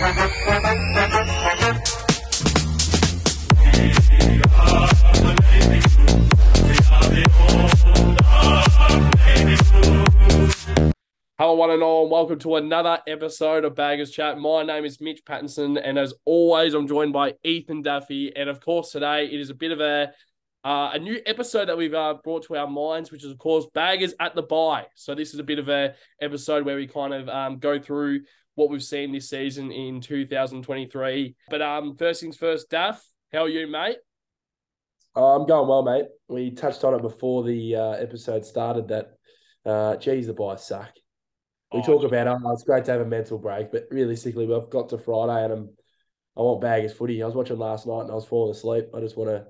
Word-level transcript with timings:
Hello, 0.00 0.14
one 11.54 11.70
and 11.70 11.82
all, 11.82 12.02
and 12.02 12.12
welcome 12.12 12.38
to 12.38 12.54
another 12.54 13.00
episode 13.08 13.64
of 13.64 13.74
Baggers 13.74 14.12
Chat. 14.12 14.38
My 14.38 14.62
name 14.62 14.84
is 14.84 15.00
Mitch 15.00 15.24
Pattinson, 15.24 15.80
and 15.82 15.98
as 15.98 16.14
always, 16.24 16.74
I'm 16.74 16.86
joined 16.86 17.12
by 17.12 17.34
Ethan 17.42 17.82
Duffy. 17.82 18.36
And 18.36 18.48
of 18.48 18.60
course, 18.60 18.92
today 18.92 19.24
it 19.24 19.40
is 19.40 19.50
a 19.50 19.54
bit 19.54 19.72
of 19.72 19.80
a 19.80 20.12
uh, 20.64 20.90
a 20.92 20.98
new 21.00 21.20
episode 21.26 21.68
that 21.68 21.76
we've 21.76 21.94
uh, 21.94 22.14
brought 22.22 22.44
to 22.44 22.56
our 22.56 22.68
minds, 22.68 23.10
which 23.10 23.24
is 23.24 23.32
of 23.32 23.38
course 23.38 23.66
Baggers 23.74 24.14
at 24.20 24.36
the 24.36 24.42
Bye. 24.42 24.86
So 24.94 25.16
this 25.16 25.34
is 25.34 25.40
a 25.40 25.44
bit 25.44 25.58
of 25.58 25.68
a 25.68 25.94
episode 26.20 26.64
where 26.64 26.76
we 26.76 26.86
kind 26.86 27.14
of 27.14 27.28
um, 27.28 27.58
go 27.58 27.80
through 27.80 28.20
what 28.58 28.70
we've 28.70 28.82
seen 28.82 29.12
this 29.12 29.30
season 29.30 29.70
in 29.70 30.00
2023. 30.00 31.36
But 31.48 31.62
um, 31.62 31.94
first 31.96 32.20
things 32.20 32.36
first, 32.36 32.68
Daff, 32.68 33.00
how 33.32 33.42
are 33.42 33.48
you, 33.48 33.68
mate? 33.68 33.98
Oh, 35.14 35.36
I'm 35.36 35.46
going 35.46 35.68
well, 35.68 35.84
mate. 35.84 36.06
We 36.28 36.50
touched 36.50 36.82
on 36.82 36.92
it 36.94 37.02
before 37.02 37.44
the 37.44 37.76
uh, 37.76 37.90
episode 37.92 38.44
started 38.44 38.88
that, 38.88 39.12
uh, 39.64 39.94
geez, 39.96 40.26
the 40.26 40.34
byes 40.34 40.66
suck. 40.66 40.90
We 41.72 41.78
Oh, 41.78 41.82
talk 41.84 42.02
about, 42.02 42.26
oh, 42.26 42.50
it's 42.52 42.64
great 42.64 42.84
to 42.86 42.90
have 42.92 43.00
a 43.00 43.06
mental 43.06 43.38
break, 43.38 43.70
but 43.70 43.84
realistically, 43.92 44.46
we've 44.46 44.70
got 44.70 44.88
to 44.88 44.98
Friday 44.98 45.44
and 45.44 45.52
I'm, 45.52 45.68
I 46.36 46.42
want 46.42 46.60
baggers 46.60 46.92
footy. 46.92 47.22
I 47.22 47.26
was 47.26 47.36
watching 47.36 47.58
last 47.58 47.86
night 47.86 48.02
and 48.02 48.10
I 48.10 48.14
was 48.14 48.26
falling 48.26 48.50
asleep. 48.50 48.86
I 48.92 48.98
just 48.98 49.16
want 49.16 49.30
to 49.30 49.46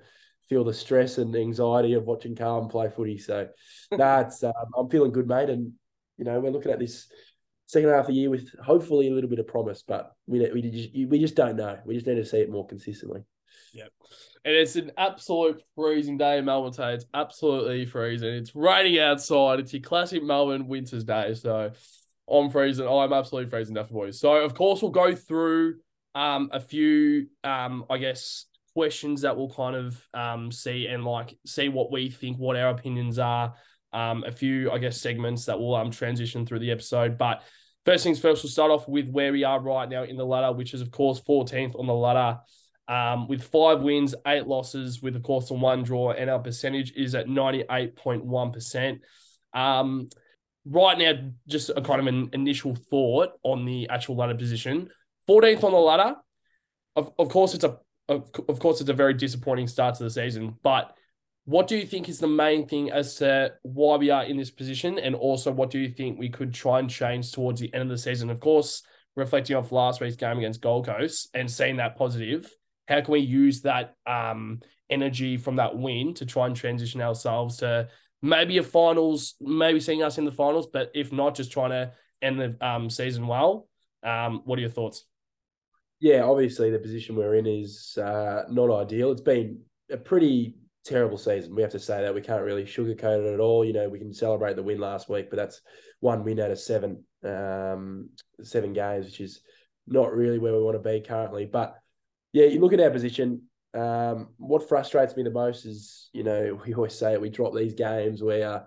feel 0.51 0.65
the 0.65 0.75
stress 0.75 1.17
and 1.17 1.35
anxiety 1.35 1.95
of 1.95 2.05
watching 2.05 2.37
Carlton 2.37 2.69
play 2.69 2.91
footy. 2.91 3.17
So, 3.17 3.49
nah, 3.93 4.21
it's, 4.21 4.45
um, 4.45 4.53
I'm 4.77 4.91
feeling 4.91 5.13
good, 5.13 5.29
mate. 5.29 5.49
And, 5.49 5.73
you 6.19 6.25
know, 6.27 6.39
we're 6.41 6.51
looking 6.51 6.73
at 6.73 6.79
this 6.79 7.09
second 7.69 7.91
half 7.91 8.01
of 8.01 8.07
the 8.07 8.15
year 8.15 8.31
with 8.31 8.49
hopefully 8.65 9.09
a 9.09 9.13
little 9.13 9.29
bit 9.29 9.39
of 9.39 9.47
promise, 9.47 9.85
but 9.87 10.15
we, 10.27 10.41
we, 10.53 10.63
just, 10.63 10.89
we 10.95 11.19
just 11.19 11.35
don't 11.35 11.57
know. 11.57 11.79
We 11.85 11.95
just 11.95 12.07
need 12.07 12.15
to 12.15 12.25
see 12.25 12.39
it 12.39 12.51
more 12.51 12.67
consistently. 12.67 13.21
And 14.45 14.55
it's 14.55 14.77
an 14.77 14.91
absolute 14.97 15.63
freezing 15.75 16.17
day 16.17 16.39
in 16.39 16.47
Melbourne 16.47 16.73
today. 16.73 16.95
It's 16.95 17.05
absolutely 17.13 17.85
freezing. 17.85 18.31
It's 18.31 18.57
raining 18.57 18.99
outside. 18.99 19.61
It's 19.61 19.75
your 19.75 19.83
classic 19.83 20.23
Melbourne 20.23 20.67
winter's 20.67 21.05
day. 21.05 21.35
So 21.35 21.71
I'm 22.27 22.49
freezing. 22.49 22.89
I'm 22.89 23.13
absolutely 23.13 23.51
freezing, 23.51 23.75
Duffy 23.75 23.93
boys. 23.93 24.19
So 24.19 24.33
of 24.33 24.55
course 24.55 24.81
we'll 24.81 24.91
go 24.91 25.15
through 25.15 25.77
um 26.15 26.49
a 26.53 26.61
few 26.61 27.27
um 27.45 27.85
I 27.91 27.99
guess 27.99 28.47
questions 28.73 29.21
that 29.23 29.37
we'll 29.37 29.51
kind 29.51 29.77
of 29.77 30.09
um 30.15 30.51
see 30.51 30.87
and 30.87 31.05
like 31.05 31.37
see 31.45 31.69
what 31.69 31.93
we 31.93 32.09
think, 32.09 32.39
what 32.39 32.57
our 32.57 32.71
opinions 32.71 33.19
are. 33.19 33.53
Um, 33.99 34.25
a 34.27 34.33
few 34.33 34.71
I 34.71 34.79
guess 34.79 35.01
segments 35.01 35.47
that 35.47 35.59
will 35.59 35.75
um 35.75 35.91
transition 35.91 36.47
through 36.47 36.61
the 36.61 36.71
episode, 36.71 37.19
but. 37.19 37.43
First 37.85 38.05
things 38.05 38.21
first, 38.21 38.45
we'll 38.45 38.51
start 38.51 38.71
off 38.71 38.87
with 38.87 39.09
where 39.09 39.33
we 39.33 39.45
are 39.45 39.59
right 39.59 39.89
now 39.89 40.03
in 40.03 40.17
the 40.19 40.27
ladder, 40.27 40.53
which 40.53 40.75
is, 40.75 40.83
of 40.83 40.91
course, 40.91 41.23
14th 41.27 41.79
on 41.79 41.87
the 41.87 41.95
ladder 41.95 42.39
um, 42.89 43.29
with 43.29 43.43
five 43.43 43.83
wins, 43.83 44.15
eight 44.27 44.47
losses, 44.47 45.03
with 45.03 45.15
of 45.15 45.23
course 45.23 45.51
a 45.51 45.55
one 45.55 45.83
draw, 45.83 46.13
and 46.13 46.31
our 46.31 46.39
percentage 46.39 46.93
is 46.93 47.15
at 47.15 47.29
ninety 47.29 47.65
eight 47.71 47.97
point 47.97 48.25
one 48.25 48.51
percent. 48.51 49.03
Um, 49.53 50.09
right 50.65 50.99
now, 50.99 51.13
just 51.47 51.71
a 51.71 51.83
kind 51.83 52.01
of 52.01 52.07
an 52.07 52.31
initial 52.33 52.75
thought 52.75 53.33
on 53.43 53.67
the 53.67 53.89
actual 53.91 54.17
ladder 54.17 54.35
position. 54.35 54.89
Fourteenth 55.27 55.63
on 55.65 55.73
the 55.73 55.79
ladder. 55.79 56.17
Of, 56.97 57.13
of 57.19 57.29
course, 57.29 57.55
it's 57.55 57.65
a 57.65 57.79
of, 58.09 58.31
of 58.49 58.59
course 58.59 58.81
it's 58.81 58.91
a 58.91 58.95
very 58.95 59.13
disappointing 59.13 59.69
start 59.69 59.97
to 59.97 60.05
the 60.05 60.11
season. 60.11 60.57
But 60.63 60.97
what 61.49 61.67
do 61.67 61.77
you 61.77 61.87
think 61.87 62.09
is 62.09 62.19
the 62.19 62.29
main 62.29 62.69
thing 62.69 62.91
as 62.91 63.15
to 63.17 63.55
why 63.63 63.97
we 63.97 64.11
are 64.11 64.25
in 64.25 64.37
this 64.37 64.51
position, 64.51 64.99
and 64.99 65.15
also 65.15 65.51
what 65.51 65.71
do 65.71 65.79
you 65.79 65.89
think 65.89 66.19
we 66.19 66.29
could 66.29 66.53
try 66.53 66.79
and 66.79 66.91
change 66.91 67.33
towards 67.33 67.61
the 67.61 67.73
end 67.73 67.85
of 67.85 67.89
the 67.89 67.97
season? 67.97 68.29
Of 68.29 68.39
course, 68.39 68.83
reflecting 69.17 69.57
off 69.57 69.73
last 69.73 70.01
week's 70.01 70.17
game 70.17 70.37
against 70.37 70.61
Gold 70.61 70.87
Coast 70.87 71.31
and 71.33 71.51
seeing 71.51 71.77
that 71.77 71.97
positive 71.97 72.55
how 72.89 73.03
can 73.03 73.13
we 73.13 73.21
use 73.21 73.61
that 73.63 73.95
um, 74.07 74.61
energy 74.91 75.37
from 75.37 75.57
that 75.57 75.77
win 75.77 76.15
to 76.15 76.27
try 76.27 76.47
and 76.47 76.57
transition 76.57 77.03
ourselves 77.03 77.59
to 77.59 77.89
maybe 78.23 78.57
a 78.59 78.63
finals, 78.63 79.35
maybe 79.41 79.79
seeing 79.79 80.03
us 80.03 80.19
in 80.19 80.25
the 80.25 80.33
finals, 80.33 80.67
but 80.73 80.91
if 80.95 81.13
not, 81.13 81.35
just 81.35 81.53
trying 81.53 81.71
to 81.71 81.93
end 82.23 82.41
the 82.41 82.67
um, 82.67 82.89
season 82.89 83.27
well. 83.27 83.69
Um, 84.03 84.41
what 84.45 84.59
are 84.59 84.63
your 84.63 84.71
thoughts? 84.71 85.05
Yeah, 86.01 86.23
obviously 86.23 86.71
the 86.71 86.79
position 86.79 87.15
we're 87.15 87.35
in 87.35 87.47
is 87.47 87.99
uh, 87.99 88.45
not 88.49 88.71
ideal. 88.71 89.13
It's 89.13 89.21
been 89.21 89.61
a 89.91 89.97
pretty 89.99 90.55
terrible 90.85 91.19
season. 91.19 91.55
We 91.55 91.63
have 91.63 91.73
to 91.73 91.79
say 91.79 92.03
that 92.03 92.15
we 92.15 92.21
can't 92.21 92.43
really 92.43 92.65
sugarcoat 92.65 93.27
it 93.27 93.35
at 93.35 93.41
all. 93.41 93.65
You 93.65 93.73
know, 93.73 93.89
we 93.89 93.99
can 93.99 94.13
celebrate 94.13 94.57
the 94.57 94.63
win 94.63 94.79
last 94.79 95.09
week, 95.09 95.31
but 95.31 95.37
that's 95.37 95.61
one 96.01 96.25
win 96.25 96.41
out 96.41 96.51
of 96.51 96.59
seven, 96.59 97.05
um, 97.25 98.11
seven 98.43 98.73
games, 98.73 99.07
which 99.07 99.21
is 99.21 99.41
not 99.87 100.13
really 100.13 100.39
where 100.39 100.53
we 100.53 100.63
want 100.63 100.83
to 100.83 100.89
be 100.89 101.01
currently. 101.01 101.47
But 101.47 101.77
yeah, 102.33 102.47
you 102.47 102.61
look 102.61 102.73
at 102.73 102.81
our 102.81 102.91
position. 102.91 103.43
Um, 103.75 104.29
what 104.39 104.69
frustrates 104.69 105.17
me 105.17 105.23
the 105.23 105.31
most 105.31 105.65
is, 105.65 106.09
you 106.13 106.23
know, 106.23 106.61
we 106.67 106.75
always 106.75 106.95
say 106.95 107.13
it, 107.13 107.21
we 107.21 107.31
drop 107.31 107.55
these 107.55 107.75
games 107.75 108.23
where 108.23 108.67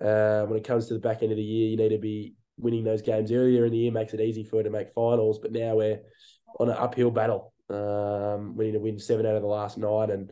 uh, 0.00 0.44
when 0.46 0.58
it 0.58 0.66
comes 0.66 0.88
to 0.88 0.94
the 0.94 1.00
back 1.00 1.22
end 1.22 1.32
of 1.32 1.36
the 1.36 1.44
year, 1.44 1.68
you 1.68 1.76
need 1.76 1.90
to 1.90 1.98
be 1.98 2.34
winning 2.58 2.84
those 2.84 3.02
games 3.02 3.32
earlier 3.32 3.64
in 3.64 3.72
the 3.72 3.78
year, 3.78 3.92
makes 3.92 4.14
it 4.14 4.20
easy 4.20 4.44
for 4.44 4.60
it 4.60 4.64
to 4.64 4.70
make 4.70 4.92
finals. 4.92 5.38
But 5.38 5.52
now 5.52 5.76
we're 5.76 6.00
on 6.58 6.68
an 6.68 6.76
uphill 6.76 7.10
battle. 7.10 7.52
Um, 7.70 8.56
we 8.56 8.66
need 8.66 8.72
to 8.72 8.78
win 8.78 8.98
seven 8.98 9.26
out 9.26 9.36
of 9.36 9.42
the 9.42 9.48
last 9.48 9.78
nine. 9.78 10.10
And 10.10 10.30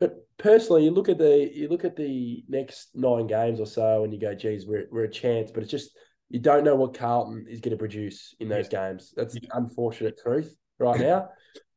but 0.00 0.26
personally, 0.38 0.84
you 0.84 0.90
look 0.90 1.08
at 1.08 1.18
the 1.18 1.50
you 1.54 1.68
look 1.68 1.84
at 1.84 1.96
the 1.96 2.44
next 2.48 2.90
nine 2.94 3.26
games 3.26 3.60
or 3.60 3.66
so, 3.66 4.04
and 4.04 4.12
you 4.12 4.20
go, 4.20 4.34
"Geez, 4.34 4.66
we're 4.66 4.86
we're 4.90 5.04
a 5.04 5.10
chance." 5.10 5.50
But 5.50 5.62
it's 5.62 5.72
just 5.72 5.96
you 6.28 6.38
don't 6.38 6.64
know 6.64 6.76
what 6.76 6.94
Carlton 6.94 7.46
is 7.48 7.60
going 7.60 7.72
to 7.72 7.78
produce 7.78 8.34
in 8.38 8.48
those 8.48 8.68
games. 8.68 9.12
That's 9.16 9.34
the 9.34 9.48
unfortunate 9.52 10.18
truth 10.22 10.54
right 10.78 11.00
now. 11.10 11.28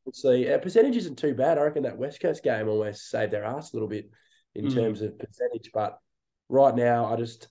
We'll 0.04 0.12
see. 0.12 0.50
Our 0.50 0.58
percentage 0.58 0.96
isn't 0.96 1.18
too 1.18 1.34
bad. 1.34 1.58
I 1.58 1.62
reckon 1.62 1.84
that 1.84 1.96
West 1.98 2.20
Coast 2.20 2.42
game 2.42 2.68
almost 2.68 3.08
saved 3.08 3.32
their 3.32 3.44
ass 3.44 3.72
a 3.72 3.76
little 3.76 3.88
bit 3.88 4.10
in 4.54 4.66
Mm. 4.66 4.74
terms 4.74 5.00
of 5.00 5.18
percentage. 5.18 5.70
But 5.72 5.98
right 6.48 6.74
now, 6.74 7.06
I 7.06 7.16
just 7.16 7.48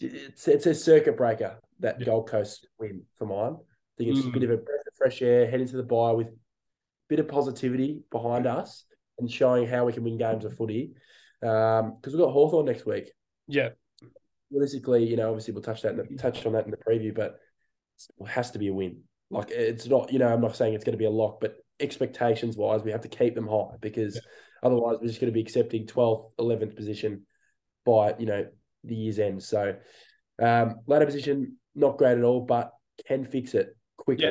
it's 0.00 0.48
it's 0.48 0.66
a 0.66 0.74
circuit 0.74 1.16
breaker 1.16 1.58
that 1.80 2.00
Yeah. 2.00 2.06
Gold 2.06 2.28
Coast 2.28 2.66
win 2.78 3.02
for 3.16 3.26
mine. 3.26 3.54
I 3.54 3.94
think 3.96 4.10
it's 4.10 4.26
a 4.26 4.28
Mm. 4.28 4.32
bit 4.32 4.42
of 4.44 4.50
a 4.50 4.56
breath 4.56 4.86
of 4.86 4.94
fresh 4.94 5.22
air, 5.22 5.48
head 5.48 5.60
into 5.60 5.76
the 5.76 5.82
bye 5.82 6.12
with 6.12 6.28
a 6.28 6.36
bit 7.08 7.20
of 7.20 7.28
positivity 7.28 8.02
behind 8.10 8.46
us 8.46 8.84
and 9.18 9.30
showing 9.30 9.66
how 9.66 9.84
we 9.84 9.92
can 9.92 10.04
win 10.04 10.18
games 10.18 10.44
of 10.44 10.56
footy. 10.56 10.92
Because 11.40 11.92
we've 12.06 12.18
got 12.18 12.32
Hawthorn 12.32 12.66
next 12.66 12.86
week. 12.86 13.10
Yeah, 13.46 13.70
Realistically, 14.50 15.04
you 15.04 15.16
know, 15.16 15.28
obviously 15.30 15.52
we'll 15.52 15.62
touch 15.62 15.82
that 15.82 15.92
in 15.92 15.96
the, 15.96 16.16
touch 16.16 16.46
on 16.46 16.52
that 16.52 16.64
in 16.64 16.70
the 16.70 16.76
preview, 16.76 17.14
but 17.14 17.38
it 18.20 18.28
has 18.28 18.50
to 18.52 18.58
be 18.58 18.68
a 18.68 18.72
win. 18.72 19.02
Like 19.30 19.50
it's 19.50 19.86
not, 19.86 20.12
you 20.12 20.18
know, 20.18 20.32
I'm 20.32 20.40
not 20.40 20.56
saying 20.56 20.74
it's 20.74 20.84
going 20.84 20.92
to 20.92 20.98
be 20.98 21.06
a 21.06 21.10
lock, 21.10 21.40
but 21.40 21.56
expectations 21.80 22.56
wise, 22.56 22.82
we 22.82 22.92
have 22.92 23.00
to 23.02 23.08
keep 23.08 23.34
them 23.34 23.48
high 23.48 23.76
because 23.80 24.20
otherwise 24.62 24.98
we're 25.00 25.08
just 25.08 25.20
going 25.20 25.32
to 25.32 25.34
be 25.34 25.40
accepting 25.40 25.86
12th, 25.86 26.30
11th 26.38 26.76
position 26.76 27.26
by, 27.84 28.14
you 28.18 28.26
know, 28.26 28.46
the 28.84 28.94
year's 28.94 29.18
end. 29.18 29.42
So 29.42 29.74
um, 30.40 30.76
ladder 30.86 31.06
position, 31.06 31.56
not 31.74 31.98
great 31.98 32.18
at 32.18 32.24
all, 32.24 32.40
but 32.40 32.72
can 33.06 33.24
fix 33.24 33.54
it 33.54 33.76
quickly. 33.96 34.26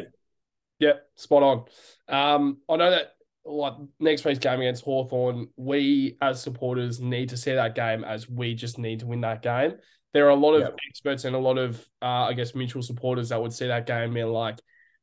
Yeah. 0.80 0.88
yeah, 0.88 0.94
spot 1.16 1.44
on. 1.44 1.66
Um, 2.08 2.58
I 2.70 2.78
know 2.78 2.92
that 2.92 3.13
like 3.46 3.74
next 4.00 4.24
week's 4.26 4.40
game 4.40 4.60
against 4.62 4.84
Hawthorn, 4.84 5.48
we 5.58 6.18
as 6.22 6.42
supporters 6.42 7.00
need 7.00 7.30
to 7.30 7.38
see 7.38 7.54
that 7.54 7.76
game 7.76 8.04
as 8.04 8.30
we 8.30 8.56
just 8.56 8.78
need 8.78 9.00
to 9.02 9.06
win 9.08 9.22
that 9.22 9.42
game. 9.42 9.74
There 10.14 10.26
are 10.28 10.30
a 10.32 10.36
lot 10.36 10.54
of 10.54 10.62
Yeah. 10.62 10.70
experts 10.90 11.26
and 11.26 11.36
a 11.36 11.40
lot 11.40 11.58
of, 11.58 11.80
uh, 12.02 12.06
I 12.06 12.34
guess, 12.34 12.56
mutual 12.56 12.82
supporters 12.84 13.30
that 13.30 13.42
would 13.42 13.54
see 13.54 13.68
that 13.68 13.86
game 13.86 14.16
and 14.16 14.32
like 14.32 14.60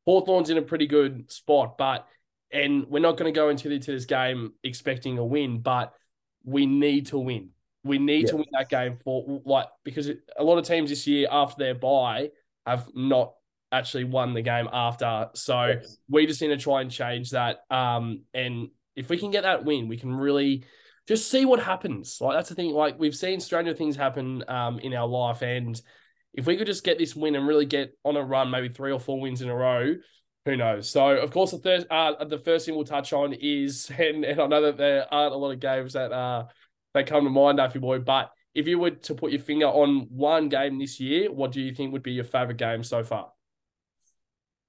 Hawthorn's 0.06 0.50
in 0.50 0.58
a 0.58 0.62
pretty 0.62 0.86
good 0.86 1.30
spot, 1.30 1.76
but 1.76 2.06
and 2.52 2.86
we're 2.88 3.00
not 3.00 3.16
going 3.16 3.32
to 3.32 3.38
go 3.38 3.48
into, 3.48 3.68
this 3.68 4.06
game 4.06 4.52
expecting 4.64 5.18
a 5.18 5.24
win, 5.24 5.60
but 5.60 5.92
we 6.42 6.66
need 6.66 7.06
to 7.06 7.18
win. 7.18 7.50
We 7.84 7.98
need 7.98 8.26
to 8.28 8.36
win 8.36 8.46
that 8.52 8.68
game 8.68 8.98
for 9.04 9.40
like 9.44 9.68
because 9.84 10.08
it, 10.08 10.20
a 10.36 10.42
lot 10.44 10.58
of 10.58 10.64
teams 10.66 10.90
this 10.90 11.06
year 11.06 11.28
after 11.30 11.62
their 11.62 11.74
bye 11.74 12.30
have 12.66 12.88
not 12.94 13.34
actually 13.72 14.04
won 14.04 14.34
the 14.34 14.42
game 14.42 14.68
after. 14.72 15.28
So 15.34 15.66
Yes. 15.66 15.98
we 16.08 16.26
just 16.26 16.40
need 16.40 16.48
to 16.48 16.56
try 16.56 16.80
and 16.80 16.90
change 16.90 17.30
that. 17.30 17.58
Um, 17.70 18.22
and 18.34 18.68
if 18.96 19.08
we 19.08 19.18
can 19.18 19.30
get 19.30 19.42
that 19.42 19.64
win, 19.64 19.88
we 19.88 19.96
can 19.96 20.12
really 20.12 20.64
just 21.06 21.30
see 21.30 21.44
what 21.44 21.60
happens. 21.60 22.18
Like 22.20 22.36
that's 22.36 22.48
the 22.48 22.54
thing. 22.54 22.70
Like 22.72 22.98
we've 22.98 23.14
seen 23.14 23.40
stranger 23.40 23.74
things 23.74 23.96
happen 23.96 24.44
um 24.48 24.78
in 24.78 24.94
our 24.94 25.06
life, 25.06 25.42
and 25.42 25.80
if 26.34 26.46
we 26.46 26.56
could 26.56 26.66
just 26.66 26.84
get 26.84 26.98
this 26.98 27.16
win 27.16 27.34
and 27.34 27.46
really 27.46 27.66
get 27.66 27.96
on 28.04 28.16
a 28.16 28.22
run, 28.22 28.50
maybe 28.50 28.68
three 28.68 28.92
or 28.92 29.00
four 29.00 29.20
wins 29.20 29.42
in 29.42 29.48
a 29.48 29.54
row, 29.54 29.94
who 30.44 30.56
knows? 30.56 30.88
So 30.88 31.16
of 31.16 31.30
course 31.30 31.50
the 31.50 31.58
third, 31.58 31.86
uh, 31.90 32.24
the 32.24 32.38
first 32.38 32.66
thing 32.66 32.74
we'll 32.76 32.84
touch 32.84 33.12
on 33.12 33.32
is, 33.32 33.90
and, 33.98 34.24
and 34.24 34.40
I 34.40 34.46
know 34.46 34.62
that 34.62 34.76
there 34.76 35.12
aren't 35.12 35.34
a 35.34 35.36
lot 35.36 35.50
of 35.52 35.60
games 35.60 35.94
that 35.94 36.12
uh 36.12 36.44
that 36.94 37.06
come 37.06 37.24
to 37.24 37.30
mind, 37.30 37.58
Duffy 37.58 37.78
boy, 37.78 38.00
but 38.00 38.30
if 38.54 38.66
you 38.66 38.78
were 38.78 38.90
to 38.90 39.14
put 39.14 39.30
your 39.30 39.40
finger 39.40 39.66
on 39.66 40.08
one 40.10 40.48
game 40.48 40.78
this 40.78 40.98
year, 40.98 41.30
what 41.32 41.52
do 41.52 41.60
you 41.60 41.72
think 41.72 41.92
would 41.92 42.02
be 42.02 42.12
your 42.12 42.24
favorite 42.24 42.56
game 42.56 42.82
so 42.82 43.04
far? 43.04 43.30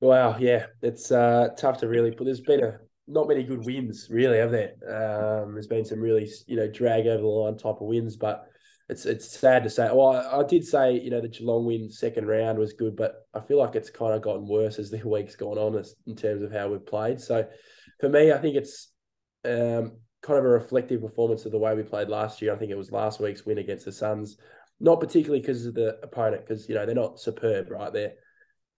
Wow, 0.02 0.36
yeah, 0.40 0.66
it's 0.82 1.12
uh, 1.12 1.50
tough 1.56 1.78
to 1.80 1.88
really 1.88 2.12
put. 2.12 2.26
There's 2.26 2.42
been 2.42 2.64
a 2.64 2.80
not 3.08 3.28
many 3.28 3.44
good 3.44 3.64
wins, 3.64 4.08
really, 4.10 4.40
have 4.40 4.52
there? 4.52 4.74
Um, 4.88 5.54
there's 5.54 5.68
been 5.68 5.86
some 5.86 6.00
really, 6.00 6.28
you 6.48 6.56
know, 6.56 6.68
drag 6.68 7.06
over 7.06 7.22
the 7.22 7.28
line 7.28 7.56
type 7.56 7.76
of 7.80 7.88
wins, 7.88 8.16
but 8.16 8.48
it's 8.90 9.06
it's 9.06 9.30
sad 9.30 9.64
to 9.64 9.70
say. 9.70 9.90
Well, 9.94 10.14
I, 10.14 10.40
I, 10.40 10.44
did 10.44 10.66
say 10.66 11.00
you 11.00 11.12
know 11.12 11.22
the 11.22 11.28
Geelong 11.28 11.68
win 11.68 11.92
second 11.92 12.26
round 12.26 12.58
was 12.58 12.74
good, 12.74 12.96
but 12.96 13.28
I 13.36 13.42
feel 13.42 13.60
like 13.60 13.76
it's 13.76 13.92
kind 13.92 14.16
of 14.16 14.24
gotten 14.24 14.48
worse 14.48 14.80
as 14.80 14.90
the 14.90 14.98
week's 15.08 15.36
gone 15.36 15.60
on 15.60 15.82
in 16.08 16.16
terms 16.16 16.42
of 16.42 16.52
how 16.52 16.68
we've 16.70 16.86
played. 16.86 17.22
So 17.22 17.48
for 18.00 18.10
me, 18.10 18.32
I 18.32 18.40
think 18.40 18.56
it's 18.56 18.92
um, 19.46 19.98
kind 20.24 20.40
of 20.40 20.46
a 20.46 20.50
reflective 20.50 21.02
performance 21.02 21.46
of 21.46 21.52
the 21.52 21.60
way 21.60 21.76
we 21.76 21.84
played 21.84 22.10
last 22.10 22.42
year. 22.42 22.56
I 22.56 22.58
think 22.58 22.72
it 22.72 22.78
was 22.78 22.92
last 22.92 23.20
week's 23.20 23.46
win 23.46 23.60
against 23.60 23.86
the 23.86 23.92
Suns, 23.92 24.38
not 24.80 25.00
particularly 25.00 25.42
because 25.42 25.68
of 25.68 25.76
the 25.76 26.00
opponent, 26.02 26.48
because 26.48 26.68
you 26.68 26.74
know 26.74 26.88
they're 26.88 26.96
not 26.96 27.20
superb, 27.20 27.70
right? 27.70 27.94
They're 27.94 28.14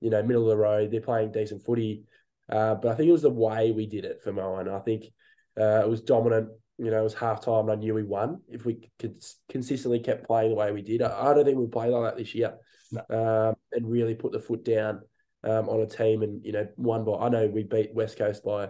you 0.03 0.09
know 0.09 0.21
middle 0.21 0.43
of 0.43 0.49
the 0.49 0.57
road. 0.57 0.91
They're 0.91 1.01
playing 1.01 1.31
decent 1.31 1.63
footy, 1.63 2.03
uh, 2.49 2.75
but 2.75 2.91
I 2.91 2.95
think 2.95 3.09
it 3.09 3.13
was 3.13 3.23
the 3.23 3.29
way 3.29 3.71
we 3.71 3.87
did 3.87 4.05
it 4.05 4.21
for 4.23 4.33
mine. 4.33 4.67
I 4.69 4.79
think 4.79 5.05
uh, 5.59 5.81
it 5.83 5.89
was 5.89 6.01
dominant 6.01 6.49
you 6.77 6.89
know, 6.89 6.99
it 6.99 7.03
was 7.03 7.13
half 7.13 7.43
time 7.43 7.69
and 7.69 7.71
I 7.71 7.75
knew 7.75 7.93
we 7.93 8.03
won. 8.03 8.41
If 8.47 8.65
we 8.65 8.89
could 8.99 9.23
consistently 9.49 9.99
kept 9.99 10.25
playing 10.25 10.49
the 10.49 10.55
way 10.55 10.71
we 10.71 10.81
did, 10.81 11.01
I, 11.01 11.29
I 11.29 11.33
don't 11.33 11.45
think 11.45 11.57
we'll 11.57 11.67
play 11.67 11.89
like 11.89 12.03
that 12.03 12.17
this 12.17 12.33
year. 12.33 12.55
No. 12.91 13.49
Um, 13.49 13.55
and 13.71 13.89
really 13.89 14.15
put 14.15 14.31
the 14.31 14.39
foot 14.39 14.65
down 14.65 15.01
um, 15.43 15.69
on 15.69 15.81
a 15.81 15.85
team 15.85 16.23
and, 16.23 16.43
you 16.43 16.51
know, 16.51 16.67
won 16.77 17.05
by, 17.05 17.13
I 17.13 17.29
know 17.29 17.47
we 17.47 17.63
beat 17.63 17.93
West 17.93 18.17
Coast 18.17 18.43
by 18.43 18.69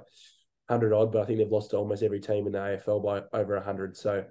100 0.68 0.94
odd, 0.94 1.12
but 1.12 1.21
I 1.21 1.25
think 1.25 1.39
they've 1.39 1.51
lost 1.51 1.71
to 1.71 1.77
almost 1.77 2.03
every 2.03 2.19
team 2.19 2.45
in 2.45 2.53
the 2.53 2.59
AFL 2.59 3.03
by 3.03 3.38
over 3.38 3.56
100. 3.56 3.95
So, 3.95 4.25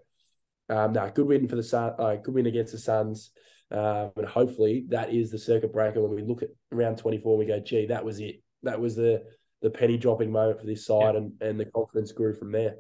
um, 0.69 0.93
no, 0.93 1.11
good 1.11 1.27
win 1.27 1.49
for 1.49 1.57
the 1.57 1.63
Sun, 1.63 1.95
uh, 1.99 2.17
good 2.17 2.35
win 2.35 2.47
against 2.47 2.73
the 2.73 2.79
Suns. 2.79 3.31
Um, 3.73 4.11
and 4.17 4.27
hopefully 4.27 4.85
that 4.89 5.15
is 5.15 5.31
the 5.31 5.39
circuit 5.39 5.73
breaker 5.73 6.03
when 6.03 6.15
we 6.15 6.23
look 6.23 6.43
at 6.43 6.51
round 6.71 6.99
24 6.99 7.39
we 7.39 7.47
go, 7.47 7.59
gee, 7.59 7.87
that 7.87 8.05
was 8.05 8.21
it. 8.21 8.43
That 8.63 8.81
was 8.81 8.97
the 8.97 9.23
the 9.63 9.71
penny 9.71 9.97
dropping 9.97 10.31
moment 10.31 10.61
for 10.61 10.67
this 10.67 10.85
side 10.85 11.15
yeah. 11.15 11.21
and, 11.21 11.33
and 11.41 11.59
the 11.59 11.65
confidence 11.65 12.13
grew 12.13 12.35
from 12.35 12.53
there. 12.53 12.75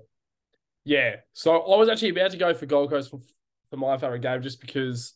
Yeah. 0.85 1.17
So 1.33 1.57
I 1.57 1.79
was 1.79 1.89
actually 1.89 2.11
about 2.11 2.33
to 2.33 2.37
go 2.37 2.53
for 2.55 2.67
Gold 2.67 2.91
Coast 2.91 3.11
for, 3.11 3.21
for 3.71 3.77
my 3.77 3.97
favorite 3.97 4.21
game 4.21 4.43
just 4.43 4.61
because 4.61 5.15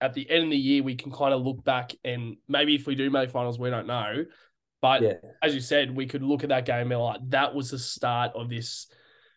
at 0.00 0.12
the 0.12 0.28
end 0.30 0.44
of 0.44 0.50
the 0.50 0.58
year 0.58 0.82
we 0.82 0.94
can 0.94 1.10
kind 1.10 1.32
of 1.32 1.40
look 1.40 1.64
back 1.64 1.94
and 2.04 2.36
maybe 2.48 2.74
if 2.74 2.86
we 2.86 2.94
do 2.94 3.08
make 3.10 3.30
finals, 3.30 3.58
we 3.58 3.70
don't 3.70 3.86
know. 3.86 4.26
But 4.82 5.02
yeah. 5.02 5.14
as 5.42 5.54
you 5.54 5.60
said, 5.60 5.96
we 5.96 6.06
could 6.06 6.22
look 6.22 6.42
at 6.42 6.50
that 6.50 6.66
game 6.66 6.92
and 6.92 7.00
like 7.00 7.20
that 7.30 7.54
was 7.54 7.70
the 7.70 7.78
start 7.78 8.32
of 8.34 8.50
this 8.50 8.86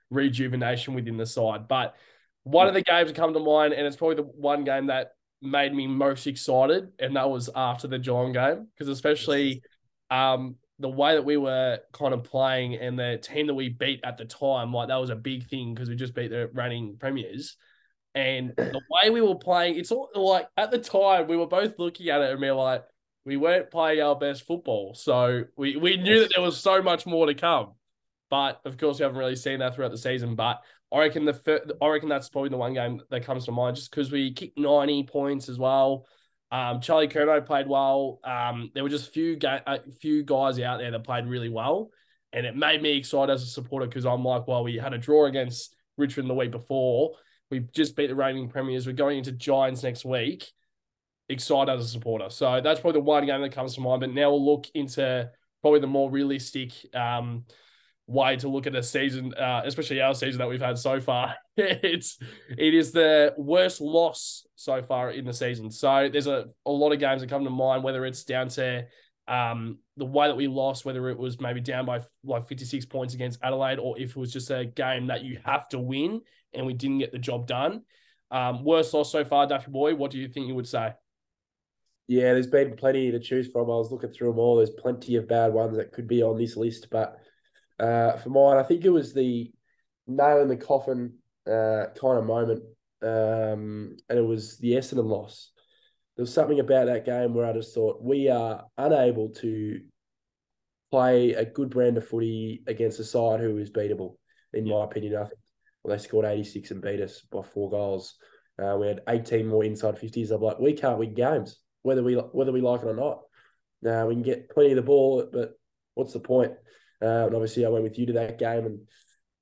rejuvenation 0.09 0.93
within 0.93 1.17
the 1.17 1.25
side. 1.25 1.67
But 1.67 1.95
one 2.43 2.67
of 2.67 2.73
the 2.73 2.81
games 2.81 3.07
that 3.07 3.15
come 3.15 3.33
to 3.33 3.39
mind, 3.39 3.73
and 3.73 3.87
it's 3.87 3.95
probably 3.95 4.17
the 4.17 4.23
one 4.23 4.65
game 4.65 4.87
that 4.87 5.13
made 5.41 5.73
me 5.73 5.87
most 5.87 6.27
excited, 6.27 6.89
and 6.99 7.15
that 7.15 7.29
was 7.29 7.49
after 7.55 7.87
the 7.87 7.99
Geelong 7.99 8.33
game, 8.33 8.67
because 8.73 8.89
especially 8.89 9.61
um, 10.09 10.55
the 10.79 10.89
way 10.89 11.15
that 11.15 11.25
we 11.25 11.37
were 11.37 11.79
kind 11.91 12.13
of 12.13 12.23
playing 12.23 12.75
and 12.75 12.97
the 12.97 13.19
team 13.21 13.47
that 13.47 13.53
we 13.53 13.69
beat 13.69 13.99
at 14.03 14.17
the 14.17 14.25
time, 14.25 14.73
like 14.73 14.87
that 14.87 14.95
was 14.95 15.09
a 15.09 15.15
big 15.15 15.47
thing 15.47 15.73
because 15.73 15.89
we 15.89 15.95
just 15.95 16.15
beat 16.15 16.29
the 16.29 16.49
reigning 16.53 16.97
premiers. 16.97 17.57
And 18.15 18.53
the 18.57 18.81
way 18.89 19.09
we 19.09 19.21
were 19.21 19.35
playing, 19.35 19.77
it's 19.77 19.91
all 19.91 20.09
like 20.15 20.47
at 20.55 20.71
the 20.71 20.79
time 20.79 21.27
we 21.27 21.37
were 21.37 21.47
both 21.47 21.77
looking 21.77 22.09
at 22.09 22.21
it 22.21 22.31
and 22.31 22.41
we 22.41 22.47
are 22.47 22.55
like, 22.55 22.83
we 23.25 23.35
weren't 23.35 23.69
playing 23.69 24.01
our 24.01 24.15
best 24.15 24.47
football. 24.47 24.95
So 24.95 25.43
we, 25.57 25.75
we 25.75 25.97
knew 25.97 26.21
that 26.21 26.31
there 26.33 26.43
was 26.43 26.57
so 26.57 26.81
much 26.81 27.05
more 27.05 27.27
to 27.27 27.33
come. 27.33 27.73
But 28.29 28.61
of 28.63 28.77
course, 28.77 28.99
we 28.99 29.03
haven't 29.03 29.19
really 29.19 29.35
seen 29.35 29.59
that 29.59 29.75
throughout 29.75 29.91
the 29.91 29.97
season. 29.97 30.35
But 30.35 30.61
I 30.91 30.99
reckon 30.99 31.25
the 31.25 31.77
I 31.81 31.87
reckon 31.87 32.09
that's 32.09 32.29
probably 32.29 32.49
the 32.49 32.57
one 32.57 32.73
game 32.73 33.01
that 33.09 33.23
comes 33.23 33.45
to 33.45 33.51
mind 33.51 33.75
just 33.75 33.91
because 33.91 34.11
we 34.11 34.33
kicked 34.33 34.57
90 34.57 35.03
points 35.03 35.49
as 35.49 35.59
well. 35.59 36.05
Um, 36.51 36.81
Charlie 36.81 37.07
Curnow 37.07 37.45
played 37.45 37.67
well. 37.67 38.19
Um, 38.23 38.71
there 38.73 38.83
were 38.83 38.89
just 38.89 39.09
a 39.09 39.11
few 39.11 39.35
ga- 39.35 39.61
a 39.67 39.79
few 40.01 40.23
guys 40.23 40.59
out 40.59 40.79
there 40.79 40.89
that 40.91 41.03
played 41.03 41.27
really 41.27 41.49
well, 41.49 41.91
and 42.33 42.45
it 42.45 42.55
made 42.55 42.81
me 42.81 42.97
excited 42.97 43.31
as 43.31 43.43
a 43.43 43.47
supporter 43.47 43.85
because 43.85 44.05
I'm 44.05 44.23
like, 44.23 44.47
well, 44.47 44.63
we 44.63 44.77
had 44.77 44.93
a 44.93 44.97
draw 44.97 45.25
against 45.25 45.75
Richmond 45.97 46.29
the 46.29 46.33
week 46.33 46.51
before. 46.51 47.11
We 47.51 47.59
just 47.73 47.95
beat 47.95 48.07
the 48.07 48.15
reigning 48.15 48.49
premiers. 48.49 48.87
We're 48.87 48.93
going 48.93 49.19
into 49.19 49.31
Giants 49.31 49.83
next 49.83 50.05
week. 50.05 50.51
Excited 51.29 51.71
as 51.71 51.85
a 51.85 51.87
supporter. 51.87 52.29
So 52.29 52.61
that's 52.61 52.79
probably 52.79 53.01
the 53.01 53.05
one 53.05 53.25
game 53.27 53.41
that 53.41 53.51
comes 53.51 53.75
to 53.75 53.81
mind. 53.81 54.01
But 54.01 54.13
now 54.13 54.31
we'll 54.31 54.45
look 54.45 54.65
into 54.73 55.29
probably 55.61 55.79
the 55.79 55.87
more 55.87 56.09
realistic 56.09 56.71
um, 56.95 57.45
way 58.09 58.35
to 58.35 58.47
look 58.47 58.65
at 58.65 58.75
a 58.75 58.81
season, 58.81 59.33
uh, 59.35 59.61
especially 59.63 60.01
our 60.01 60.15
season 60.15 60.39
that 60.39 60.49
we've 60.49 60.61
had 60.61 60.77
so 60.77 60.99
far. 60.99 61.35
it's 61.57 62.17
it 62.57 62.73
is 62.73 62.91
the 62.91 63.33
worst 63.37 63.81
loss 63.81 64.47
so 64.55 64.81
far 64.81 65.11
in 65.11 65.25
the 65.25 65.33
season. 65.33 65.69
So 65.69 66.09
there's 66.11 66.27
a, 66.27 66.45
a 66.65 66.71
lot 66.71 66.91
of 66.91 66.99
games 66.99 67.21
that 67.21 67.29
come 67.29 67.43
to 67.43 67.49
mind, 67.49 67.83
whether 67.83 68.05
it's 68.05 68.23
down 68.23 68.49
to 68.49 68.85
um, 69.27 69.77
the 69.95 70.05
way 70.05 70.27
that 70.27 70.35
we 70.35 70.47
lost, 70.47 70.85
whether 70.85 71.07
it 71.09 71.17
was 71.17 71.39
maybe 71.39 71.61
down 71.61 71.85
by 71.85 72.01
like 72.23 72.47
56 72.47 72.85
points 72.87 73.13
against 73.13 73.39
Adelaide, 73.43 73.77
or 73.77 73.97
if 73.99 74.11
it 74.11 74.17
was 74.17 74.33
just 74.33 74.49
a 74.49 74.65
game 74.65 75.07
that 75.07 75.23
you 75.23 75.39
have 75.45 75.69
to 75.69 75.79
win 75.79 76.21
and 76.53 76.65
we 76.65 76.73
didn't 76.73 76.99
get 76.99 77.11
the 77.11 77.19
job 77.19 77.45
done. 77.45 77.83
Um, 78.31 78.63
worst 78.63 78.93
loss 78.93 79.11
so 79.11 79.23
far, 79.23 79.45
Duffy 79.45 79.69
Boy. 79.69 79.93
What 79.93 80.09
do 80.09 80.17
you 80.17 80.27
think 80.27 80.47
you 80.47 80.55
would 80.55 80.67
say? 80.67 80.93
Yeah, 82.07 82.33
there's 82.33 82.47
been 82.47 82.75
plenty 82.75 83.11
to 83.11 83.19
choose 83.19 83.51
from. 83.51 83.65
I 83.65 83.75
was 83.75 83.91
looking 83.91 84.09
through 84.09 84.29
them 84.29 84.39
all. 84.39 84.57
There's 84.57 84.71
plenty 84.71 85.15
of 85.15 85.27
bad 85.27 85.53
ones 85.53 85.77
that 85.77 85.91
could 85.91 86.07
be 86.07 86.23
on 86.23 86.37
this 86.39 86.57
list, 86.57 86.87
but 86.89 87.19
uh, 87.79 88.17
for 88.17 88.29
mine, 88.29 88.57
I 88.57 88.63
think 88.63 88.83
it 88.83 88.89
was 88.89 89.13
the 89.13 89.51
nail 90.07 90.41
in 90.41 90.47
the 90.47 90.57
coffin 90.57 91.13
uh, 91.47 91.85
kind 91.99 92.17
of 92.17 92.25
moment, 92.25 92.63
um, 93.01 93.95
and 94.09 94.19
it 94.19 94.25
was 94.25 94.57
the 94.57 94.73
Essendon 94.73 95.05
loss. 95.05 95.51
There 96.15 96.23
was 96.23 96.33
something 96.33 96.59
about 96.59 96.87
that 96.87 97.05
game 97.05 97.33
where 97.33 97.45
I 97.45 97.53
just 97.53 97.73
thought 97.73 98.03
we 98.03 98.27
are 98.27 98.65
unable 98.77 99.29
to 99.35 99.79
play 100.91 101.33
a 101.33 101.45
good 101.45 101.69
brand 101.69 101.97
of 101.97 102.07
footy 102.07 102.63
against 102.67 102.99
a 102.99 103.03
side 103.03 103.39
who 103.39 103.57
is 103.57 103.71
beatable. 103.71 104.15
In 104.53 104.65
yeah. 104.65 104.75
my 104.75 104.83
opinion, 104.83 105.15
I 105.15 105.25
think 105.25 105.39
well, 105.83 105.95
they 105.95 106.03
scored 106.03 106.25
86 106.25 106.71
and 106.71 106.81
beat 106.81 106.99
us 106.99 107.21
by 107.31 107.41
four 107.41 107.69
goals. 107.69 108.15
Uh, 108.61 108.75
we 108.77 108.87
had 108.87 109.01
18 109.07 109.47
more 109.47 109.63
inside 109.63 109.95
50s. 109.95 110.31
I'm 110.31 110.41
like, 110.41 110.59
we 110.59 110.73
can't 110.73 110.99
win 110.99 111.13
games, 111.13 111.59
whether 111.83 112.03
we 112.03 112.15
whether 112.15 112.51
we 112.51 112.61
like 112.61 112.81
it 112.81 112.87
or 112.87 112.95
not. 112.95 113.21
Now 113.81 114.07
we 114.07 114.15
can 114.15 114.23
get 114.23 114.49
plenty 114.49 114.71
of 114.71 114.75
the 114.75 114.81
ball, 114.81 115.29
but 115.31 115.53
what's 115.93 116.13
the 116.13 116.19
point? 116.19 116.53
Uh, 117.01 117.25
and 117.27 117.35
obviously, 117.35 117.65
I 117.65 117.69
went 117.69 117.83
with 117.83 117.97
you 117.97 118.05
to 118.07 118.13
that 118.13 118.39
game, 118.39 118.65
and 118.65 118.79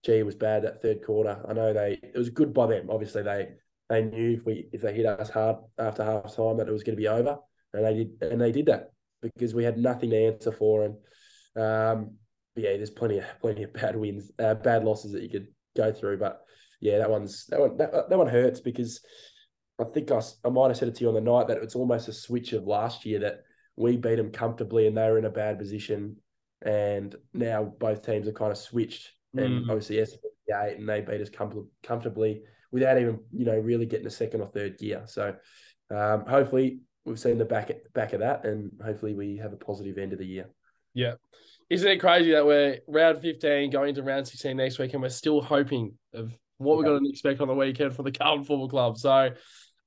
gee, 0.03 0.19
it 0.19 0.25
was 0.25 0.35
bad 0.35 0.63
that 0.63 0.81
third 0.81 1.03
quarter. 1.03 1.43
I 1.47 1.53
know 1.53 1.73
they 1.73 1.99
it 2.01 2.17
was 2.17 2.29
good 2.29 2.53
by 2.53 2.67
them. 2.67 2.89
Obviously, 2.89 3.23
they 3.23 3.49
they 3.89 4.03
knew 4.03 4.33
if 4.33 4.45
we 4.45 4.67
if 4.71 4.81
they 4.81 4.93
hit 4.93 5.05
us 5.05 5.29
hard 5.29 5.57
after 5.77 6.03
half 6.03 6.35
time 6.35 6.57
that 6.57 6.67
it 6.67 6.73
was 6.73 6.83
going 6.83 6.95
to 6.95 7.01
be 7.01 7.07
over, 7.07 7.37
and 7.73 7.85
they 7.85 7.93
did 7.93 8.21
and 8.21 8.41
they 8.41 8.51
did 8.51 8.67
that 8.67 8.91
because 9.21 9.53
we 9.53 9.63
had 9.63 9.77
nothing 9.77 10.11
to 10.11 10.25
answer 10.25 10.51
for. 10.51 10.85
And 10.85 10.93
um, 11.61 12.15
yeah, 12.55 12.75
there's 12.77 12.91
plenty 12.91 13.19
of 13.19 13.25
plenty 13.41 13.63
of 13.63 13.73
bad 13.73 13.95
wins, 13.95 14.31
uh, 14.39 14.55
bad 14.55 14.83
losses 14.83 15.11
that 15.13 15.23
you 15.23 15.29
could 15.29 15.47
go 15.75 15.91
through, 15.91 16.17
but 16.17 16.41
yeah, 16.79 16.99
that 16.99 17.09
one's 17.09 17.45
that 17.47 17.59
one 17.59 17.77
that, 17.77 18.09
that 18.09 18.17
one 18.17 18.27
hurts 18.27 18.59
because 18.59 19.01
I 19.79 19.85
think 19.85 20.11
I, 20.11 20.21
I 20.43 20.49
might 20.49 20.69
have 20.69 20.77
said 20.77 20.87
it 20.87 20.95
to 20.95 21.01
you 21.01 21.09
on 21.09 21.15
the 21.15 21.21
night 21.21 21.47
that 21.47 21.57
it's 21.57 21.75
almost 21.75 22.07
a 22.07 22.13
switch 22.13 22.53
of 22.53 22.67
last 22.67 23.05
year 23.05 23.19
that 23.19 23.41
we 23.75 23.95
beat 23.95 24.15
them 24.15 24.31
comfortably 24.31 24.87
and 24.87 24.97
they 24.97 25.09
were 25.09 25.19
in 25.19 25.25
a 25.25 25.29
bad 25.29 25.59
position 25.59 26.17
and 26.61 27.15
now 27.33 27.63
both 27.63 28.05
teams 28.05 28.27
are 28.27 28.33
kind 28.33 28.51
of 28.51 28.57
switched. 28.57 29.11
And 29.35 29.65
mm. 29.65 29.69
obviously, 29.69 29.97
yes, 29.97 30.13
eight, 30.49 30.77
and 30.77 30.87
they 30.87 31.01
beat 31.01 31.21
us 31.21 31.29
com- 31.29 31.69
comfortably 31.83 32.41
without 32.71 32.99
even 32.99 33.19
you 33.31 33.45
know 33.45 33.57
really 33.57 33.85
getting 33.85 34.07
a 34.07 34.11
second 34.11 34.41
or 34.41 34.47
third 34.47 34.77
gear. 34.77 35.03
So 35.05 35.35
um, 35.89 36.25
hopefully, 36.25 36.79
we've 37.05 37.19
seen 37.19 37.37
the 37.37 37.45
back 37.45 37.71
back 37.93 38.13
of 38.13 38.21
that, 38.21 38.45
and 38.45 38.71
hopefully, 38.83 39.13
we 39.13 39.37
have 39.37 39.53
a 39.53 39.57
positive 39.57 39.97
end 39.97 40.13
of 40.13 40.19
the 40.19 40.25
year. 40.25 40.49
Yeah. 40.93 41.13
Isn't 41.69 41.91
it 41.91 41.97
crazy 41.97 42.31
that 42.31 42.45
we're 42.45 42.79
round 42.87 43.21
15 43.21 43.69
going 43.71 43.89
into 43.89 44.01
round 44.01 44.27
16 44.27 44.55
next 44.55 44.79
week 44.79 44.93
and 44.93 45.01
we're 45.01 45.09
still 45.09 45.41
hoping 45.41 45.93
of 46.13 46.31
what 46.57 46.77
we're 46.77 46.85
going 46.85 47.03
to 47.03 47.09
expect 47.09 47.41
on 47.41 47.49
the 47.49 47.53
weekend 47.53 47.93
for 47.93 48.03
the 48.03 48.11
Carlton 48.11 48.45
Football 48.45 48.69
Club? 48.69 48.97
So, 48.97 49.31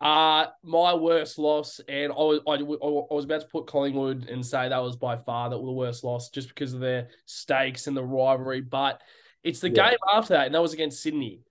uh, 0.00 0.46
my 0.62 0.94
worst 0.94 1.38
loss, 1.38 1.80
and 1.86 2.10
I 2.10 2.16
was 2.16 2.40
I, 2.46 2.54
I 2.54 3.14
was 3.14 3.24
about 3.24 3.42
to 3.42 3.46
put 3.48 3.66
Collingwood 3.66 4.28
and 4.28 4.44
say 4.44 4.68
that 4.68 4.82
was 4.82 4.96
by 4.96 5.16
far 5.16 5.50
the, 5.50 5.56
the 5.56 5.70
worst 5.70 6.04
loss 6.04 6.30
just 6.30 6.48
because 6.48 6.72
of 6.72 6.80
their 6.80 7.08
stakes 7.26 7.86
and 7.86 7.96
the 7.96 8.04
rivalry. 8.04 8.62
But 8.62 9.02
it's 9.42 9.60
the 9.60 9.68
yeah. 9.68 9.90
game 9.90 9.98
after 10.12 10.34
that, 10.34 10.46
and 10.46 10.54
that 10.54 10.62
was 10.62 10.72
against 10.72 11.02
Sydney. 11.02 11.42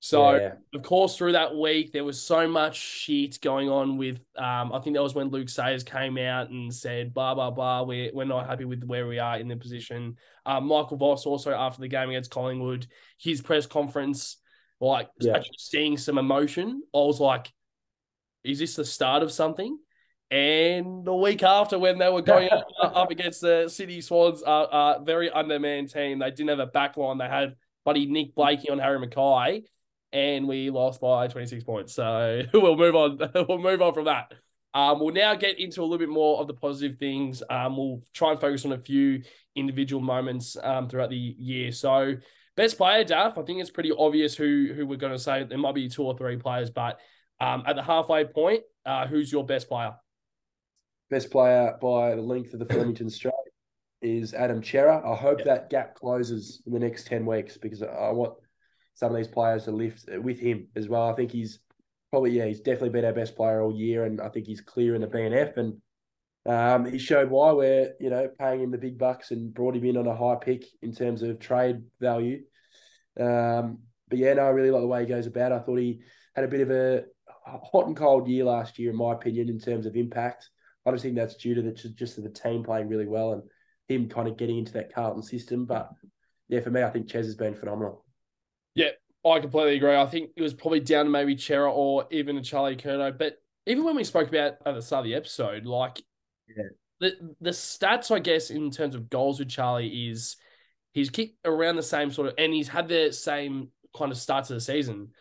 So 0.00 0.34
yeah. 0.34 0.52
of 0.74 0.82
course, 0.82 1.16
through 1.16 1.32
that 1.32 1.56
week, 1.56 1.92
there 1.92 2.04
was 2.04 2.20
so 2.20 2.46
much 2.46 2.76
shit 2.76 3.40
going 3.40 3.70
on 3.70 3.96
with. 3.96 4.20
Um, 4.36 4.70
I 4.74 4.80
think 4.80 4.96
that 4.96 5.02
was 5.02 5.14
when 5.14 5.28
Luke 5.28 5.48
Sayers 5.48 5.82
came 5.82 6.18
out 6.18 6.50
and 6.50 6.74
said, 6.74 7.14
"Blah 7.14 7.34
blah 7.34 7.50
blah, 7.50 7.84
we're 7.84 8.10
we're 8.12 8.26
not 8.26 8.46
happy 8.46 8.66
with 8.66 8.84
where 8.84 9.06
we 9.06 9.18
are 9.18 9.38
in 9.38 9.48
the 9.48 9.56
position." 9.56 10.18
Uh, 10.44 10.60
Michael 10.60 10.98
Voss 10.98 11.24
also 11.24 11.52
after 11.52 11.80
the 11.80 11.88
game 11.88 12.10
against 12.10 12.30
Collingwood, 12.30 12.86
his 13.18 13.40
press 13.40 13.64
conference, 13.64 14.36
like 14.78 15.08
yeah. 15.20 15.40
seeing 15.56 15.96
some 15.96 16.18
emotion. 16.18 16.82
I 16.94 16.98
was 16.98 17.18
like, 17.18 17.50
is 18.44 18.58
this 18.58 18.76
the 18.76 18.84
start 18.84 19.22
of 19.22 19.32
something? 19.32 19.78
And 20.30 21.04
the 21.04 21.14
week 21.14 21.42
after, 21.42 21.78
when 21.78 21.98
they 21.98 22.08
were 22.08 22.22
going 22.22 22.50
up, 22.50 22.66
up, 22.82 23.10
against 23.10 23.40
the 23.40 23.68
Sydney 23.68 24.00
Swans, 24.00 24.42
a 24.42 24.46
uh, 24.46 24.68
uh, 24.98 25.02
very 25.04 25.30
undermanned 25.30 25.92
team, 25.92 26.18
they 26.18 26.30
didn't 26.30 26.48
have 26.48 26.58
a 26.58 26.66
back 26.66 26.96
line. 26.96 27.18
They 27.18 27.28
had 27.28 27.54
buddy 27.84 28.06
Nick 28.06 28.34
Blakey 28.34 28.70
on 28.70 28.78
Harry 28.78 29.06
McKay, 29.06 29.64
and 30.12 30.48
we 30.48 30.70
lost 30.70 31.00
by 31.00 31.28
26 31.28 31.64
points. 31.64 31.94
So 31.94 32.42
we'll 32.54 32.76
move 32.76 32.96
on. 32.96 33.18
we'll 33.48 33.58
move 33.58 33.82
on 33.82 33.94
from 33.94 34.06
that. 34.06 34.32
Um, 34.72 34.98
we'll 34.98 35.14
now 35.14 35.36
get 35.36 35.60
into 35.60 35.82
a 35.82 35.84
little 35.84 35.98
bit 35.98 36.08
more 36.08 36.40
of 36.40 36.48
the 36.48 36.54
positive 36.54 36.98
things. 36.98 37.42
Um, 37.48 37.76
we'll 37.76 38.02
try 38.12 38.32
and 38.32 38.40
focus 38.40 38.64
on 38.64 38.72
a 38.72 38.78
few 38.78 39.22
individual 39.54 40.02
moments 40.02 40.56
um, 40.60 40.88
throughout 40.88 41.10
the 41.10 41.16
year. 41.16 41.70
So, 41.70 42.16
best 42.56 42.76
player, 42.76 43.04
Daff. 43.04 43.38
I 43.38 43.42
think 43.42 43.60
it's 43.60 43.70
pretty 43.70 43.92
obvious 43.96 44.34
who 44.34 44.72
who 44.74 44.84
we're 44.84 44.96
going 44.96 45.12
to 45.12 45.18
say. 45.18 45.44
There 45.44 45.58
might 45.58 45.76
be 45.76 45.88
two 45.88 46.02
or 46.02 46.16
three 46.18 46.38
players, 46.38 46.70
but 46.70 46.98
Um, 47.44 47.62
at 47.66 47.76
the 47.76 47.82
halfway 47.82 48.24
point, 48.24 48.62
uh, 48.86 49.06
who's 49.06 49.30
your 49.30 49.44
best 49.44 49.68
player? 49.68 49.94
Best 51.10 51.30
player 51.30 51.76
by 51.80 52.14
the 52.14 52.22
length 52.22 52.54
of 52.54 52.58
the 52.58 52.64
Flemington 52.64 53.10
Straight 53.10 53.34
is 54.00 54.32
Adam 54.32 54.62
Cerra. 54.62 55.02
I 55.06 55.14
hope 55.14 55.38
Yep. 55.38 55.46
that 55.46 55.70
gap 55.70 55.94
closes 55.94 56.62
in 56.66 56.72
the 56.72 56.78
next 56.78 57.06
10 57.06 57.26
weeks 57.26 57.58
because 57.58 57.82
I 57.82 58.10
want 58.12 58.34
some 58.94 59.10
of 59.10 59.16
these 59.16 59.28
players 59.28 59.64
to 59.64 59.72
lift 59.72 60.08
with 60.22 60.38
him 60.40 60.68
as 60.74 60.88
well. 60.88 61.10
I 61.10 61.12
think 61.14 61.32
he's 61.32 61.58
probably, 62.10 62.30
yeah, 62.30 62.46
he's 62.46 62.60
definitely 62.60 62.90
been 62.90 63.04
our 63.04 63.12
best 63.12 63.36
player 63.36 63.60
all 63.60 63.74
year, 63.74 64.04
and 64.04 64.20
I 64.20 64.30
think 64.30 64.46
he's 64.46 64.60
clear 64.62 64.94
in 64.94 65.02
the 65.02 65.06
BNF. 65.06 65.56
And 65.58 65.82
um, 66.46 66.90
he 66.90 66.98
showed 66.98 67.28
why 67.28 67.52
we're, 67.52 67.92
you 68.00 68.08
know, 68.08 68.28
paying 68.38 68.62
him 68.62 68.70
the 68.70 68.78
big 68.78 68.98
bucks 68.98 69.32
and 69.32 69.52
brought 69.52 69.76
him 69.76 69.84
in 69.84 69.96
on 69.98 70.06
a 70.06 70.16
high 70.16 70.36
pick 70.40 70.64
in 70.80 70.92
terms 70.92 71.22
of 71.22 71.40
trade 71.40 71.82
value. 72.00 72.42
Um, 73.20 73.80
but 74.08 74.18
yeah, 74.18 74.32
no, 74.34 74.42
I 74.42 74.48
really 74.50 74.70
like 74.70 74.82
the 74.82 74.86
way 74.86 75.00
he 75.00 75.06
goes 75.06 75.26
about. 75.26 75.52
it. 75.52 75.56
I 75.56 75.58
thought 75.60 75.76
he 75.78 76.00
had 76.34 76.44
a 76.44 76.48
bit 76.48 76.60
of 76.62 76.70
a 76.70 77.04
hot 77.44 77.86
and 77.86 77.96
cold 77.96 78.28
year 78.28 78.44
last 78.44 78.78
year, 78.78 78.90
in 78.90 78.96
my 78.96 79.12
opinion, 79.12 79.48
in 79.48 79.58
terms 79.58 79.86
of 79.86 79.96
impact. 79.96 80.50
I 80.86 80.90
just 80.90 81.02
think 81.02 81.14
that's 81.16 81.36
due 81.36 81.54
to 81.54 81.62
the, 81.62 81.72
just 81.72 82.16
to 82.16 82.20
the 82.20 82.28
team 82.28 82.62
playing 82.62 82.88
really 82.88 83.06
well 83.06 83.32
and 83.32 83.42
him 83.88 84.08
kind 84.08 84.28
of 84.28 84.36
getting 84.36 84.58
into 84.58 84.72
that 84.74 84.94
Carlton 84.94 85.22
system. 85.22 85.64
But 85.64 85.90
yeah, 86.48 86.60
for 86.60 86.70
me, 86.70 86.82
I 86.82 86.90
think 86.90 87.08
Ches 87.08 87.26
has 87.26 87.36
been 87.36 87.54
phenomenal. 87.54 88.04
Yeah, 88.74 88.90
I 89.24 89.40
completely 89.40 89.76
agree. 89.76 89.96
I 89.96 90.06
think 90.06 90.30
it 90.36 90.42
was 90.42 90.54
probably 90.54 90.80
down 90.80 91.06
to 91.06 91.10
maybe 91.10 91.38
Cerra 91.38 91.72
or 91.72 92.06
even 92.10 92.36
a 92.36 92.42
Charlie 92.42 92.76
Curnow. 92.76 93.16
But 93.16 93.38
even 93.66 93.84
when 93.84 93.96
we 93.96 94.04
spoke 94.04 94.28
about 94.28 94.56
at 94.66 94.74
the 94.74 94.82
start 94.82 95.00
of 95.00 95.04
the 95.06 95.14
episode, 95.14 95.64
like 95.64 96.02
Yeah. 96.48 96.64
the 97.00 97.34
the 97.40 97.50
stats, 97.50 98.14
I 98.14 98.18
guess, 98.18 98.50
in 98.50 98.70
terms 98.70 98.94
of 98.94 99.08
goals 99.08 99.38
with 99.38 99.48
Charlie 99.48 100.08
is 100.08 100.36
he's 100.92 101.10
kicked 101.10 101.38
around 101.46 101.76
the 101.76 101.82
same 101.82 102.10
sort 102.10 102.28
of, 102.28 102.34
and 102.36 102.52
he's 102.52 102.68
had 102.68 102.88
the 102.88 103.10
same 103.12 103.68
kind 103.96 104.12
of 104.12 104.18
start 104.18 104.44
to 104.46 104.54
the 104.54 104.60
season, 104.60 105.12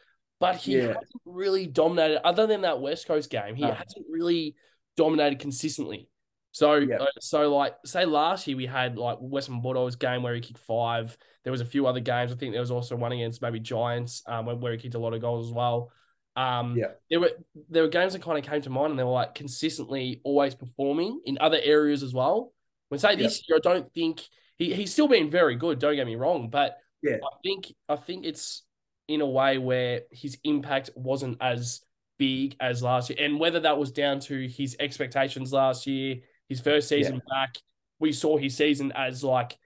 but 0.43 0.57
he 0.57 0.77
Yeah. 0.77 0.87
hasn't 0.87 1.21
really 1.25 1.65
dominated. 1.67 2.25
Other 2.25 2.45
than 2.47 2.61
that 2.61 2.79
West 2.81 3.07
Coast 3.07 3.29
game, 3.29 3.55
he 3.55 3.61
No. 3.63 3.71
hasn't 3.71 4.05
really 4.09 4.55
dominated 4.97 5.39
consistently. 5.39 6.09
So, 6.51 6.75
Yeah. 6.75 6.97
uh, 6.97 7.05
so 7.19 7.55
like, 7.55 7.75
say 7.85 8.05
last 8.05 8.45
year 8.47 8.55
we 8.57 8.67
had 8.67 8.97
like 8.97 9.17
Western 9.19 9.61
Bulldogs 9.61 9.95
game 9.95 10.21
where 10.21 10.35
he 10.35 10.41
kicked 10.41 10.59
five. 10.59 11.17
There 11.43 11.51
was 11.51 11.61
a 11.61 11.65
few 11.65 11.87
other 11.87 11.99
games. 11.99 12.31
I 12.31 12.35
think 12.35 12.51
there 12.53 12.61
was 12.61 12.69
also 12.71 12.95
one 12.95 13.11
against 13.11 13.41
maybe 13.41 13.59
Giants, 13.59 14.21
um, 14.27 14.45
where- 14.45 14.55
where 14.55 14.71
he 14.73 14.77
kicked 14.77 14.95
a 14.95 14.99
lot 14.99 15.13
of 15.13 15.21
goals 15.21 15.47
as 15.47 15.53
well. 15.53 15.91
Um, 16.35 16.77
Yeah. 16.77 16.91
there 17.09 17.19
were 17.19 17.31
there 17.69 17.83
were 17.83 17.89
games 17.89 18.13
that 18.13 18.21
kind 18.21 18.37
of 18.37 18.43
came 18.43 18.61
to 18.61 18.69
mind, 18.69 18.91
and 18.91 18.99
they 18.99 19.03
were 19.03 19.11
like 19.11 19.33
consistently 19.35 20.21
always 20.23 20.55
performing 20.55 21.21
in 21.25 21.37
other 21.39 21.59
areas 21.61 22.03
as 22.03 22.13
well. 22.13 22.53
When 22.89 22.99
say 22.99 23.15
this 23.15 23.47
year, 23.47 23.57
I 23.57 23.59
don't 23.59 23.91
think 23.93 24.27
he, 24.57 24.73
he's 24.73 24.91
still 24.93 25.07
been 25.07 25.29
very 25.31 25.55
good. 25.55 25.79
Don't 25.79 25.95
get 25.95 26.05
me 26.05 26.15
wrong, 26.15 26.49
but 26.49 26.77
Yeah. 27.01 27.17
I 27.23 27.37
think 27.43 27.73
I 27.89 27.95
think 27.95 28.25
it's 28.25 28.63
in 29.07 29.21
a 29.21 29.27
way 29.27 29.57
where 29.57 30.01
his 30.11 30.37
impact 30.43 30.89
wasn't 30.95 31.37
as 31.41 31.81
big 32.17 32.55
as 32.59 32.81
last 32.81 33.09
year, 33.09 33.19
and 33.19 33.39
whether 33.39 33.59
that 33.59 33.77
was 33.77 33.91
down 33.91 34.19
to 34.21 34.47
his 34.47 34.75
expectations 34.79 35.51
last 35.51 35.87
year, 35.87 36.17
his 36.47 36.59
first 36.59 36.87
season 36.87 37.21
back, 37.29 37.55
we 37.99 38.11
saw 38.11 38.37
his 38.37 38.55
season 38.55 38.91
as 38.95 39.23
like 39.23 39.57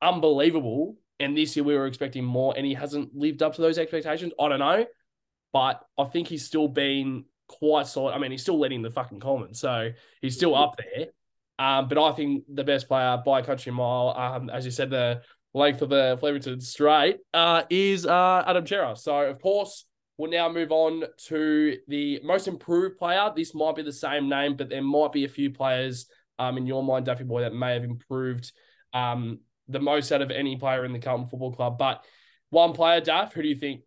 unbelievable, 0.00 0.96
and 1.18 1.36
this 1.36 1.56
year 1.56 1.64
we 1.64 1.74
were 1.74 1.86
expecting 1.86 2.24
more, 2.24 2.54
and 2.56 2.66
he 2.66 2.74
hasn't 2.74 3.14
lived 3.14 3.42
up 3.42 3.54
to 3.54 3.62
those 3.62 3.78
expectations. 3.78 4.32
I 4.40 4.48
don't 4.48 4.58
know, 4.58 4.86
but 5.52 5.82
I 5.98 6.04
think 6.04 6.28
he's 6.28 6.44
still 6.44 6.68
been 6.68 7.24
quite 7.48 7.86
solid. 7.86 8.12
I 8.12 8.18
mean, 8.18 8.30
he's 8.30 8.42
still 8.42 8.58
leading 8.58 8.82
the 8.82 8.90
fucking 8.90 9.20
Coleman, 9.20 9.54
so 9.54 9.90
he's 10.20 10.36
still 10.36 10.54
up 10.54 10.76
there. 10.78 11.06
Um, 11.58 11.88
but 11.88 11.98
I 11.98 12.12
think 12.12 12.44
the 12.52 12.64
best 12.64 12.86
player 12.86 13.20
by 13.24 13.40
country 13.40 13.72
mile, 13.72 14.14
um, 14.16 14.50
as 14.50 14.64
you 14.66 14.70
said, 14.70 14.90
the 14.90 15.22
length 15.56 15.82
of 15.82 15.88
the 15.88 16.16
Flemington 16.20 16.60
straight, 16.60 17.18
uh, 17.32 17.62
is 17.70 18.06
uh, 18.06 18.44
Adam 18.46 18.66
Cerra. 18.66 18.94
So 18.96 19.18
of 19.22 19.40
course 19.40 19.86
we'll 20.18 20.30
now 20.30 20.50
move 20.50 20.70
on 20.70 21.04
to 21.28 21.76
the 21.88 22.20
most 22.22 22.48
improved 22.48 22.98
player. 22.98 23.30
This 23.34 23.54
might 23.54 23.76
be 23.76 23.82
the 23.82 23.92
same 23.92 24.28
name, 24.28 24.56
but 24.56 24.68
there 24.68 24.82
might 24.82 25.12
be 25.12 25.24
a 25.24 25.28
few 25.28 25.50
players 25.50 26.06
um, 26.38 26.58
in 26.58 26.66
your 26.66 26.82
mind, 26.82 27.06
Duffy 27.06 27.24
Boy, 27.24 27.42
that 27.42 27.54
may 27.54 27.72
have 27.74 27.84
improved 27.84 28.52
um, 28.92 29.40
the 29.68 29.80
most 29.80 30.12
out 30.12 30.22
of 30.22 30.30
any 30.30 30.56
player 30.56 30.84
in 30.84 30.92
the 30.92 30.98
Carlton 30.98 31.28
Football 31.28 31.52
Club. 31.52 31.78
But 31.78 32.04
one 32.50 32.72
player, 32.72 33.00
Duff, 33.00 33.32
who 33.32 33.42
do 33.42 33.48
you 33.48 33.56
think? 33.56 33.82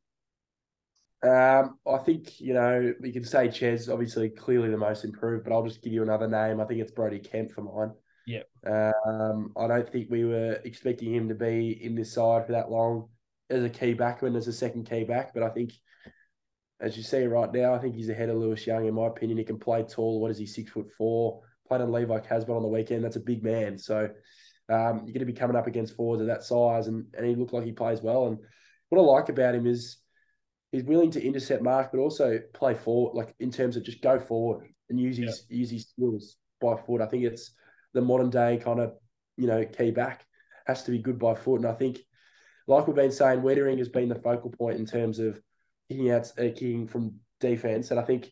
Um, 1.21 1.77
I 1.85 1.97
think, 1.97 2.39
you 2.39 2.53
know, 2.53 2.93
we 3.01 3.11
can 3.11 3.23
say 3.23 3.49
Ches, 3.49 3.89
obviously, 3.89 4.29
clearly 4.29 4.69
the 4.69 4.77
most 4.77 5.03
improved, 5.03 5.43
but 5.43 5.53
I'll 5.53 5.65
just 5.65 5.81
give 5.81 5.93
you 5.93 6.01
another 6.01 6.27
name. 6.27 6.59
I 6.59 6.65
think 6.65 6.79
it's 6.79 6.91
Brodie 6.91 7.19
Kemp 7.19 7.51
for 7.51 7.61
mine. 7.61 7.91
Yep. 8.29 8.47
Um, 8.67 9.53
I 9.57 9.65
don't 9.65 9.89
think 9.89 10.07
we 10.11 10.23
were 10.23 10.59
expecting 10.63 11.11
him 11.11 11.29
to 11.29 11.35
be 11.35 11.83
in 11.83 11.95
this 11.95 12.13
side 12.13 12.45
for 12.45 12.51
that 12.51 12.69
long 12.69 13.09
as 13.49 13.63
a 13.63 13.69
key 13.69 13.95
backman, 13.95 14.37
as 14.37 14.47
a 14.47 14.53
second 14.53 14.87
key 14.87 15.03
back, 15.03 15.33
but 15.33 15.41
I 15.41 15.49
think, 15.49 15.71
as 16.79 16.95
you 16.95 17.01
see 17.01 17.23
right 17.25 17.51
now, 17.51 17.73
I 17.73 17.79
think 17.79 17.95
he's 17.95 18.09
ahead 18.09 18.29
of 18.29 18.37
Lewis 18.37 18.67
Young, 18.67 18.85
in 18.85 18.93
my 18.93 19.07
opinion. 19.07 19.39
He 19.39 19.43
can 19.43 19.57
play 19.57 19.81
tall. 19.81 20.21
What 20.21 20.29
is 20.29 20.37
he, 20.37 20.45
six 20.45 20.69
foot 20.69 20.91
four? 20.95 21.41
Played 21.67 21.81
on 21.81 21.91
Levi 21.91 22.19
Casboult 22.19 22.57
on 22.57 22.61
the 22.61 22.67
weekend. 22.67 23.03
That's 23.03 23.15
a 23.15 23.19
big 23.21 23.43
man. 23.43 23.79
So 23.79 24.09
um, 24.69 24.97
you're 24.97 25.13
going 25.13 25.19
to 25.19 25.25
be 25.25 25.33
coming 25.33 25.57
up 25.57 25.65
against 25.65 25.95
forwards 25.95 26.21
of 26.21 26.27
that 26.27 26.43
size, 26.43 26.85
and, 26.85 27.07
and 27.17 27.25
he 27.25 27.33
looked 27.33 27.53
like 27.53 27.65
he 27.65 27.71
plays 27.71 28.03
well. 28.03 28.27
And 28.27 28.37
what 28.89 29.01
I 29.01 29.03
like 29.03 29.29
about 29.29 29.55
him 29.55 29.65
is 29.65 29.97
he's 30.71 30.83
willing 30.83 31.09
to 31.11 31.25
intercept 31.25 31.63
mark, 31.63 31.89
but 31.91 31.97
also 31.97 32.39
play 32.53 32.75
forward, 32.75 33.15
like 33.15 33.33
in 33.39 33.49
terms 33.49 33.75
of 33.75 33.83
just 33.83 34.03
go 34.03 34.19
forward 34.19 34.67
and 34.87 34.99
use 34.99 35.17
his 35.17 35.45
use 35.49 35.71
his 35.71 35.87
skills 35.87 36.37
by 36.61 36.75
foot. 36.75 37.01
I 37.01 37.07
think 37.07 37.23
it's 37.23 37.55
the 37.93 38.01
modern 38.01 38.29
day 38.29 38.57
kind 38.57 38.79
of 38.79 38.93
you 39.37 39.47
know 39.47 39.65
key 39.65 39.91
back 39.91 40.25
has 40.65 40.83
to 40.83 40.91
be 40.91 40.99
good 40.99 41.19
by 41.19 41.35
foot, 41.35 41.61
and 41.61 41.67
I 41.67 41.73
think 41.73 41.99
like 42.67 42.85
we've 42.85 42.95
been 42.95 43.11
saying, 43.11 43.41
Weitering 43.41 43.79
has 43.79 43.89
been 43.89 44.09
the 44.09 44.15
focal 44.15 44.51
point 44.51 44.77
in 44.77 44.85
terms 44.85 45.19
of 45.19 45.41
kicking 45.89 46.11
out 46.11 46.31
uh, 46.37 46.43
kicking 46.43 46.87
from 46.87 47.15
defense, 47.39 47.91
and 47.91 47.99
I 47.99 48.03
think. 48.03 48.31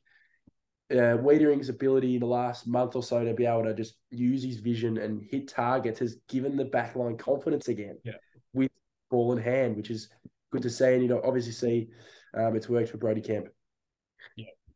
Uh, 0.89 1.17
ability 1.17 2.13
in 2.13 2.21
the 2.21 2.25
last 2.25 2.65
month 2.65 2.95
or 2.95 3.03
so 3.03 3.21
to 3.21 3.33
be 3.33 3.45
able 3.45 3.65
to 3.65 3.73
just 3.73 3.95
use 4.09 4.41
his 4.41 4.61
vision 4.61 4.97
and 4.97 5.21
hit 5.21 5.49
targets 5.49 5.99
has 5.99 6.15
given 6.29 6.55
the 6.55 6.63
backline 6.63 7.19
confidence 7.19 7.67
again. 7.67 7.97
Yeah. 8.05 8.13
With 8.53 8.71
ball 9.11 9.33
in 9.33 9.37
hand, 9.37 9.75
which 9.75 9.89
is 9.89 10.07
good 10.49 10.61
to 10.61 10.69
see. 10.69 10.93
And 10.93 11.03
you 11.03 11.09
know, 11.09 11.19
obviously 11.25 11.51
see 11.51 11.89
um, 12.33 12.55
it's 12.55 12.69
worked 12.69 12.89
for 12.89 12.97
Brodie 12.97 13.19
Kemp. 13.19 13.49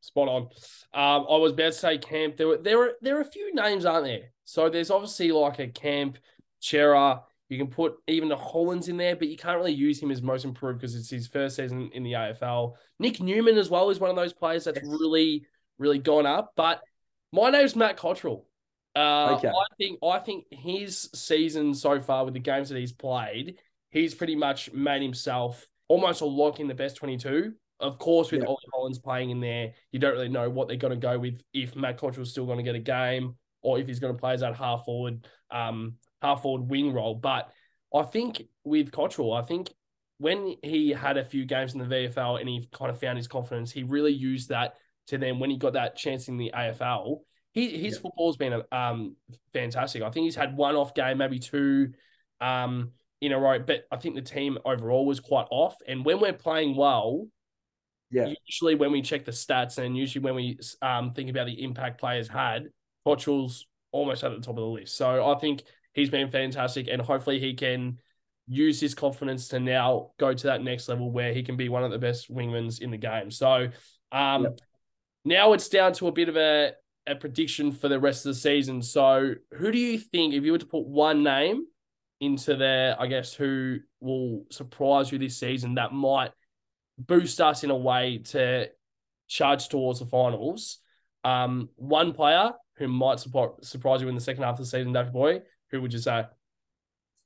Spot 0.01 0.27
on. 0.27 0.41
Um, 0.93 1.27
I 1.29 1.37
was 1.37 1.51
about 1.51 1.73
to 1.73 1.73
say 1.73 1.97
Kemp. 1.99 2.35
There 2.35 2.47
were 2.47 2.57
there 2.57 2.77
were 2.77 2.93
there 3.01 3.17
are 3.17 3.21
a 3.21 3.25
few 3.25 3.53
names, 3.53 3.85
aren't 3.85 4.05
there? 4.05 4.30
So 4.45 4.69
there's 4.69 4.91
obviously 4.91 5.31
like 5.31 5.59
a 5.59 5.67
Kemp, 5.67 6.17
Cerra. 6.59 7.21
You 7.49 7.57
can 7.57 7.67
put 7.67 7.95
even 8.07 8.29
the 8.29 8.37
Hollands 8.37 8.87
in 8.87 8.95
there, 8.97 9.15
but 9.15 9.27
you 9.27 9.37
can't 9.37 9.57
really 9.57 9.73
use 9.73 10.01
him 10.01 10.09
as 10.09 10.21
most 10.21 10.45
improved 10.45 10.79
because 10.79 10.95
it's 10.95 11.09
his 11.09 11.27
first 11.27 11.57
season 11.57 11.89
in 11.93 12.03
the 12.03 12.13
AFL. 12.13 12.73
Nick 12.99 13.19
Newman 13.21 13.57
as 13.57 13.69
well 13.69 13.89
is 13.89 13.99
one 13.99 14.09
of 14.09 14.15
those 14.15 14.31
players 14.33 14.63
that's 14.63 14.79
Yes. 14.81 14.87
really 14.87 15.45
really 15.77 15.97
gone 15.99 16.25
up. 16.25 16.53
But 16.55 16.81
my 17.33 17.49
name's 17.49 17.75
Matt 17.75 17.97
Cottrell. 17.97 18.45
Uh, 18.95 19.35
Okay. 19.37 19.47
I 19.49 19.65
think 19.77 19.99
I 20.03 20.19
think 20.19 20.45
his 20.51 21.09
season 21.13 21.73
so 21.73 21.99
far 22.01 22.23
with 22.25 22.33
the 22.35 22.39
games 22.39 22.69
that 22.69 22.77
he's 22.77 22.91
played, 22.93 23.57
he's 23.89 24.13
pretty 24.15 24.35
much 24.35 24.71
made 24.73 25.01
himself 25.01 25.67
almost 25.87 26.21
a 26.21 26.25
lock 26.25 26.59
in 26.59 26.67
the 26.67 26.75
best 26.75 26.97
twenty-two. 26.97 27.53
Of 27.79 27.97
course, 27.97 28.31
with 28.31 28.41
Yeah. 28.41 28.47
Ollie 28.47 28.63
Hollands 28.73 28.99
playing 28.99 29.31
in 29.31 29.39
there, 29.39 29.73
you 29.91 29.99
don't 29.99 30.13
really 30.13 30.29
know 30.29 30.49
what 30.49 30.67
they're 30.67 30.77
going 30.77 30.91
to 30.93 30.97
go 30.99 31.17
with 31.17 31.41
if 31.53 31.75
Matt 31.75 31.97
Cottrell's 31.97 32.29
still 32.29 32.45
going 32.45 32.57
to 32.59 32.63
get 32.63 32.75
a 32.75 32.79
game 32.79 33.35
or 33.61 33.79
if 33.79 33.87
he's 33.87 33.99
going 33.99 34.13
to 34.13 34.19
play 34.19 34.33
as 34.33 34.41
that 34.41 34.55
half 34.55 34.85
forward, 34.85 35.27
um, 35.51 35.95
half 36.21 36.41
forward 36.41 36.69
wing 36.69 36.93
role. 36.93 37.15
But 37.15 37.49
I 37.93 38.03
think 38.03 38.43
with 38.63 38.91
Cottrell, 38.91 39.33
I 39.33 39.41
think 39.43 39.71
when 40.17 40.55
he 40.63 40.89
had 40.91 41.17
a 41.17 41.25
few 41.25 41.45
games 41.45 41.73
in 41.73 41.79
the 41.79 41.85
VFL 41.85 42.39
and 42.39 42.47
he 42.47 42.67
kind 42.71 42.91
of 42.91 42.99
found 42.99 43.17
his 43.17 43.27
confidence, 43.27 43.71
he 43.71 43.83
really 43.83 44.13
used 44.13 44.49
that 44.49 44.75
to 45.07 45.17
then 45.17 45.39
when 45.39 45.49
he 45.49 45.57
got 45.57 45.73
that 45.73 45.95
chance 45.95 46.27
in 46.27 46.37
the 46.37 46.51
AFL, 46.55 47.21
he, 47.53 47.69
his 47.77 47.95
Yeah. 47.95 48.01
football's 48.01 48.37
been 48.37 48.61
um 48.71 49.15
fantastic. 49.51 50.03
I 50.03 50.09
think 50.11 50.25
he's 50.25 50.35
had 50.35 50.55
one 50.55 50.75
off 50.75 50.93
game, 50.93 51.17
maybe 51.17 51.39
two 51.39 51.91
um 52.39 52.91
in 53.19 53.31
a 53.33 53.39
row, 53.39 53.59
but 53.59 53.83
I 53.91 53.97
think 53.97 54.15
the 54.15 54.21
team 54.21 54.57
overall 54.65 55.05
was 55.05 55.19
quite 55.19 55.47
off. 55.51 55.75
And 55.87 56.05
when 56.05 56.19
we're 56.19 56.33
playing 56.33 56.75
well, 56.75 57.27
Yeah. 58.09 58.33
usually 58.47 58.75
when 58.75 58.91
we 58.91 59.01
check 59.01 59.25
the 59.25 59.31
stats 59.31 59.77
and 59.79 59.97
usually 59.97 60.23
when 60.23 60.35
we 60.35 60.59
um 60.81 61.13
think 61.13 61.29
about 61.29 61.47
the 61.47 61.63
impact 61.63 61.99
players 61.99 62.27
had, 62.27 62.67
Cottrell's 63.05 63.65
almost 63.91 64.23
at 64.23 64.31
the 64.31 64.37
top 64.37 64.49
of 64.49 64.55
the 64.55 64.65
list. 64.65 64.95
So 64.95 65.29
I 65.29 65.37
think 65.39 65.63
he's 65.93 66.09
been 66.09 66.29
fantastic, 66.31 66.87
and 66.87 67.01
hopefully 67.01 67.39
he 67.39 67.53
can 67.53 67.99
use 68.47 68.79
his 68.79 68.95
confidence 68.95 69.47
to 69.49 69.59
now 69.59 70.11
go 70.19 70.33
to 70.33 70.47
that 70.47 70.63
next 70.63 70.89
level 70.89 71.11
where 71.11 71.33
he 71.33 71.43
can 71.43 71.55
be 71.55 71.69
one 71.69 71.83
of 71.83 71.91
the 71.91 71.97
best 71.97 72.33
wingmans 72.33 72.81
in 72.81 72.91
the 72.91 72.97
game. 72.97 73.31
So 73.31 73.69
um, 74.11 74.43
Yep. 74.43 74.59
now 75.25 75.53
it's 75.53 75.69
down 75.69 75.93
to 75.93 76.07
a 76.07 76.11
bit 76.11 76.27
of 76.27 76.35
a, 76.35 76.73
a 77.07 77.15
prediction 77.15 77.71
for 77.71 77.87
the 77.87 77.99
rest 77.99 78.25
of 78.25 78.31
the 78.31 78.39
season. 78.39 78.81
So 78.81 79.35
who 79.53 79.71
do 79.71 79.77
you 79.77 79.97
think, 79.97 80.33
if 80.33 80.43
you 80.43 80.51
were 80.51 80.57
to 80.57 80.65
put 80.65 80.85
one 80.85 81.23
name 81.23 81.65
into 82.19 82.55
there, 82.55 82.95
I 82.99 83.07
guess, 83.07 83.33
who 83.33 83.77
will 83.99 84.45
surprise 84.51 85.11
you 85.11 85.17
this 85.17 85.37
season 85.39 85.75
that 85.75 85.93
might 85.93 86.31
boost 86.97 87.39
us 87.39 87.63
in 87.63 87.69
a 87.69 87.77
way 87.77 88.19
to 88.29 88.69
charge 89.27 89.69
towards 89.69 89.99
the 89.99 90.05
finals? 90.07 90.79
Um, 91.23 91.69
one 91.75 92.13
player 92.13 92.51
who 92.81 92.87
might 92.87 93.19
support, 93.19 93.63
surprise 93.63 94.01
you 94.01 94.09
in 94.09 94.15
the 94.15 94.21
second 94.21 94.43
half 94.43 94.53
of 94.53 94.59
the 94.59 94.65
season, 94.65 94.91
David 94.91 95.13
Boy, 95.13 95.41
who 95.69 95.81
would 95.81 95.93
you 95.93 95.99
say? 95.99 96.25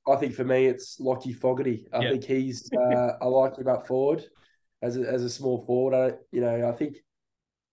I 0.06 0.16
think 0.16 0.34
for 0.34 0.44
me, 0.44 0.66
it's 0.66 1.00
Lachie 1.00 1.34
Fogarty. 1.34 1.86
I 1.92 2.02
Yeah. 2.02 2.10
think 2.10 2.24
he's, 2.24 2.70
uh, 2.92 3.12
I 3.20 3.24
like 3.26 3.56
him 3.56 3.68
up 3.68 3.86
forward 3.86 4.24
as 4.82 4.96
a, 4.96 5.00
as 5.00 5.24
a 5.24 5.30
small 5.30 5.64
forward. 5.64 5.94
I, 5.94 6.16
you 6.30 6.40
know, 6.40 6.68
I 6.68 6.72
think 6.72 6.96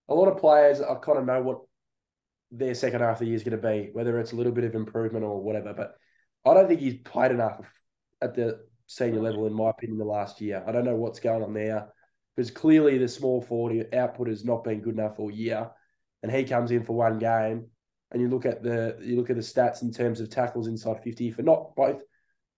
a 0.07 0.15
lot 0.15 0.29
of 0.29 0.37
players, 0.37 0.81
I 0.81 0.95
kind 0.95 1.19
of 1.19 1.25
know 1.25 1.41
what 1.41 1.59
their 2.51 2.73
second 2.73 3.01
half 3.01 3.15
of 3.15 3.19
the 3.19 3.25
year 3.27 3.35
is 3.35 3.43
going 3.43 3.59
to 3.59 3.67
be, 3.67 3.89
whether 3.93 4.17
it's 4.19 4.31
a 4.31 4.35
little 4.35 4.51
bit 4.51 4.63
of 4.63 4.75
improvement 4.75 5.25
or 5.25 5.41
whatever. 5.41 5.73
But 5.73 5.95
I 6.45 6.53
don't 6.53 6.67
think 6.67 6.79
he's 6.79 7.01
played 7.03 7.31
enough 7.31 7.65
at 8.21 8.33
the 8.35 8.61
senior 8.87 9.21
level, 9.21 9.45
in 9.45 9.53
my 9.53 9.69
opinion, 9.69 9.97
the 9.97 10.05
last 10.05 10.39
year. 10.41 10.63
I 10.65 10.71
don't 10.71 10.85
know 10.85 10.95
what's 10.95 11.19
going 11.19 11.43
on 11.43 11.53
there 11.53 11.89
because 12.35 12.51
clearly 12.51 12.97
the 12.97 13.07
small 13.07 13.41
forward 13.41 13.93
output 13.93 14.27
has 14.27 14.43
not 14.43 14.63
been 14.63 14.81
good 14.81 14.95
enough 14.95 15.19
all 15.19 15.29
year, 15.31 15.69
and 16.23 16.31
he 16.31 16.43
comes 16.43 16.71
in 16.71 16.83
for 16.83 16.93
one 16.93 17.19
game, 17.19 17.67
and 18.13 18.21
you 18.21 18.29
look 18.29 18.45
at 18.45 18.63
the 18.63 18.97
you 19.01 19.17
look 19.17 19.29
at 19.29 19.35
the 19.35 19.41
stats 19.41 19.81
in 19.81 19.91
terms 19.91 20.21
of 20.21 20.29
tackles 20.29 20.67
inside 20.67 21.03
fifty 21.03 21.31
for 21.31 21.41
not 21.41 21.75
both. 21.75 22.01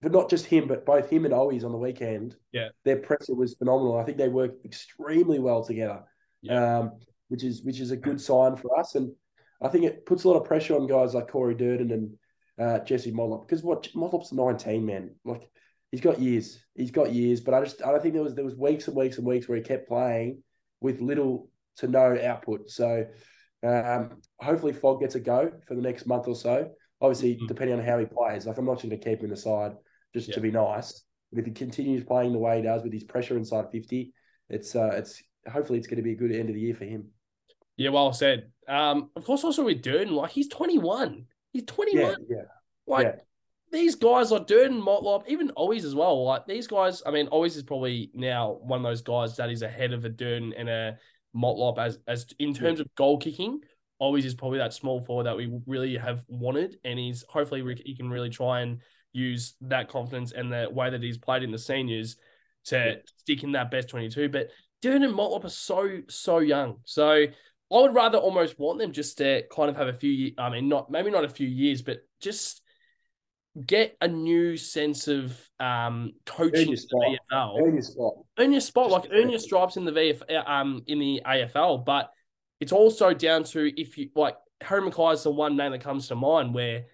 For 0.02 0.10
not 0.10 0.30
just 0.30 0.46
him, 0.46 0.68
but 0.68 0.86
both 0.86 1.10
him 1.10 1.24
and 1.24 1.34
Owies 1.34 1.64
on 1.64 1.72
the 1.72 1.78
weekend. 1.78 2.36
Yeah. 2.52 2.68
Their 2.84 2.98
pressure 2.98 3.34
was 3.34 3.56
phenomenal. 3.56 3.98
I 3.98 4.04
think 4.04 4.18
they 4.18 4.28
work 4.28 4.52
extremely 4.66 5.40
well 5.40 5.64
together. 5.64 6.04
Yeah. 6.42 6.80
Um, 6.80 6.92
which 7.30 7.44
is 7.44 7.64
which 7.64 7.80
is 7.80 7.92
a 7.92 7.98
good 7.98 8.20
sign 8.20 8.58
for 8.58 8.78
us. 8.78 8.96
And 8.96 9.14
I 9.62 9.70
think 9.70 9.86
it 9.86 10.06
puts 10.06 10.26
a 10.26 10.28
lot 10.28 10.38
of 10.38 10.46
pressure 10.46 10.76
on 10.76 10.86
guys 10.86 11.14
like 11.14 11.30
Corey 11.30 11.56
Durdin 11.56 11.92
and 11.92 12.18
uh, 12.60 12.80
Jesse 12.80 13.14
Motlop 13.14 13.48
because 13.48 13.64
what 13.64 13.88
Motlop's 13.96 14.34
nineteen, 14.34 14.86
man. 14.86 15.16
Like 15.24 15.50
he's 15.92 16.02
got 16.02 16.20
years, 16.20 16.60
he's 16.76 16.92
got 16.92 17.14
years. 17.14 17.40
But 17.40 17.54
I 17.54 17.64
just 17.64 17.82
I 17.82 17.92
don't 17.92 18.02
think 18.02 18.14
there 18.14 18.24
was 18.24 18.36
there 18.36 18.46
was 18.46 18.56
weeks 18.56 18.88
and 18.88 18.98
weeks 18.98 19.18
and 19.18 19.26
weeks 19.26 19.48
where 19.48 19.58
he 19.58 19.64
kept 19.64 19.88
playing 19.88 20.44
with 20.82 21.00
little 21.02 21.50
to 21.78 21.88
no 21.88 22.18
output. 22.22 22.70
So 22.70 23.06
um, 23.70 24.22
hopefully 24.40 24.74
Fogg 24.74 25.00
gets 25.00 25.16
a 25.16 25.20
go 25.20 25.52
for 25.68 25.76
the 25.76 25.82
next 25.82 26.06
month 26.06 26.28
or 26.28 26.36
so. 26.36 26.70
Obviously, 27.02 27.36
Mhm. 27.38 27.48
depending 27.48 27.80
on 27.80 27.86
how 27.86 27.98
he 28.00 28.06
plays, 28.06 28.46
like 28.46 28.58
I'm 28.58 28.66
not 28.66 28.76
just 28.80 28.90
going 28.90 29.00
to 29.00 29.10
keep 29.10 29.20
him 29.20 29.26
in 29.26 29.32
the 29.32 29.38
side 29.38 29.76
just 30.14 30.30
Yeah. 30.30 30.36
to 30.36 30.42
be 30.42 30.52
nice. 30.52 31.04
But 31.32 31.40
if 31.40 31.46
he 31.46 31.52
continues 31.52 32.04
playing 32.04 32.34
the 32.34 32.40
way 32.40 32.58
he 32.58 32.64
does 32.64 32.84
with 32.84 32.94
his 32.94 33.04
pressure 33.04 33.38
inside 33.38 33.72
fifty, 33.72 34.14
it's 34.50 34.76
uh, 34.76 34.92
it's 34.96 35.22
hopefully 35.52 35.80
it's 35.80 35.88
going 35.88 35.98
to 35.98 36.04
be 36.04 36.12
a 36.14 36.16
good 36.16 36.32
end 36.32 36.50
of 36.50 36.56
the 36.56 36.62
year 36.62 36.76
for 36.76 36.86
him. 36.86 37.12
Yeah, 37.78 37.90
well 37.90 38.14
said. 38.14 38.52
Um, 38.68 39.10
of 39.16 39.26
course, 39.26 39.44
also 39.44 39.66
with 39.66 39.82
Durdin, 39.82 40.12
like 40.12 40.32
he's 40.32 40.48
21. 40.48 41.28
He's 41.52 41.66
21. 41.66 42.16
Yeah, 42.30 42.38
yeah. 42.38 42.44
Like 42.88 43.08
yeah. 43.08 43.16
these 43.72 43.96
guys 43.96 44.32
like 44.32 44.48
Durdin, 44.48 44.82
Motlop, 44.82 45.28
even 45.28 45.50
Owies 45.58 45.84
as 45.84 45.94
well. 45.94 46.24
Like 46.24 46.46
these 46.48 46.68
guys, 46.68 47.04
I 47.06 47.12
mean, 47.12 47.28
Owies 47.28 47.58
is 47.58 47.64
probably 47.64 48.12
now 48.14 48.60
one 48.62 48.80
of 48.80 48.84
those 48.84 49.02
guys 49.02 49.36
that 49.38 49.50
is 49.52 49.62
ahead 49.62 49.92
of 49.92 50.06
a 50.06 50.10
Durdin 50.10 50.54
and 50.58 50.70
a 50.70 50.98
Motlop 51.36 51.78
as 51.78 52.00
as 52.08 52.26
in 52.40 52.54
terms 52.54 52.80
of 52.80 52.88
goal 52.96 53.18
kicking. 53.18 53.60
Owies 54.02 54.26
is 54.26 54.36
probably 54.36 54.58
that 54.58 54.74
small 54.74 55.00
forward 55.00 55.26
that 55.26 55.38
we 55.38 55.50
really 55.66 55.96
have 55.96 56.26
wanted, 56.28 56.78
and 56.84 57.00
he's 57.00 57.24
hopefully 57.30 57.82
he 57.86 57.96
can 57.96 58.10
really 58.10 58.30
try 58.30 58.60
and 58.62 58.82
use 59.14 59.56
that 59.62 59.88
confidence 59.88 60.34
and 60.34 60.52
the 60.52 60.68
way 60.70 60.90
that 60.90 61.02
he's 61.02 61.18
played 61.18 61.44
in 61.44 61.52
the 61.52 61.58
seniors 61.58 62.18
to 62.66 62.76
Yeah. 62.76 62.96
stick 63.18 63.44
in 63.44 63.54
that 63.54 63.72
best 63.72 63.88
twenty 63.88 64.10
two. 64.10 64.28
But 64.28 64.50
Durdin 64.82 65.06
and 65.06 65.14
Motlop 65.14 65.46
are 65.46 65.50
so 65.50 66.02
so 66.10 66.40
young, 66.40 66.82
so 66.84 67.10
I 67.10 67.28
would 67.70 67.94
rather 67.94 68.18
almost 68.18 68.60
want 68.60 68.80
them 68.80 68.92
just 68.92 69.18
to 69.20 69.44
kind 69.50 69.70
of 69.70 69.78
have 69.78 69.88
a 69.88 69.94
few. 69.94 70.34
I 70.38 70.50
mean, 70.50 70.68
not 70.68 70.92
maybe 70.92 71.10
not 71.10 71.24
a 71.24 71.30
few 71.30 71.48
years, 71.48 71.82
but 71.82 72.00
just 72.20 72.62
get 73.66 73.96
a 74.02 74.08
new 74.08 74.58
sense 74.58 75.08
of 75.08 75.38
um 75.60 76.14
coaching 76.26 76.70
in 76.70 76.76
the 76.76 77.18
VFL. 77.32 77.62
Earn 77.62 77.74
your 77.74 77.82
spot. 77.82 78.14
Earn 78.38 78.52
your 78.52 78.62
spot, 78.62 78.90
Just 78.90 79.10
like 79.10 79.12
earn 79.14 79.30
your 79.30 79.40
stripes 79.40 79.78
in 79.78 79.86
the 79.86 79.92
VF, 79.92 80.48
um 80.48 80.84
in 80.88 81.00
the 81.00 81.22
AFL. 81.26 81.86
But 81.86 82.12
it's 82.60 82.72
also 82.72 83.14
down 83.14 83.44
to 83.46 83.80
if 83.80 83.98
you 83.98 84.10
like 84.16 84.36
Harry 84.62 84.82
McKay 84.82 85.14
is 85.14 85.24
the 85.24 85.32
one 85.32 85.56
name 85.56 85.72
that 85.72 85.82
comes 85.82 86.08
to 86.08 86.16
mind 86.16 86.54
where 86.54 86.86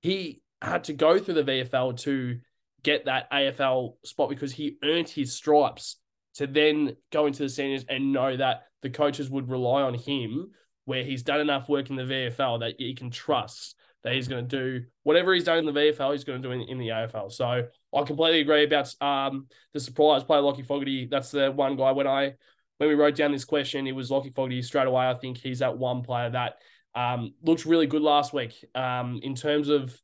he 0.00 0.42
had 0.62 0.84
to 0.84 0.92
go 0.92 1.18
through 1.18 1.34
the 1.34 1.44
VFL 1.44 1.98
to 2.00 2.38
get 2.82 3.06
that 3.06 3.30
AFL 3.30 3.94
spot 4.04 4.28
because 4.28 4.52
he 4.52 4.76
earned 4.82 5.08
his 5.08 5.32
stripes 5.32 5.96
to 6.34 6.46
then 6.46 6.96
go 7.12 7.26
into 7.26 7.42
the 7.42 7.48
seniors 7.48 7.84
and 7.88 8.12
know 8.12 8.36
that 8.36 8.64
the 8.82 8.90
coaches 8.90 9.28
would 9.28 9.50
rely 9.50 9.82
on 9.82 9.94
him 9.94 10.50
where 10.84 11.04
he's 11.04 11.22
done 11.22 11.40
enough 11.40 11.68
work 11.68 11.90
in 11.90 11.96
the 11.96 12.02
VFL 12.02 12.60
that 12.60 12.74
he 12.78 12.94
can 12.94 13.10
trust 13.10 13.76
that 14.02 14.14
he's 14.14 14.28
going 14.28 14.48
to 14.48 14.56
do 14.56 14.84
whatever 15.02 15.34
he's 15.34 15.44
done 15.44 15.58
in 15.58 15.66
the 15.66 15.72
VFL, 15.72 16.12
he's 16.12 16.24
going 16.24 16.40
to 16.40 16.48
do 16.48 16.52
in, 16.52 16.62
in 16.62 16.78
the 16.78 16.88
AFL. 16.88 17.30
So 17.30 17.44
I 17.46 18.02
completely 18.04 18.40
agree 18.40 18.64
about 18.64 18.94
um 19.00 19.46
the 19.72 19.80
surprise 19.80 20.24
player, 20.24 20.40
Lachie 20.40 20.66
Fogarty. 20.66 21.06
That's 21.06 21.30
the 21.30 21.50
one 21.50 21.76
guy 21.76 21.92
when 21.92 22.06
I 22.06 22.34
when 22.78 22.88
we 22.88 22.94
wrote 22.94 23.16
down 23.16 23.32
this 23.32 23.44
question, 23.44 23.86
it 23.86 23.92
was 23.92 24.10
Lachie 24.10 24.34
Fogarty 24.34 24.62
straight 24.62 24.86
away. 24.86 25.06
I 25.06 25.14
think 25.14 25.38
he's 25.38 25.58
that 25.58 25.76
one 25.76 26.02
player 26.02 26.30
that 26.30 26.54
um 26.94 27.34
looked 27.42 27.66
really 27.66 27.86
good 27.86 28.02
last 28.02 28.32
week. 28.32 28.64
Um 28.74 29.20
in 29.22 29.34
terms 29.34 29.68
of 29.68 29.98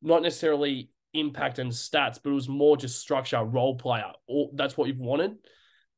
not 0.00 0.22
necessarily 0.22 0.90
impact 1.14 1.58
and 1.58 1.70
stats, 1.70 2.18
but 2.22 2.30
it 2.30 2.34
was 2.34 2.48
more 2.48 2.76
just 2.76 3.00
structure, 3.00 3.42
role 3.44 3.76
player. 3.76 4.12
That's 4.54 4.76
what 4.76 4.88
you've 4.88 4.98
wanted. 4.98 5.36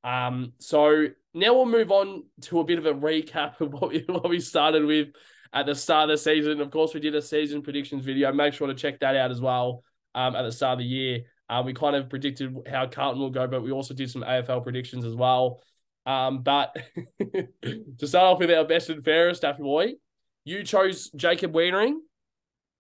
Um, 0.03 0.53
so 0.59 1.07
now 1.33 1.55
we'll 1.55 1.67
move 1.67 1.91
on 1.91 2.25
to 2.43 2.61
a 2.61 2.65
bit 2.65 2.79
of 2.79 2.87
a 2.87 2.95
recap 2.95 3.61
of 3.61 3.73
what 3.73 3.91
we, 3.91 4.05
what 4.07 4.29
we 4.29 4.41
started 4.41 4.85
with 4.85 5.09
at 5.55 5.67
the 5.67 5.75
start 5.75 6.11
of 6.11 6.15
the 6.15 6.19
season. 6.19 6.61
Of 6.61 6.71
course, 6.71 6.93
we 6.93 7.01
did 7.01 7.15
a 7.15 7.23
season 7.23 7.63
predictions 7.63 8.05
video. 8.05 8.33
Make 8.33 8.53
sure 8.53 8.67
to 8.67 8.75
check 8.75 9.01
that 9.01 9.17
out 9.17 9.31
as 9.31 9.41
well 9.41 9.83
um, 10.15 10.35
at 10.37 10.43
the 10.43 10.53
start 10.53 10.75
of 10.75 10.79
the 10.81 10.85
year. 10.85 11.21
Uh, 11.49 11.63
we 11.65 11.73
kind 11.73 11.95
of 11.95 12.11
predicted 12.11 12.55
how 12.69 12.87
Carlton 12.87 13.21
will 13.21 13.31
go, 13.31 13.47
but 13.47 13.63
we 13.63 13.71
also 13.71 13.95
did 13.95 14.11
some 14.11 14.23
AFL 14.23 14.63
predictions 14.63 15.05
as 15.05 15.15
well. 15.15 15.61
Um, 16.07 16.43
but 16.43 16.77
to 17.23 18.07
start 18.07 18.25
off 18.35 18.39
with 18.41 18.51
our 18.51 18.65
best 18.65 18.91
and 18.91 19.05
fairest, 19.05 19.43
Daffy 19.43 19.63
Boy, 19.63 19.93
you 20.45 20.65
chose 20.65 21.11
Jacob 21.17 21.53
Weitering. 21.53 21.95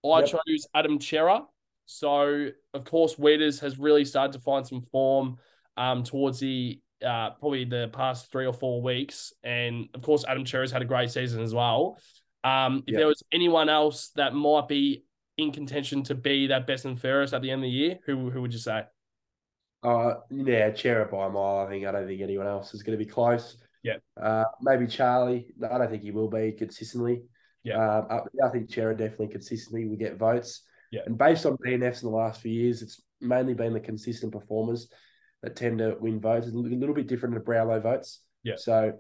I 0.04 0.20
Yep. 0.20 0.28
chose 0.28 0.66
Adam 0.74 1.00
Cerra. 1.00 1.42
So, 1.86 2.48
of 2.74 2.84
course, 2.84 3.18
Weeders 3.18 3.60
has 3.60 3.78
really 3.78 4.04
started 4.04 4.32
to 4.34 4.40
find 4.40 4.66
some 4.66 4.82
form 4.90 5.38
um, 5.76 6.02
towards 6.02 6.40
the 6.40 6.80
uh, 7.04 7.30
probably 7.30 7.64
the 7.64 7.88
past 7.92 8.30
three 8.32 8.46
or 8.46 8.52
four 8.52 8.80
weeks. 8.82 9.32
And 9.42 9.88
of 9.94 10.02
course, 10.02 10.24
Adam 10.26 10.46
Cerra's 10.46 10.72
had 10.72 10.82
a 10.82 10.86
great 10.86 11.10
season 11.10 11.42
as 11.42 11.54
well. 11.54 11.98
Um, 12.44 12.84
if 12.86 12.92
Yep. 12.92 12.98
there 12.98 13.06
was 13.06 13.22
anyone 13.32 13.68
else 13.68 14.10
that 14.16 14.34
might 14.34 14.68
be 14.68 15.04
in 15.36 15.50
contention 15.50 16.02
to 16.04 16.14
be 16.14 16.46
that 16.48 16.66
best 16.66 16.84
and 16.84 17.00
fairest 17.00 17.34
at 17.34 17.42
the 17.42 17.50
end 17.50 17.60
of 17.60 17.64
the 17.64 17.70
year, 17.70 17.98
who 18.06 18.30
who 18.30 18.42
would 18.42 18.52
you 18.52 18.58
say? 18.58 18.84
Uh, 19.82 20.14
yeah, 20.30 20.72
Cerra 20.74 21.06
by 21.06 21.26
a 21.26 21.30
mile. 21.30 21.66
I 21.66 21.68
think 21.68 21.86
I 21.86 21.92
don't 21.92 22.06
think 22.06 22.20
anyone 22.22 22.46
else 22.46 22.72
is 22.74 22.82
going 22.82 22.98
to 22.98 23.04
be 23.04 23.10
close. 23.10 23.56
Yeah. 23.82 23.96
Uh, 24.20 24.44
maybe 24.62 24.86
Charlie. 24.86 25.48
No, 25.58 25.68
I 25.70 25.78
don't 25.78 25.90
think 25.90 26.02
he 26.02 26.10
will 26.10 26.28
be 26.30 26.52
consistently. 26.52 27.22
Yeah. 27.64 27.76
Um, 27.98 28.06
I, 28.10 28.46
I 28.46 28.50
think 28.50 28.72
Cerra 28.72 28.96
definitely 28.96 29.28
consistently 29.28 29.86
will 29.86 29.96
get 29.96 30.16
votes. 30.16 30.62
Yeah. 30.90 31.00
And 31.06 31.18
based 31.18 31.44
on 31.44 31.56
DNFs 31.58 32.02
in 32.02 32.10
the 32.10 32.16
last 32.16 32.40
few 32.40 32.52
years, 32.52 32.80
it's 32.82 33.02
mainly 33.20 33.52
been 33.54 33.72
the 33.74 33.80
consistent 33.80 34.32
performers 34.32 34.88
that 35.42 35.56
tend 35.56 35.78
to 35.78 35.96
win 36.00 36.20
votes. 36.20 36.46
It's 36.46 36.54
a 36.54 36.58
little 36.58 36.78
little 36.78 36.94
bit 36.94 37.06
different 37.06 37.34
to 37.34 37.40
Brownlow 37.40 37.80
votes. 37.80 38.20
Yeah. 38.42 38.56
So 38.56 38.92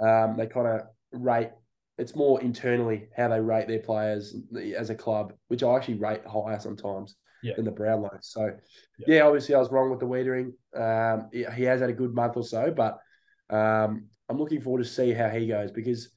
um, 0.00 0.36
they 0.36 0.46
kind 0.46 0.66
of 0.66 0.80
rate. 1.12 1.50
It's 1.98 2.14
more 2.14 2.40
internally 2.42 3.08
how 3.16 3.28
they 3.28 3.40
rate 3.40 3.68
their 3.68 3.78
players 3.80 4.34
as 4.76 4.90
a 4.90 4.94
club, 4.94 5.32
which 5.48 5.62
I 5.62 5.74
actually 5.76 5.94
rate 5.94 6.26
higher 6.26 6.58
sometimes 6.58 7.16
Yeah. 7.42 7.54
than 7.56 7.64
the 7.64 7.70
Brownlow. 7.70 8.18
So 8.20 8.52
Yeah. 8.98 9.06
yeah, 9.14 9.22
obviously 9.22 9.54
I 9.54 9.58
was 9.58 9.70
wrong 9.70 9.90
with 9.90 10.00
the 10.00 10.06
Weitering. 10.06 10.52
Um, 10.74 11.28
he, 11.32 11.44
he 11.54 11.64
has 11.64 11.80
had 11.80 11.90
a 11.90 11.94
good 11.94 12.14
month 12.14 12.36
or 12.36 12.44
so, 12.44 12.70
but 12.70 12.98
um, 13.48 14.06
I'm 14.28 14.38
looking 14.38 14.60
forward 14.60 14.82
to 14.82 14.88
see 14.88 15.12
how 15.12 15.28
he 15.28 15.46
goes 15.46 15.70
because 15.70 16.10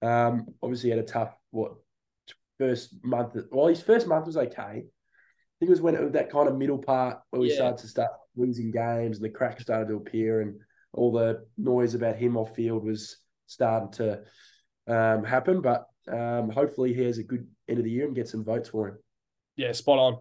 um, 0.00 0.46
obviously 0.62 0.90
he 0.90 0.96
had 0.96 1.04
a 1.04 1.08
tough 1.08 1.34
what 1.50 1.74
first 2.58 2.94
month. 3.04 3.36
Well, 3.52 3.68
his 3.68 3.82
first 3.82 4.06
month 4.08 4.26
was 4.26 4.36
okay. 4.36 4.60
I 4.84 4.84
think 5.60 5.68
it 5.68 5.70
was 5.70 5.80
when 5.80 5.94
it 5.94 6.02
was 6.02 6.12
that 6.12 6.30
kind 6.30 6.48
of 6.48 6.56
middle 6.56 6.78
part 6.78 7.20
where 7.30 7.40
we 7.40 7.48
Yeah. 7.50 7.56
started 7.56 7.78
to 7.78 7.88
start 7.88 8.10
losing 8.34 8.72
games 8.72 9.18
and 9.18 9.24
the 9.24 9.30
cracks 9.30 9.62
started 9.62 9.88
to 9.88 9.96
appear 9.96 10.40
and 10.40 10.58
all 10.92 11.12
the 11.12 11.46
noise 11.56 11.94
about 11.94 12.16
him 12.16 12.36
off 12.36 12.54
field 12.56 12.84
was 12.84 13.18
starting 13.46 13.92
to 13.92 14.22
um, 14.86 15.24
happen. 15.24 15.60
But 15.60 15.86
um, 16.10 16.50
hopefully 16.50 16.94
he 16.94 17.02
has 17.02 17.18
a 17.18 17.22
good 17.22 17.46
end 17.68 17.78
of 17.78 17.84
the 17.84 17.90
year 17.90 18.06
and 18.06 18.14
get 18.14 18.28
some 18.28 18.44
votes 18.44 18.68
for 18.68 18.88
him. 18.88 18.98
Yeah, 19.56 19.72
spot 19.72 19.98
on. 19.98 20.14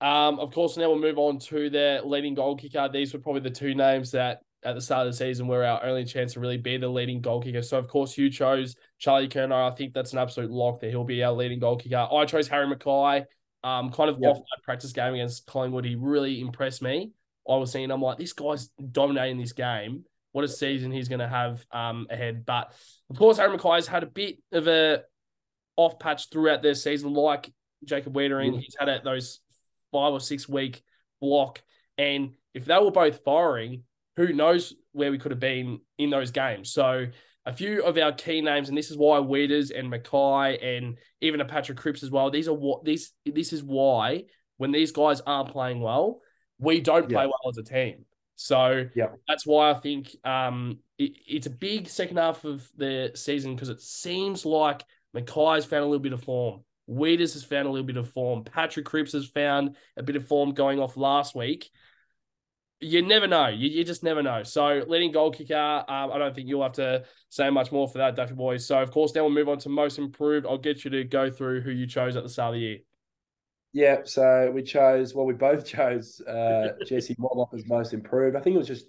Um, 0.00 0.38
of 0.38 0.52
course, 0.52 0.76
now 0.76 0.90
we'll 0.90 0.98
move 0.98 1.18
on 1.18 1.38
to 1.40 1.70
their 1.70 2.02
leading 2.02 2.34
goal 2.34 2.56
kicker. 2.56 2.88
These 2.92 3.12
were 3.12 3.20
probably 3.20 3.40
the 3.42 3.50
two 3.50 3.74
names 3.74 4.12
that 4.12 4.40
at 4.64 4.74
the 4.74 4.80
start 4.80 5.06
of 5.06 5.12
the 5.12 5.16
season 5.16 5.46
were 5.46 5.64
our 5.64 5.84
only 5.84 6.04
chance 6.04 6.32
to 6.34 6.40
really 6.40 6.56
be 6.56 6.76
the 6.76 6.88
leading 6.88 7.20
goal 7.20 7.40
kicker. 7.40 7.62
So, 7.62 7.78
of 7.78 7.88
course, 7.88 8.16
you 8.18 8.30
chose 8.30 8.74
Charlie 8.98 9.28
Curnow. 9.28 9.70
I 9.70 9.74
think 9.74 9.94
that's 9.94 10.12
an 10.12 10.18
absolute 10.18 10.50
lock 10.50 10.80
that 10.80 10.90
he'll 10.90 11.04
be 11.04 11.22
our 11.22 11.32
leading 11.32 11.60
goal 11.60 11.76
kicker. 11.76 12.08
I 12.10 12.24
chose 12.26 12.48
Harry 12.48 12.66
McKay. 12.66 13.24
Um, 13.64 13.90
kind 13.90 14.10
of 14.10 14.18
Yep. 14.20 14.30
off 14.30 14.38
that 14.38 14.62
practice 14.64 14.92
game 14.92 15.14
against 15.14 15.46
Collingwood, 15.46 15.84
he 15.84 15.96
really 15.96 16.40
impressed 16.40 16.82
me. 16.82 17.10
I 17.48 17.56
was 17.56 17.72
seeing, 17.72 17.90
I'm 17.90 18.02
like, 18.02 18.18
this 18.18 18.32
guy's 18.32 18.68
dominating 18.92 19.38
this 19.38 19.52
game. 19.52 20.04
What 20.36 20.44
a 20.44 20.48
season 20.48 20.92
he's 20.92 21.08
going 21.08 21.20
to 21.20 21.28
have 21.28 21.64
um, 21.72 22.08
ahead. 22.10 22.44
But 22.44 22.70
of 23.08 23.16
course, 23.16 23.38
Harry 23.38 23.56
McKay's 23.56 23.86
had 23.86 24.02
a 24.02 24.06
bit 24.06 24.36
of 24.52 24.68
a 24.68 25.00
off 25.76 25.98
patch 25.98 26.28
throughout 26.28 26.62
their 26.62 26.74
season, 26.74 27.14
like 27.14 27.50
Jacob 27.86 28.12
Weitering. 28.12 28.52
Yeah. 28.52 28.60
He's 28.60 28.76
had 28.78 28.90
a, 28.90 29.00
those 29.02 29.40
five 29.92 30.12
or 30.12 30.20
six 30.20 30.46
week 30.46 30.82
block. 31.22 31.62
And 31.96 32.34
if 32.52 32.66
they 32.66 32.76
were 32.76 32.90
both 32.90 33.24
firing, 33.24 33.84
who 34.16 34.34
knows 34.34 34.74
where 34.92 35.10
we 35.10 35.16
could 35.16 35.30
have 35.30 35.40
been 35.40 35.80
in 35.96 36.10
those 36.10 36.32
games. 36.32 36.70
So 36.70 37.06
a 37.46 37.52
few 37.54 37.82
of 37.82 37.96
our 37.96 38.12
key 38.12 38.42
names, 38.42 38.68
and 38.68 38.76
this 38.76 38.90
is 38.90 38.98
why 38.98 39.20
Weeders 39.20 39.70
and 39.70 39.90
McKay 39.90 40.62
and 40.62 40.98
even 41.22 41.40
a 41.40 41.46
Patrick 41.46 41.78
Cripps 41.78 42.02
as 42.02 42.10
well. 42.10 42.30
These 42.30 42.48
are 42.48 42.52
what 42.52 42.84
these 42.84 43.14
this 43.24 43.54
is 43.54 43.64
why 43.64 44.24
when 44.58 44.70
these 44.70 44.92
guys 44.92 45.22
aren't 45.22 45.52
playing 45.52 45.80
well, 45.80 46.20
we 46.58 46.82
don't 46.82 47.08
play 47.08 47.22
Yeah. 47.22 47.28
well 47.28 47.48
as 47.48 47.56
a 47.56 47.62
team. 47.62 48.04
So 48.36 48.84
Yeah. 48.94 49.08
that's 49.26 49.46
why 49.46 49.70
I 49.70 49.74
think 49.74 50.14
um, 50.24 50.78
it, 50.98 51.12
it's 51.26 51.46
a 51.46 51.50
big 51.50 51.88
second 51.88 52.18
half 52.18 52.44
of 52.44 52.68
the 52.76 53.10
season 53.14 53.54
because 53.54 53.70
it 53.70 53.80
seems 53.80 54.44
like 54.44 54.84
McKay's 55.16 55.64
found 55.64 55.82
a 55.82 55.86
little 55.86 55.98
bit 56.02 56.12
of 56.12 56.22
form. 56.22 56.60
Weeders 56.86 57.32
has 57.32 57.42
found 57.42 57.66
a 57.66 57.70
little 57.70 57.86
bit 57.86 57.96
of 57.96 58.08
form. 58.10 58.44
Patrick 58.44 58.86
Cripps 58.86 59.12
has 59.12 59.26
found 59.26 59.76
a 59.96 60.02
bit 60.02 60.14
of 60.16 60.26
form 60.26 60.52
going 60.52 60.78
off 60.78 60.96
last 60.96 61.34
week. 61.34 61.70
You 62.80 63.00
never 63.00 63.26
know. 63.26 63.48
You, 63.48 63.70
you 63.70 63.84
just 63.84 64.04
never 64.04 64.22
know. 64.22 64.42
So, 64.42 64.84
leading 64.86 65.10
goal 65.10 65.30
kicker, 65.30 65.56
um, 65.56 66.12
I 66.12 66.18
don't 66.18 66.34
think 66.34 66.46
you'll 66.46 66.62
have 66.62 66.72
to 66.72 67.04
say 67.30 67.48
much 67.48 67.72
more 67.72 67.88
for 67.88 67.98
that, 67.98 68.16
Duffy 68.16 68.34
boys. 68.34 68.66
So, 68.66 68.78
of 68.80 68.90
course, 68.90 69.14
now 69.14 69.22
we'll 69.22 69.30
move 69.30 69.48
on 69.48 69.58
to 69.60 69.70
most 69.70 69.98
improved. 69.98 70.46
I'll 70.46 70.58
get 70.58 70.84
you 70.84 70.90
to 70.90 71.02
go 71.04 71.30
through 71.30 71.62
who 71.62 71.70
you 71.70 71.86
chose 71.86 72.16
at 72.16 72.22
the 72.22 72.28
start 72.28 72.50
of 72.54 72.60
the 72.60 72.66
year. 72.66 72.78
Yeah, 73.76 73.98
so 74.04 74.50
we 74.54 74.62
chose, 74.62 75.14
well, 75.14 75.26
we 75.26 75.34
both 75.34 75.66
chose 75.66 76.22
uh, 76.22 76.68
Jesse 76.86 77.14
Motlop 77.16 77.52
as 77.52 77.66
most 77.66 77.92
improved. 77.92 78.34
I 78.34 78.40
think 78.40 78.54
it 78.54 78.58
was 78.58 78.66
just 78.66 78.86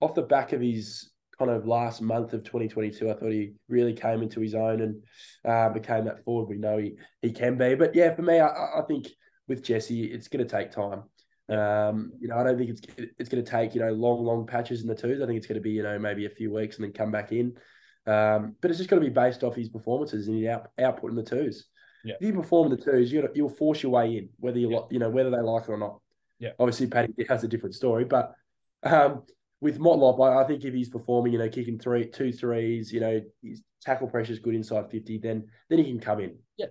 off 0.00 0.16
the 0.16 0.22
back 0.22 0.52
of 0.52 0.60
his 0.60 1.12
kind 1.38 1.52
of 1.52 1.68
last 1.68 2.02
month 2.02 2.32
of 2.32 2.42
2022. 2.42 3.08
I 3.08 3.14
thought 3.14 3.30
he 3.30 3.52
really 3.68 3.92
came 3.92 4.24
into 4.24 4.40
his 4.40 4.56
own 4.56 4.80
and 4.80 5.04
uh, 5.44 5.68
became 5.68 6.06
that 6.06 6.24
forward 6.24 6.48
we 6.48 6.56
know 6.56 6.78
he, 6.78 6.96
he 7.22 7.30
can 7.30 7.56
be. 7.56 7.76
But 7.76 7.94
yeah, 7.94 8.12
for 8.12 8.22
me, 8.22 8.40
I, 8.40 8.48
I 8.48 8.82
think 8.88 9.06
with 9.46 9.62
Jesse, 9.62 10.06
it's 10.06 10.26
going 10.26 10.44
to 10.44 10.50
take 10.50 10.72
time. 10.72 11.04
Um, 11.48 12.10
you 12.18 12.26
know, 12.26 12.36
I 12.36 12.42
don't 12.42 12.58
think 12.58 12.70
it's 12.70 12.82
it's 13.20 13.28
going 13.28 13.44
to 13.44 13.48
take 13.48 13.76
you 13.76 13.82
know 13.82 13.92
long, 13.92 14.24
long 14.24 14.48
patches 14.48 14.82
in 14.82 14.88
the 14.88 14.96
twos. 14.96 15.22
I 15.22 15.26
think 15.26 15.36
it's 15.36 15.46
going 15.46 15.60
to 15.60 15.62
be 15.62 15.70
you 15.70 15.84
know 15.84 15.96
maybe 16.00 16.26
a 16.26 16.30
few 16.30 16.52
weeks 16.52 16.74
and 16.74 16.84
then 16.84 16.92
come 16.92 17.12
back 17.12 17.30
in. 17.30 17.56
Um, 18.04 18.56
but 18.60 18.72
it's 18.72 18.78
just 18.78 18.90
going 18.90 19.00
to 19.00 19.08
be 19.08 19.14
based 19.14 19.44
off 19.44 19.54
his 19.54 19.68
performances 19.68 20.26
and 20.26 20.36
his 20.36 20.48
out, 20.48 20.70
output 20.80 21.10
in 21.10 21.16
the 21.16 21.22
twos. 21.22 21.66
Yeah. 22.04 22.14
If 22.20 22.26
you 22.26 22.32
perform 22.34 22.70
the 22.70 22.76
twos, 22.76 23.12
you 23.12 23.28
you'll 23.34 23.48
force 23.48 23.82
your 23.82 23.92
way 23.92 24.18
in, 24.18 24.28
whether 24.38 24.58
you 24.58 24.70
Yeah. 24.70 24.78
like, 24.78 24.92
you 24.92 24.98
know 24.98 25.10
whether 25.10 25.30
they 25.30 25.40
like 25.40 25.64
it 25.64 25.70
or 25.70 25.78
not. 25.78 26.00
Yeah. 26.38 26.50
Obviously, 26.58 26.86
Paddy 26.86 27.12
has 27.28 27.44
a 27.44 27.48
different 27.48 27.74
story, 27.74 28.04
but 28.04 28.34
um, 28.82 29.22
with 29.60 29.78
Motlop, 29.78 30.20
I, 30.20 30.42
I 30.42 30.46
think 30.46 30.64
if 30.64 30.74
he's 30.74 30.90
performing, 30.90 31.32
you 31.32 31.38
know, 31.38 31.48
kicking 31.48 31.78
three, 31.78 32.06
two 32.06 32.32
threes, 32.32 32.92
you 32.92 33.00
know, 33.00 33.20
his 33.42 33.62
tackle 33.80 34.08
pressure 34.08 34.32
is 34.32 34.38
good 34.38 34.54
inside 34.54 34.90
fifty, 34.90 35.18
then 35.18 35.46
then 35.70 35.78
he 35.78 35.84
can 35.84 36.00
come 36.00 36.20
in. 36.20 36.36
Yeah. 36.58 36.66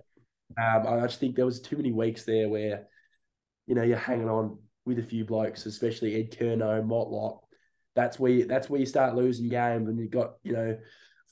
Um, 0.56 0.86
I 0.86 1.00
just 1.06 1.18
think 1.18 1.34
there 1.34 1.46
was 1.46 1.60
too 1.60 1.76
many 1.76 1.90
weeks 1.90 2.24
there 2.24 2.48
where, 2.48 2.86
you 3.66 3.74
know, 3.74 3.82
you're 3.82 3.98
hanging 3.98 4.28
on 4.28 4.58
with 4.84 4.98
a 4.98 5.02
few 5.02 5.24
blokes, 5.24 5.66
especially 5.66 6.14
Ed 6.14 6.30
Curnow, 6.30 6.86
Motlop. 6.86 7.40
That's 7.96 8.18
where 8.18 8.30
you, 8.30 8.46
that's 8.46 8.68
where 8.68 8.78
you 8.78 8.86
start 8.86 9.16
losing 9.16 9.48
games 9.48 9.88
and 9.88 9.98
you've 9.98 10.10
got 10.10 10.34
you 10.42 10.52
know 10.52 10.76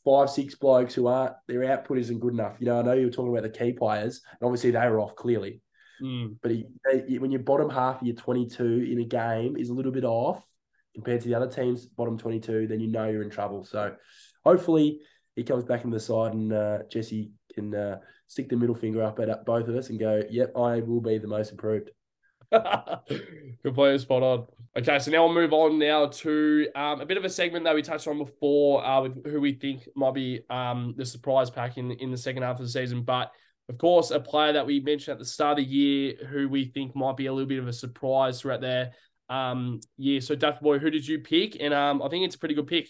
five, 0.04 0.30
six 0.30 0.54
blokes 0.54 0.94
who 0.94 1.06
aren't 1.06 1.34
their 1.48 1.64
output 1.64 1.98
isn't 1.98 2.20
good 2.20 2.32
enough. 2.32 2.56
You 2.58 2.66
know, 2.66 2.78
I 2.80 2.82
know 2.82 2.92
you 2.92 3.06
were 3.06 3.12
talking 3.12 3.36
about 3.36 3.42
the 3.50 3.58
key 3.58 3.72
players, 3.72 4.20
and 4.30 4.46
obviously 4.46 4.70
they 4.70 4.88
were 4.88 5.00
off 5.00 5.14
clearly. 5.14 5.62
Mm. 6.02 6.36
But 6.42 6.50
he, 6.50 6.66
they- 6.84 7.18
when 7.18 7.30
your 7.30 7.42
bottom 7.42 7.70
half 7.70 8.00
of 8.00 8.06
your 8.06 8.16
22 8.16 8.88
in 8.90 9.00
a 9.00 9.04
game 9.04 9.56
is 9.56 9.68
a 9.68 9.74
little 9.74 9.92
bit 9.92 10.04
off 10.04 10.42
compared 10.94 11.20
to 11.22 11.28
the 11.28 11.34
other 11.34 11.48
team's 11.48 11.86
bottom 11.86 12.18
22, 12.18 12.66
then 12.66 12.80
you 12.80 12.88
know 12.88 13.08
you're 13.08 13.22
in 13.22 13.30
trouble. 13.30 13.64
So 13.64 13.94
hopefully 14.44 15.00
he 15.36 15.44
comes 15.44 15.64
back 15.64 15.84
into 15.84 15.96
the 15.96 16.00
side 16.00 16.34
and 16.34 16.52
uh, 16.52 16.78
Jesse 16.90 17.30
can 17.54 17.74
uh, 17.74 17.98
stick 18.26 18.48
the 18.48 18.56
middle 18.56 18.74
finger 18.74 19.02
up 19.02 19.18
at 19.20 19.44
both 19.46 19.68
of 19.68 19.76
us 19.76 19.90
and 19.90 19.98
go, 19.98 20.22
yep, 20.28 20.52
I 20.56 20.80
will 20.80 21.00
be 21.00 21.18
the 21.18 21.28
most 21.28 21.50
improved. 21.50 21.90
Completely 23.62 23.98
spot 23.98 24.22
on. 24.22 24.46
Okay, 24.74 24.98
so 24.98 25.10
now 25.10 25.26
we'll 25.26 25.34
move 25.34 25.52
on 25.52 25.78
now 25.78 26.06
to 26.06 26.66
um, 26.74 27.02
a 27.02 27.06
bit 27.06 27.18
of 27.18 27.26
a 27.26 27.28
segment 27.28 27.64
that 27.64 27.74
we 27.74 27.82
touched 27.82 28.08
on 28.08 28.16
before 28.16 28.82
uh, 28.82 29.02
with 29.02 29.26
who 29.26 29.38
we 29.38 29.52
think 29.52 29.86
might 29.94 30.14
be 30.14 30.40
um, 30.48 30.94
the 30.96 31.04
surprise 31.04 31.50
pack 31.50 31.76
in, 31.76 31.90
in 31.90 32.10
the 32.10 32.16
second 32.16 32.42
half 32.42 32.58
of 32.58 32.64
the 32.64 32.70
season. 32.70 33.02
But 33.02 33.30
of 33.68 33.76
course, 33.76 34.10
a 34.10 34.18
player 34.18 34.54
that 34.54 34.64
we 34.64 34.80
mentioned 34.80 35.12
at 35.12 35.18
the 35.18 35.26
start 35.26 35.58
of 35.58 35.66
the 35.66 35.70
year 35.70 36.14
who 36.26 36.48
we 36.48 36.64
think 36.64 36.96
might 36.96 37.18
be 37.18 37.26
a 37.26 37.32
little 37.32 37.48
bit 37.48 37.58
of 37.58 37.68
a 37.68 37.72
surprise 37.72 38.40
throughout 38.40 38.62
their 38.62 38.92
um, 39.28 39.80
year. 39.98 40.22
So, 40.22 40.34
Duffy 40.34 40.60
Boy, 40.62 40.78
who 40.78 40.88
did 40.88 41.06
you 41.06 41.18
pick? 41.18 41.58
And 41.60 41.74
um, 41.74 42.00
I 42.00 42.08
think 42.08 42.24
it's 42.24 42.36
a 42.36 42.38
pretty 42.38 42.54
good 42.54 42.66
pick. 42.66 42.88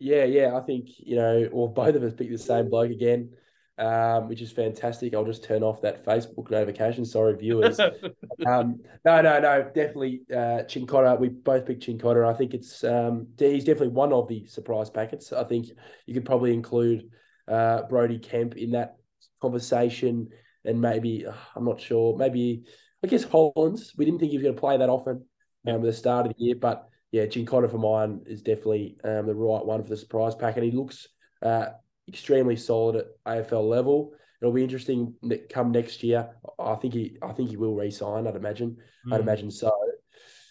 Yeah, 0.00 0.24
yeah, 0.24 0.56
I 0.56 0.60
think, 0.60 0.88
you 0.98 1.14
know, 1.14 1.48
or 1.52 1.72
both 1.72 1.94
of 1.94 2.02
us 2.02 2.14
picked 2.14 2.32
the 2.32 2.38
same 2.38 2.68
bloke 2.68 2.90
again, 2.90 3.30
um, 3.78 4.28
which 4.28 4.42
is 4.42 4.50
fantastic. 4.50 5.14
I'll 5.14 5.24
just 5.24 5.44
turn 5.44 5.62
off 5.62 5.80
that 5.82 6.04
Facebook 6.04 6.50
notification. 6.50 7.04
Sorry, 7.04 7.36
viewers. 7.36 7.78
um, 8.46 8.80
no, 9.04 9.20
no, 9.22 9.38
no, 9.38 9.62
definitely 9.74 10.22
uh, 10.32 10.64
Cincotta. 10.66 11.18
We 11.18 11.28
both 11.28 11.64
picked 11.66 11.86
Cincotta. 11.86 12.28
I 12.28 12.34
think 12.34 12.54
it's 12.54 12.82
um, 12.82 13.28
he's 13.38 13.64
definitely 13.64 13.94
one 13.94 14.12
of 14.12 14.28
the 14.28 14.46
surprise 14.46 14.90
packets. 14.90 15.32
I 15.32 15.44
think 15.44 15.68
you 16.06 16.14
could 16.14 16.24
probably 16.24 16.52
include 16.52 17.08
uh, 17.46 17.82
Brodie 17.82 18.18
Kemp 18.18 18.56
in 18.56 18.72
that 18.72 18.96
conversation, 19.40 20.28
and 20.64 20.80
maybe 20.80 21.24
uh, 21.26 21.32
I'm 21.54 21.64
not 21.64 21.80
sure. 21.80 22.16
Maybe 22.16 22.64
I 23.04 23.06
guess 23.06 23.22
Hollands. 23.22 23.94
We 23.96 24.04
didn't 24.04 24.18
think 24.18 24.32
he 24.32 24.38
was 24.38 24.42
going 24.42 24.56
to 24.56 24.60
play 24.60 24.76
that 24.76 24.88
often 24.88 25.24
um, 25.68 25.76
at 25.76 25.82
the 25.82 25.92
start 25.92 26.26
of 26.26 26.34
the 26.36 26.44
year, 26.44 26.56
but 26.60 26.88
yeah, 27.12 27.26
Cincotta 27.26 27.70
for 27.70 27.78
mine 27.78 28.22
is 28.26 28.42
definitely 28.42 28.96
um, 29.04 29.26
the 29.26 29.34
right 29.34 29.64
one 29.64 29.84
for 29.84 29.88
the 29.88 29.96
surprise 29.96 30.34
pack, 30.34 30.56
and 30.56 30.64
he 30.64 30.72
looks 30.72 31.06
uh, 31.42 31.66
extremely 32.08 32.56
solid 32.56 32.96
at 32.96 33.06
AFL 33.26 33.68
level. 33.68 34.14
It'll 34.40 34.52
be 34.54 34.62
interesting 34.62 35.14
come 35.50 35.72
next 35.72 36.02
year. 36.02 36.30
I 36.58 36.74
think 36.76 36.94
he, 36.94 37.16
I 37.22 37.32
think 37.32 37.50
he 37.50 37.56
will 37.56 37.74
re-sign. 37.74 38.26
I'd 38.26 38.36
imagine. 38.36 38.78
I'd 39.10 39.18
Mm. 39.20 39.22
imagine 39.22 39.50
so. 39.50 39.72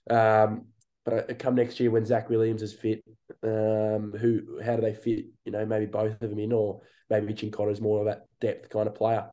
Um, 0.10 0.66
but 1.06 1.30
uh, 1.30 1.34
come 1.36 1.56
next 1.56 1.80
year 1.80 1.90
when 1.92 2.06
Zac 2.06 2.30
Williams 2.30 2.62
is 2.62 2.74
fit, 2.74 3.04
um, 3.44 4.14
who 4.20 4.60
how 4.64 4.76
do 4.76 4.82
they 4.82 4.94
fit? 4.94 5.28
You 5.46 5.52
know, 5.52 5.66
maybe 5.66 5.86
both 5.86 6.22
of 6.22 6.30
them 6.30 6.40
in, 6.40 6.52
or 6.52 6.82
maybe 7.10 7.34
Cincotta 7.34 7.72
is 7.72 7.82
more 7.82 8.00
of 8.00 8.06
that 8.06 8.26
depth 8.42 8.70
kind 8.70 8.88
of 8.88 8.96
player. 8.96 9.30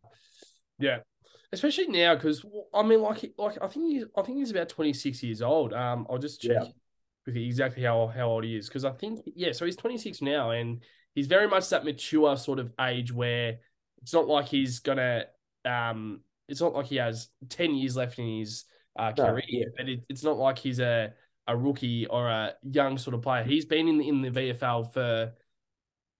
Yeah, 0.78 1.00
especially 1.52 1.88
now 1.88 2.14
because 2.14 2.44
I 2.72 2.82
mean, 2.84 3.00
like, 3.02 3.32
like 3.36 3.58
I 3.60 3.66
think 3.66 3.92
he's, 3.92 4.04
I 4.16 4.22
think 4.22 4.38
he's 4.38 4.50
about 4.52 4.68
twenty 4.68 4.92
six 4.92 5.22
years 5.22 5.42
old. 5.42 5.72
Um, 5.72 6.06
I'll 6.08 6.18
just 6.18 6.40
check 6.40 6.52
Yeah. 6.62 6.68
with 7.26 7.36
you 7.36 7.46
exactly 7.46 7.82
how 7.82 8.06
how 8.06 8.28
old 8.28 8.44
he 8.44 8.56
is 8.56 8.68
because 8.68 8.84
I 8.84 8.92
think 8.92 9.20
yeah, 9.34 9.50
so 9.52 9.64
he's 9.64 9.76
twenty 9.76 9.98
six 9.98 10.22
now, 10.22 10.50
and 10.50 10.82
he's 11.14 11.26
very 11.26 11.48
much 11.48 11.68
that 11.70 11.84
mature 11.84 12.36
sort 12.36 12.58
of 12.58 12.72
age 12.80 13.12
where 13.12 13.58
it's 14.02 14.12
not 14.12 14.26
like 14.28 14.46
he's 14.46 14.80
gonna 14.80 15.24
um, 15.64 16.20
it's 16.48 16.60
not 16.60 16.74
like 16.74 16.86
he 16.86 16.96
has 16.96 17.28
ten 17.48 17.74
years 17.74 17.96
left 17.96 18.18
in 18.18 18.38
his 18.40 18.64
uh, 18.98 19.12
No, 19.16 19.26
career, 19.26 19.42
yeah. 19.48 19.64
but 19.76 19.88
it, 19.88 20.00
it's 20.08 20.22
not 20.22 20.36
like 20.36 20.58
he's 20.58 20.78
a 20.80 21.12
a 21.46 21.56
rookie 21.56 22.06
or 22.06 22.28
a 22.28 22.54
young 22.62 22.96
sort 22.98 23.14
of 23.14 23.22
player. 23.22 23.44
He's 23.44 23.66
been 23.66 23.86
in 23.88 23.98
the, 23.98 24.08
in 24.08 24.22
the 24.22 24.30
VFL 24.30 24.92
for 24.92 25.32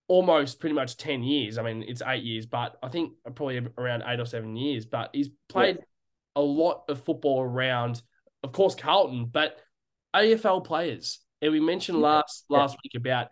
almost 0.07 0.61
pretty 0.61 0.75
much 0.75 0.97
10 0.99 1.23
years. 1.23 1.57
I 1.57 1.63
mean, 1.63 1.83
it's 1.83 2.03
eight 2.07 2.25
years, 2.25 2.45
but 2.45 2.77
I 2.83 2.89
think 2.89 3.13
probably 3.35 3.67
around 3.79 4.03
eight 4.07 4.21
or 4.21 4.27
seven 4.27 4.55
years. 4.55 4.85
But 4.85 5.11
he's 5.15 5.31
played 5.49 5.79
a 6.37 6.43
lot 6.43 6.85
of 6.91 7.03
football 7.03 7.41
around, 7.41 8.03
of 8.43 8.53
course, 8.53 8.75
Carlton, 8.75 9.27
but 9.27 9.59
AFL 10.15 10.63
players. 10.65 11.21
And 11.41 11.53
we 11.53 11.61
mentioned 11.61 12.01
last 12.03 12.45
Yeah. 12.51 12.59
last 12.59 12.77
week 12.85 12.93
about 12.95 13.29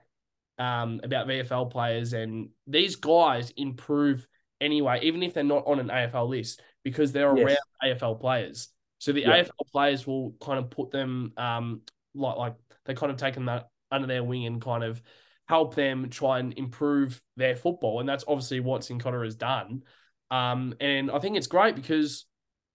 um 0.58 1.00
about 1.02 1.26
VFL 1.26 1.70
players, 1.70 2.12
and 2.12 2.50
these 2.66 2.96
guys 2.96 3.52
improve 3.56 4.26
anyway, 4.60 5.00
even 5.02 5.22
if 5.22 5.34
they're 5.34 5.44
not 5.44 5.66
on 5.66 5.80
an 5.80 5.88
AFL 5.88 6.28
list, 6.28 6.62
because 6.84 7.12
they're 7.12 7.36
Yes. 7.36 7.58
around 7.82 7.92
AFL 7.96 8.16
players. 8.20 8.68
So 8.98 9.12
the 9.12 9.22
Yeah. 9.22 9.42
AFL 9.42 9.66
players 9.72 10.06
will 10.06 10.34
kind 10.40 10.58
of 10.58 10.70
put 10.70 10.90
them 10.90 11.32
um 11.36 11.82
like 12.14 12.36
like 12.36 12.54
they 12.84 12.94
kind 12.94 13.10
of 13.10 13.18
take 13.18 13.34
them 13.34 13.46
that 13.46 13.68
under 13.90 14.06
their 14.06 14.24
wing 14.24 14.46
and 14.46 14.60
kind 14.62 14.84
of 14.84 15.02
help 15.48 15.74
them 15.74 16.08
try 16.08 16.38
and 16.38 16.56
improve 16.56 17.20
their 17.36 17.56
football. 17.56 18.00
And 18.00 18.08
that's 18.08 18.24
obviously 18.28 18.60
what 18.60 18.82
Cincotta 18.82 19.22
has 19.24 19.34
done. 19.34 19.82
Um, 20.30 20.74
and 20.80 21.10
I 21.10 21.18
think 21.18 21.36
it's 21.36 21.46
great 21.46 21.74
because 21.74 22.24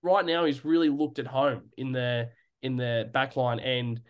right 0.03 0.25
now 0.25 0.45
he's 0.45 0.63
really 0.63 0.89
looked 0.89 1.17
at 1.19 1.25
home 1.27 1.69
in 1.77 1.91
the 1.91 2.29
in 2.61 2.75
the 2.75 3.09
back 3.13 3.35
line 3.35 3.59
and 3.59 4.01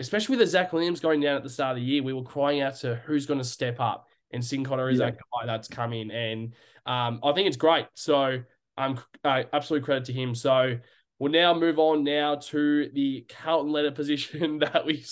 especially 0.00 0.36
with 0.36 0.46
the 0.46 0.50
Zac 0.50 0.72
Williams 0.72 1.00
going 1.00 1.20
down 1.20 1.36
at 1.36 1.42
the 1.42 1.50
start 1.50 1.76
of 1.76 1.82
the 1.82 1.86
year, 1.88 2.02
we 2.02 2.12
were 2.12 2.22
crying 2.22 2.60
out 2.60 2.76
to 2.76 2.96
who's 3.06 3.26
going 3.26 3.38
to 3.38 3.44
step 3.44 3.80
up. 3.80 4.06
And 4.32 4.42
Cincotta 4.42 4.92
is 4.92 4.98
Yeah. 4.98 5.06
that 5.06 5.16
guy 5.18 5.46
that's 5.46 5.68
come 5.68 5.92
in. 5.92 6.10
And 6.10 6.54
um, 6.86 7.20
I 7.22 7.32
think 7.32 7.48
it's 7.48 7.56
great. 7.56 7.86
So 7.94 8.42
um, 8.76 9.00
uh, 9.24 9.44
absolute 9.52 9.84
credit 9.84 10.04
to 10.06 10.12
him. 10.12 10.34
So 10.34 10.78
we'll 11.18 11.32
now 11.32 11.52
move 11.54 11.78
on 11.78 12.04
now 12.04 12.36
to 12.36 12.90
the 12.92 13.26
Carlton 13.28 13.72
letter 13.72 13.90
position 13.90 14.58
that 14.60 14.84
we 14.86 15.04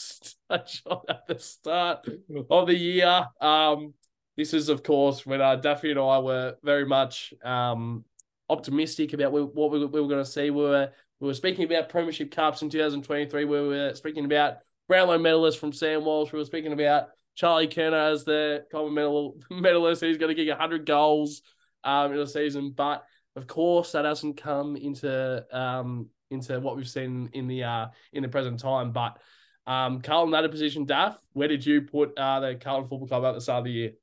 touched 0.49 0.87
on 0.87 1.01
at 1.09 1.27
the 1.27 1.39
start 1.39 2.07
of 2.51 2.67
the 2.67 2.77
year. 2.77 3.27
Um, 3.41 3.95
this 4.37 4.53
is, 4.53 4.69
of 4.69 4.83
course, 4.83 5.25
when 5.25 5.41
uh, 5.41 5.57
Duffy 5.57 5.91
and 5.91 5.99
I 5.99 6.19
were 6.19 6.57
very 6.63 6.85
much 6.85 7.33
um, 7.43 8.05
optimistic 8.51 9.15
about 9.15 9.33
we- 9.33 9.41
what 9.43 9.71
we, 9.71 9.85
we 9.85 10.01
were 10.01 10.09
going 10.09 10.25
to 10.25 10.31
see. 10.31 10.51
We 10.51 10.63
were 10.63 10.91
we 11.19 11.27
were 11.29 11.35
speaking 11.35 11.65
about 11.65 11.89
Premiership 11.89 12.31
Cups 12.31 12.61
in 12.61 12.69
2023. 12.69 13.47
We 13.47 13.61
were 13.67 13.95
speaking 13.95 14.27
about 14.27 14.59
Brownlow 14.89 15.19
medalist 15.19 15.59
from 15.59 15.73
Sam 15.73 16.05
Walsh. 16.05 16.33
We 16.33 16.39
were 16.39 16.45
speaking 16.45 16.73
about 16.73 17.09
Charlie 17.35 17.69
Curnow 17.69 18.13
as 18.13 18.25
the 18.25 18.65
Coleman 18.71 18.95
medal 18.95 19.39
medalist. 19.51 20.03
He's 20.03 20.19
going 20.19 20.35
to 20.35 20.41
kick 20.41 20.49
100 20.49 20.87
goals 20.87 21.43
um, 21.85 22.13
in 22.13 22.19
a 22.19 22.27
season. 22.27 22.73
But 22.75 23.05
of 23.37 23.47
course, 23.47 23.93
that 23.93 24.05
hasn't 24.05 24.37
come 24.37 24.77
into 24.77 25.45
um, 25.53 26.09
into 26.31 26.59
what 26.61 26.77
we've 26.77 26.89
seen 26.89 27.31
in 27.33 27.47
the 27.47 27.65
uh, 27.65 27.87
in 28.13 28.23
the 28.23 28.29
present 28.29 28.61
time. 28.61 28.93
But 28.93 29.19
um, 29.67 30.01
Carlton 30.01 30.33
ladder 30.33 30.49
position, 30.49 30.85
Daff, 30.85 31.19
where 31.33 31.49
did 31.49 31.65
you 31.65 31.83
put 31.83 32.17
uh, 32.17 32.41
the 32.41 32.55
Carlton 32.55 32.89
Football 32.89 33.09
Club 33.09 33.25
at 33.25 33.35
the 33.35 33.41
start 33.41 33.59
of 33.59 33.65
the 33.65 33.73
year? 33.73 33.93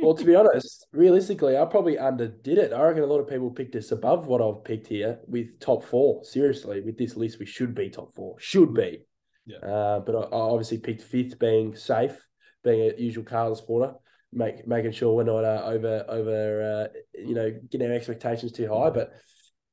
Well, 0.00 0.14
to 0.14 0.24
be 0.24 0.34
honest, 0.34 0.86
realistically, 0.92 1.58
I 1.58 1.64
probably 1.66 1.98
underdid 1.98 2.56
it. 2.56 2.72
I 2.72 2.80
reckon 2.80 3.02
a 3.02 3.06
lot 3.06 3.20
of 3.20 3.28
people 3.28 3.50
picked 3.50 3.76
us 3.76 3.92
above 3.92 4.26
what 4.26 4.40
I've 4.40 4.64
picked 4.64 4.86
here 4.86 5.18
with 5.26 5.60
top 5.60 5.84
four. 5.84 6.24
Seriously, 6.24 6.80
with 6.80 6.96
this 6.96 7.16
list, 7.16 7.38
we 7.38 7.44
should 7.44 7.74
be 7.74 7.90
top 7.90 8.14
four. 8.14 8.36
Should 8.38 8.72
be. 8.72 9.04
Yeah. 9.46 9.58
Uh, 9.58 10.00
but 10.00 10.14
I, 10.14 10.20
I 10.20 10.40
obviously 10.40 10.78
picked 10.78 11.02
fifth, 11.02 11.38
being 11.38 11.76
safe, 11.76 12.16
being 12.62 12.90
a 12.90 13.00
usual 13.00 13.24
Carlton 13.24 13.56
supporter, 13.56 13.94
make, 14.32 14.66
making 14.66 14.92
sure 14.92 15.14
we're 15.14 15.24
not 15.24 15.44
uh, 15.44 15.62
over 15.64 16.04
over 16.08 16.90
uh, 16.94 16.98
you 17.14 17.34
know 17.34 17.52
getting 17.70 17.88
our 17.88 17.94
expectations 17.94 18.52
too 18.52 18.68
high. 18.72 18.90
But 18.90 19.12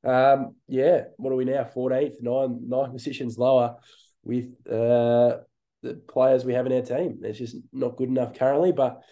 um, 0.04 0.56
yeah, 0.68 1.04
what 1.16 1.32
are 1.32 1.36
we 1.36 1.44
now? 1.44 1.64
Fourteenth, 1.64 2.16
nine 2.20 2.60
nine 2.68 2.92
positions 2.92 3.38
lower 3.38 3.76
with 4.24 4.46
uh, 4.68 5.38
the 5.82 5.94
players 6.08 6.44
we 6.44 6.54
have 6.54 6.66
in 6.66 6.72
our 6.72 6.82
team. 6.82 7.20
It's 7.22 7.38
just 7.38 7.56
not 7.72 7.96
good 7.96 8.08
enough 8.08 8.34
currently, 8.34 8.72
but 8.72 9.02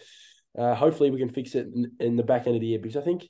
uh, 0.57 0.75
hopefully 0.75 1.11
we 1.11 1.19
can 1.19 1.29
fix 1.29 1.55
it 1.55 1.67
in, 1.73 1.91
in, 1.99 2.15
the 2.15 2.23
back 2.23 2.45
end 2.45 2.55
of 2.55 2.61
the 2.61 2.67
year 2.67 2.79
because 2.79 2.97
I 2.97 3.01
think 3.01 3.27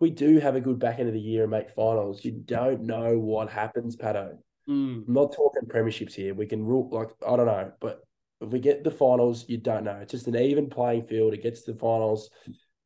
we 0.00 0.10
do 0.10 0.38
have 0.38 0.54
a 0.54 0.60
good 0.60 0.78
back 0.78 0.98
end 0.98 1.08
of 1.08 1.14
the 1.14 1.20
year 1.20 1.42
and 1.42 1.50
make 1.50 1.70
finals, 1.70 2.24
you 2.24 2.32
don't 2.32 2.82
know 2.82 3.18
what 3.18 3.50
happens, 3.50 3.96
Pato. 3.96 4.36
Mm. 4.68 5.06
I'm 5.08 5.14
not 5.14 5.34
talking 5.34 5.62
premierships 5.68 6.14
here. 6.14 6.34
We 6.34 6.46
can 6.46 6.64
rule 6.64 6.88
like 6.90 7.10
I 7.26 7.36
don't 7.36 7.46
know, 7.46 7.72
but 7.80 8.02
if 8.40 8.50
we 8.50 8.60
get 8.60 8.84
the 8.84 8.90
finals, 8.90 9.44
you 9.48 9.58
don't 9.58 9.84
know. 9.84 9.98
It's 10.02 10.12
just 10.12 10.28
an 10.28 10.36
even 10.36 10.68
playing 10.68 11.06
field. 11.06 11.34
It 11.34 11.42
gets 11.42 11.62
to 11.62 11.72
the 11.72 11.78
finals. 11.78 12.30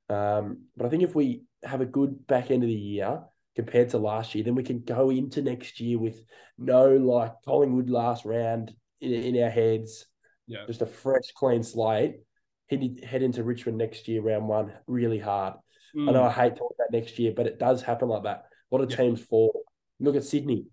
Um, 0.09 0.65
but 0.77 0.87
I 0.87 0.89
think 0.89 1.03
if 1.03 1.15
we 1.15 1.43
have 1.65 1.81
a 1.81 1.87
good 1.87 2.27
back 2.27 2.51
end 2.51 2.63
of 2.63 2.69
the 2.69 2.75
year 2.75 3.21
compared 3.57 3.91
to 3.91 3.99
last 3.99 4.35
year, 4.35 4.45
then 4.45 4.55
we 4.55 4.63
can 4.63 4.81
go 4.81 5.11
into 5.11 5.43
next 5.43 5.81
year 5.81 5.99
with 5.99 6.25
no 6.57 6.97
like 6.97 7.33
Collingwood 7.45 7.91
last 7.91 8.25
round 8.25 8.73
in, 9.01 9.13
in 9.13 9.43
our 9.43 9.51
heads. 9.51 10.07
Yeah. 10.47 10.65
Just 10.67 10.83
a 10.83 10.87
fresh, 10.87 11.33
clean 11.35 11.63
slate. 11.63 12.17
Head, 12.71 13.01
head 13.05 13.23
into 13.23 13.45
Richmond 13.45 13.79
next 13.79 14.09
year, 14.09 14.23
round 14.23 14.49
one, 14.49 14.73
really 14.87 15.19
hard. 15.19 15.55
Mm. 15.95 16.09
I 16.09 16.13
know 16.13 16.25
I 16.25 16.31
hate 16.31 16.57
talking 16.57 16.77
about 16.79 16.93
next 16.93 17.19
year, 17.19 17.33
but 17.37 17.47
it 17.47 17.59
does 17.59 17.83
happen 17.83 18.09
like 18.09 18.23
that. 18.23 18.45
A 18.71 18.75
lot 18.75 18.83
of 18.83 18.91
Yeah. 18.91 18.97
teams 18.97 19.21
fall. 19.21 19.65
Look 20.01 20.17
at 20.17 20.25
Sydney, 20.25 20.67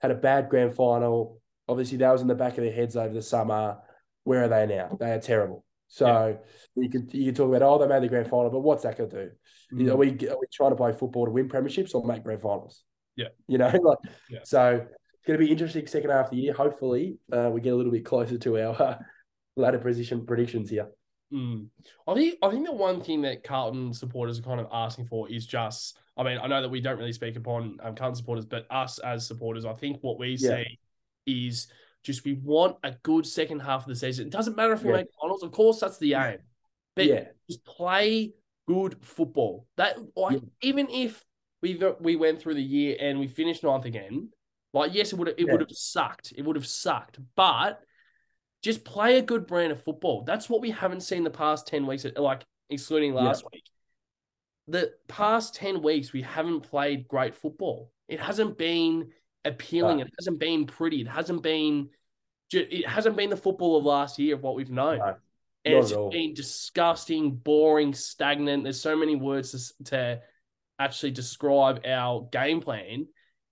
had 0.00 0.10
a 0.10 0.14
bad 0.14 0.48
grand 0.48 0.74
final. 0.74 1.40
Obviously, 1.68 1.98
that 1.98 2.10
was 2.12 2.22
in 2.22 2.28
the 2.28 2.34
back 2.34 2.58
of 2.58 2.64
their 2.64 2.72
heads 2.72 2.96
over 2.96 3.14
the 3.14 3.22
summer. 3.22 3.78
Where 4.24 4.44
are 4.44 4.48
they 4.48 4.66
now? 4.66 4.96
They 4.98 5.12
are 5.12 5.20
terrible. 5.20 5.64
So 5.88 6.38
you 6.76 6.88
could 6.88 7.12
you 7.12 7.26
could 7.26 7.36
talk 7.36 7.48
about 7.48 7.62
oh 7.62 7.78
they 7.78 7.88
made 7.88 8.02
the 8.02 8.08
grand 8.08 8.28
final, 8.28 8.50
but 8.50 8.60
what's 8.60 8.84
that 8.84 8.96
going 8.96 9.10
to 9.10 9.24
do? 9.26 9.30
Mm. 9.74 9.92
Are 9.92 9.96
we 9.96 10.10
are 10.28 10.38
we 10.38 10.46
trying 10.52 10.70
to 10.70 10.76
play 10.76 10.92
football 10.92 11.24
to 11.24 11.32
win 11.32 11.48
premierships 11.48 11.94
or 11.94 12.06
make 12.06 12.22
grand 12.22 12.40
finals? 12.42 12.84
Yeah. 13.16 13.28
you 13.48 13.58
know, 13.58 13.68
like 13.82 13.98
Yeah. 14.28 14.38
so 14.44 14.86
it's 14.86 15.26
going 15.26 15.38
to 15.38 15.44
be 15.44 15.50
interesting 15.50 15.86
second 15.86 16.10
half 16.10 16.26
of 16.26 16.30
the 16.30 16.36
year. 16.36 16.52
Hopefully, 16.52 17.18
uh, 17.32 17.50
we 17.52 17.60
get 17.60 17.72
a 17.72 17.76
little 17.76 17.92
bit 17.92 18.04
closer 18.04 18.38
to 18.38 18.58
our 18.60 18.82
uh, 18.82 18.98
ladder 19.56 19.78
position 19.78 20.24
predictions 20.26 20.70
here. 20.70 20.88
Mm. 21.32 21.66
I 22.06 22.14
think 22.14 22.36
I 22.40 22.50
think 22.50 22.66
the 22.66 22.72
one 22.72 23.02
thing 23.02 23.22
that 23.22 23.42
Carlton 23.42 23.92
supporters 23.92 24.38
are 24.38 24.42
kind 24.42 24.60
of 24.60 24.68
asking 24.72 25.06
for 25.06 25.28
is 25.30 25.46
just. 25.46 25.98
I 26.20 26.22
mean, 26.22 26.38
I 26.38 26.46
know 26.48 26.60
that 26.60 26.68
we 26.68 26.82
don't 26.82 26.98
really 26.98 27.14
speak 27.14 27.36
upon 27.36 27.78
um, 27.82 27.94
Carlton 27.94 28.14
supporters, 28.14 28.44
but 28.44 28.66
us 28.70 28.98
as 28.98 29.26
supporters, 29.26 29.64
I 29.64 29.72
think 29.72 30.02
what 30.02 30.18
we 30.18 30.36
Yeah. 30.38 30.64
see 30.64 30.78
is 31.26 31.68
just 32.04 32.24
we 32.26 32.34
want 32.34 32.76
a 32.82 32.92
good 33.02 33.26
second 33.26 33.60
half 33.60 33.82
of 33.82 33.88
the 33.88 33.96
season. 33.96 34.26
It 34.26 34.30
doesn't 34.30 34.54
matter 34.54 34.74
if 34.74 34.82
we 34.82 34.90
Yeah. 34.90 34.96
make 34.98 35.06
finals, 35.18 35.42
of 35.42 35.50
course, 35.50 35.80
that's 35.80 35.98
the 35.98 36.14
aim. 36.14 36.38
But 36.94 37.06
yeah, 37.06 37.28
just 37.48 37.64
play 37.64 38.34
good 38.68 39.02
football. 39.02 39.66
That 39.76 39.96
like 40.14 40.34
Yeah. 40.42 40.48
even 40.60 40.90
if 40.90 41.24
we 41.62 41.74
got- 41.74 42.02
we 42.02 42.16
went 42.16 42.40
through 42.40 42.54
the 42.54 42.62
year 42.62 42.96
and 43.00 43.18
we 43.18 43.26
finished 43.26 43.62
ninth 43.64 43.86
again, 43.86 44.30
like 44.74 44.92
yes, 44.92 45.12
it 45.14 45.16
would 45.18 45.28
it 45.38 45.44
would 45.50 45.60
have 45.60 45.70
sucked. 45.72 46.32
It 46.36 46.42
would 46.42 46.56
have 46.56 46.66
sucked, 46.66 47.18
but 47.34 47.80
just 48.62 48.84
play 48.84 49.16
a 49.18 49.22
good 49.22 49.46
brand 49.46 49.72
of 49.72 49.82
football. 49.82 50.22
That's 50.24 50.50
what 50.50 50.60
we 50.60 50.70
haven't 50.70 51.00
seen 51.00 51.24
the 51.24 51.30
past 51.30 51.66
ten 51.66 51.86
weeks. 51.86 52.04
Like 52.16 52.44
excluding 52.68 53.14
last 53.14 53.42
week, 53.52 53.64
the 54.68 54.92
past 55.08 55.54
ten 55.54 55.82
weeks 55.82 56.12
we 56.12 56.22
haven't 56.22 56.62
played 56.62 57.08
great 57.08 57.34
football. 57.34 57.90
It 58.08 58.20
hasn't 58.20 58.58
been 58.58 59.10
appealing. 59.44 59.98
No. 59.98 60.02
It 60.04 60.10
hasn't 60.18 60.38
been 60.38 60.66
pretty. 60.66 61.00
It 61.02 61.08
hasn't 61.08 61.42
been. 61.42 61.90
It 62.52 62.86
hasn't 62.88 63.16
been 63.16 63.30
the 63.30 63.36
football 63.36 63.76
of 63.78 63.84
last 63.84 64.18
year 64.18 64.34
of 64.34 64.42
what 64.42 64.56
we've 64.56 64.70
known. 64.70 64.98
No, 64.98 65.14
And 65.64 65.74
it's 65.74 65.86
at 65.86 65.88
just 65.90 65.94
all. 66.00 66.10
been 66.10 66.34
disgusting, 66.34 67.30
boring, 67.36 67.94
stagnant. 67.94 68.64
There's 68.64 68.80
so 68.80 68.96
many 68.96 69.14
words 69.14 69.74
to, 69.78 69.84
to 69.90 70.20
actually 70.80 71.12
describe 71.12 71.82
our 71.86 72.28
game 72.32 72.60
plan. 72.60 73.06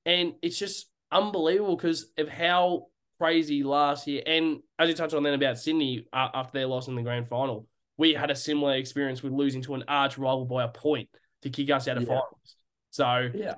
And 0.04 0.34
it's 0.42 0.58
just 0.58 0.90
unbelievable 1.12 1.76
because 1.76 2.10
of 2.18 2.28
how 2.28 2.86
crazy 3.20 3.62
last 3.62 4.08
year. 4.08 4.22
And 4.26 4.60
as 4.80 4.88
you 4.88 4.94
touched 4.96 5.14
on 5.14 5.22
then 5.22 5.34
about 5.34 5.58
Sydney 5.58 6.06
uh, 6.12 6.28
after 6.34 6.58
their 6.58 6.66
loss 6.66 6.88
in 6.88 6.96
the 6.96 7.02
grand 7.02 7.28
final, 7.28 7.68
we 7.98 8.14
had 8.14 8.30
a 8.30 8.36
similar 8.36 8.74
experience 8.76 9.22
with 9.22 9.32
losing 9.32 9.60
to 9.62 9.74
an 9.74 9.84
arch 9.88 10.16
rival 10.16 10.46
by 10.46 10.64
a 10.64 10.68
point 10.68 11.08
to 11.42 11.50
kick 11.50 11.70
us 11.70 11.86
out 11.88 11.96
of 11.98 12.04
Yeah. 12.04 12.08
finals. 12.08 12.56
So, 12.90 13.30
yeah, 13.34 13.54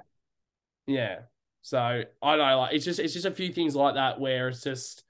yeah. 0.86 1.20
So 1.62 1.78
I 1.78 2.36
don't 2.36 2.38
know, 2.38 2.58
like 2.58 2.74
it's 2.74 2.84
just 2.84 2.98
it's 2.98 3.12
just 3.12 3.26
a 3.26 3.30
few 3.30 3.52
things 3.52 3.76
like 3.76 3.94
that 3.94 4.18
where 4.18 4.48
it's 4.48 4.62
just 4.62 5.04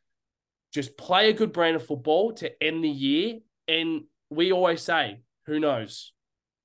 just 0.72 0.96
play 0.96 1.30
a 1.30 1.32
good 1.32 1.52
brand 1.52 1.76
of 1.76 1.86
football 1.86 2.32
to 2.34 2.62
end 2.62 2.84
the 2.84 2.88
year. 2.88 3.38
And 3.66 4.04
we 4.30 4.52
always 4.52 4.82
say, 4.82 5.20
who 5.46 5.58
knows? 5.58 6.12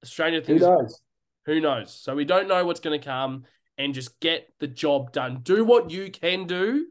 Stranger 0.03 0.39
who 0.41 0.45
things 0.45 0.61
knows? 0.61 1.01
who 1.45 1.59
knows? 1.61 1.93
So 1.93 2.15
we 2.15 2.25
don't 2.25 2.47
know 2.47 2.65
what's 2.65 2.79
going 2.79 2.99
to 2.99 3.03
come 3.03 3.45
and 3.77 3.93
just 3.93 4.19
get 4.19 4.51
the 4.59 4.67
job 4.67 5.11
done. 5.11 5.39
Do 5.43 5.63
what 5.65 5.91
you 5.91 6.09
can 6.11 6.45
do 6.47 6.87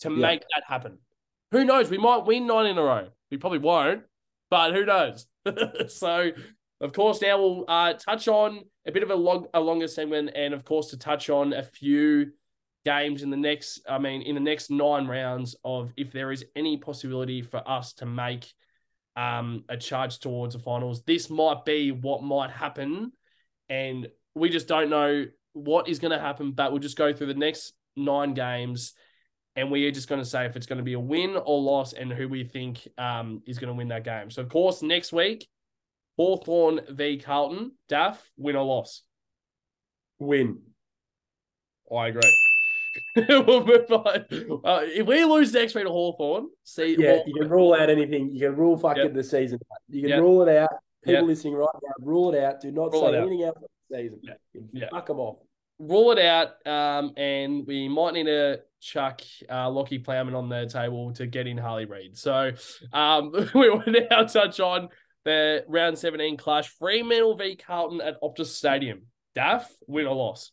to 0.00 0.10
Yeah. 0.10 0.16
make 0.16 0.40
that 0.54 0.64
happen. 0.66 0.98
Who 1.52 1.64
knows? 1.64 1.88
We 1.90 1.98
might 1.98 2.24
win 2.24 2.46
nine 2.46 2.66
in 2.66 2.78
a 2.78 2.82
row. 2.82 3.08
We 3.30 3.36
probably 3.36 3.58
won't, 3.58 4.04
but 4.54 4.72
who 4.72 4.84
knows? 4.84 5.26
so, 5.88 6.30
of 6.80 6.92
course, 6.92 7.20
now 7.20 7.40
we'll 7.40 7.64
uh, 7.66 7.94
touch 7.94 8.28
on 8.28 8.60
a 8.86 8.92
bit 8.92 9.02
of 9.02 9.10
a, 9.10 9.14
long, 9.16 9.48
a 9.52 9.58
longer 9.58 9.88
segment 9.88 10.30
and, 10.36 10.54
of 10.54 10.64
course, 10.64 10.90
to 10.90 10.96
touch 10.96 11.28
on 11.28 11.52
a 11.52 11.64
few 11.64 12.30
games 12.84 13.24
in 13.24 13.30
the 13.30 13.36
next, 13.36 13.80
I 13.88 13.98
mean, 13.98 14.22
in 14.22 14.36
the 14.36 14.40
next 14.40 14.70
nine 14.70 15.08
rounds 15.08 15.56
of 15.64 15.92
if 15.96 16.12
there 16.12 16.30
is 16.30 16.44
any 16.54 16.76
possibility 16.76 17.42
for 17.42 17.68
us 17.68 17.94
to 17.94 18.06
make 18.06 18.46
um, 19.16 19.64
a 19.68 19.76
charge 19.76 20.20
towards 20.20 20.54
the 20.54 20.60
finals. 20.60 21.02
This 21.02 21.28
might 21.28 21.64
be 21.64 21.90
what 21.90 22.22
might 22.22 22.52
happen 22.52 23.10
and 23.68 24.06
we 24.36 24.50
just 24.50 24.68
don't 24.68 24.88
know 24.88 25.26
what 25.54 25.88
is 25.88 25.98
going 25.98 26.12
to 26.12 26.20
happen. 26.20 26.52
But 26.52 26.70
we'll 26.70 26.78
just 26.78 26.96
go 26.96 27.12
through 27.12 27.26
the 27.26 27.34
next 27.34 27.72
nine 27.96 28.34
games, 28.34 28.92
and 29.56 29.70
we 29.70 29.86
are 29.86 29.90
just 29.92 30.08
going 30.08 30.20
to 30.20 30.24
say 30.24 30.46
if 30.46 30.56
it's 30.56 30.66
going 30.66 30.78
to 30.78 30.84
be 30.84 30.94
a 30.94 31.00
win 31.00 31.36
or 31.36 31.60
loss, 31.60 31.92
and 31.92 32.12
who 32.12 32.28
we 32.28 32.44
think 32.44 32.86
um, 32.98 33.42
is 33.46 33.58
going 33.58 33.68
to 33.68 33.74
win 33.74 33.88
that 33.88 34.04
game. 34.04 34.30
So, 34.30 34.42
of 34.42 34.48
course, 34.48 34.82
next 34.82 35.12
week, 35.12 35.48
Hawthorn 36.16 36.80
v 36.90 37.18
Carlton. 37.18 37.72
Daff, 37.88 38.30
win 38.36 38.56
or 38.56 38.64
loss? 38.64 39.02
Win. 40.18 40.58
I 41.94 42.08
agree. 42.08 42.22
we'll 43.28 43.64
move 43.66 43.90
on. 43.90 44.24
Uh, 44.64 44.80
if 44.84 45.06
we 45.06 45.24
lose 45.24 45.52
next 45.52 45.74
week 45.74 45.84
to 45.84 45.90
Hawthorn, 45.90 46.48
see, 46.62 46.96
Yeah, 46.98 47.16
Haw- 47.16 47.24
you 47.26 47.34
can 47.34 47.48
rule 47.50 47.74
out 47.74 47.90
anything. 47.90 48.30
You 48.32 48.40
can 48.48 48.56
rule 48.56 48.76
fucking 48.78 49.02
Yep. 49.04 49.14
the 49.14 49.24
season. 49.24 49.58
You 49.88 50.02
can 50.02 50.10
Yep. 50.10 50.20
rule 50.20 50.42
it 50.48 50.56
out. 50.56 50.70
People 51.02 51.14
Yep. 51.20 51.24
listening 51.24 51.54
right 51.54 51.68
now, 51.82 51.92
rule 52.00 52.32
it 52.34 52.42
out. 52.42 52.60
Do 52.60 52.70
not 52.70 52.92
Rule 52.92 53.02
say 53.02 53.06
out. 53.08 53.14
anything 53.14 53.42
else 53.42 53.56
about 53.56 53.70
the 53.90 53.96
season. 53.96 54.20
Yeah. 54.72 54.88
Fuck 54.90 55.06
them 55.06 55.18
off. 55.20 55.38
rule 55.80 56.12
it 56.12 56.18
out, 56.20 56.64
um, 56.68 57.12
and 57.16 57.66
we 57.66 57.88
might 57.88 58.14
need 58.14 58.26
to 58.26 58.62
chuck 58.84 59.22
uh, 59.48 59.68
Lachie 59.68 60.04
Plowman 60.04 60.34
on 60.34 60.48
the 60.48 60.66
table 60.66 61.12
to 61.14 61.26
get 61.26 61.46
in 61.46 61.56
Harley 61.56 61.86
Reid. 61.86 62.16
So 62.16 62.52
um, 62.92 63.32
we 63.54 63.70
will 63.70 63.82
now 63.86 64.24
touch 64.24 64.60
on 64.60 64.88
the 65.24 65.64
round 65.66 65.98
17 65.98 66.36
clash 66.36 66.68
Fremantle 66.68 67.36
v 67.36 67.56
Carlton 67.56 68.00
at 68.00 68.20
Optus 68.20 68.46
Stadium. 68.46 69.02
Daff, 69.34 69.70
win 69.86 70.06
or 70.06 70.14
loss? 70.14 70.52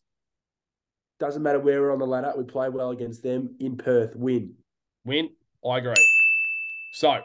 Doesn't 1.20 1.44
matter 1.44 1.60
where 1.60 1.82
we're 1.82 1.94
on 1.94 2.00
the 2.00 2.08
ladder. 2.08 2.34
We 2.36 2.46
play 2.46 2.70
well 2.70 2.90
against 2.90 3.22
them 3.22 3.56
in 3.60 3.78
Perth. 3.78 4.16
Win. 4.16 4.56
Win. 5.06 5.30
I 5.64 5.78
agree. 5.78 5.94
So 6.94 7.22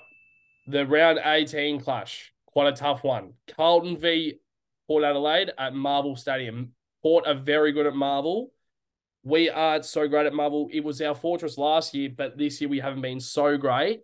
the 0.66 0.86
round 0.86 1.20
18 1.24 1.80
clash, 1.80 2.32
quite 2.46 2.72
a 2.72 2.76
tough 2.76 3.04
one. 3.04 3.32
Carlton 3.48 3.96
v 3.96 4.38
Port 4.86 5.04
Adelaide 5.04 5.52
at 5.56 5.74
Marvel 5.74 6.16
Stadium. 6.16 6.72
Port 7.02 7.26
are 7.26 7.34
very 7.34 7.72
good 7.72 7.86
at 7.86 7.94
Marvel. 7.94 8.50
We 9.26 9.50
aren't 9.50 9.84
so 9.84 10.06
great 10.06 10.26
at 10.26 10.32
Marvel. 10.32 10.68
It 10.72 10.84
was 10.84 11.02
our 11.02 11.16
fortress 11.16 11.58
last 11.58 11.94
year, 11.94 12.10
but 12.16 12.38
this 12.38 12.60
year 12.60 12.70
we 12.70 12.78
haven't 12.78 13.00
been 13.02 13.18
so 13.18 13.56
great. 13.56 14.02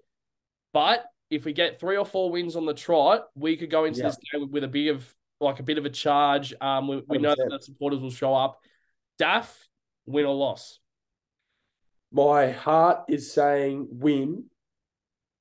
But 0.72 1.04
if 1.30 1.44
we 1.44 1.52
get 1.52 1.78
three 1.78 1.96
or 1.96 2.04
four 2.04 2.32
wins 2.32 2.56
on 2.56 2.66
the 2.66 2.74
trot, 2.74 3.28
we 3.36 3.56
could 3.56 3.70
go 3.70 3.84
into 3.84 4.00
Yeah. 4.00 4.06
this 4.08 4.18
game 4.32 4.50
with 4.50 4.64
a 4.64 4.68
big 4.68 4.88
of 4.88 5.14
like 5.40 5.60
a 5.60 5.62
bit 5.62 5.78
of 5.78 5.84
a 5.84 5.90
charge. 5.90 6.52
Um, 6.60 6.88
we, 6.88 7.02
we 7.06 7.18
know 7.18 7.36
that 7.36 7.48
the 7.48 7.60
supporters 7.60 8.00
will 8.00 8.10
show 8.10 8.34
up. 8.34 8.58
Daff, 9.16 9.68
win 10.06 10.24
or 10.24 10.34
loss? 10.34 10.80
My 12.10 12.50
heart 12.50 13.04
is 13.08 13.32
saying 13.32 13.86
win, 13.92 14.46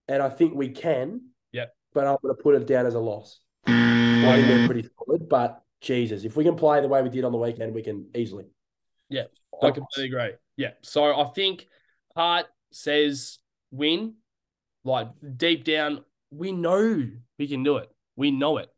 and 0.07 0.21
I 0.21 0.29
think 0.29 0.53
we 0.53 0.69
can. 0.69 1.21
Yep. 1.53 1.73
But 1.95 2.05
I'm 2.05 2.17
going 2.21 2.35
to 2.35 2.43
put 2.43 2.53
it 2.53 2.67
down 2.67 2.85
as 2.85 2.93
a 2.93 2.99
loss. 2.99 3.39
I 3.65 4.35
think 4.35 4.47
they're 4.47 4.67
pretty 4.67 4.87
solid, 4.95 5.27
but 5.27 5.63
Jesus, 5.81 6.23
if 6.23 6.37
we 6.37 6.43
can 6.43 6.55
play 6.55 6.81
the 6.81 6.87
way 6.87 7.01
we 7.01 7.09
did 7.09 7.25
on 7.25 7.31
the 7.31 7.39
weekend, 7.39 7.73
we 7.73 7.81
can 7.81 8.09
easily. 8.13 8.45
I 9.61 9.71
completely 9.71 10.05
agree. 10.15 10.35
Yeah. 10.57 10.71
So 10.81 11.03
I 11.19 11.25
think 11.33 11.67
Heart 12.15 12.47
says 12.71 13.39
win. 13.71 14.15
Like 14.83 15.09
deep 15.37 15.63
down, 15.63 16.03
we 16.31 16.51
know 16.51 17.07
we 17.37 17.47
can 17.47 17.61
do 17.63 17.77
it. 17.77 17.91
We 18.15 18.31
know 18.31 18.57
it. 18.57 18.69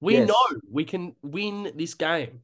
We 0.00 0.14
Yes. 0.16 0.28
know 0.28 0.60
we 0.68 0.84
can 0.84 1.14
win 1.22 1.70
this 1.76 1.94
game. 1.94 2.40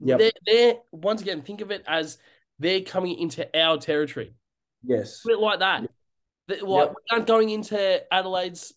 Yeah. 0.00 0.16
They're, 0.16 0.32
they're 0.46 0.74
once 0.90 1.20
again 1.20 1.42
think 1.42 1.60
of 1.60 1.70
it 1.70 1.84
as 1.86 2.16
they're 2.58 2.80
coming 2.80 3.18
into 3.18 3.46
our 3.58 3.76
territory. 3.76 4.32
Yes. 4.82 5.20
Put 5.22 5.32
it 5.32 5.38
like 5.40 5.58
that. 5.58 5.90
That, 6.48 6.62
like, 6.62 6.88
we 6.90 6.94
aren't 7.10 7.26
going 7.26 7.50
into 7.50 8.02
Adelaide's 8.12 8.72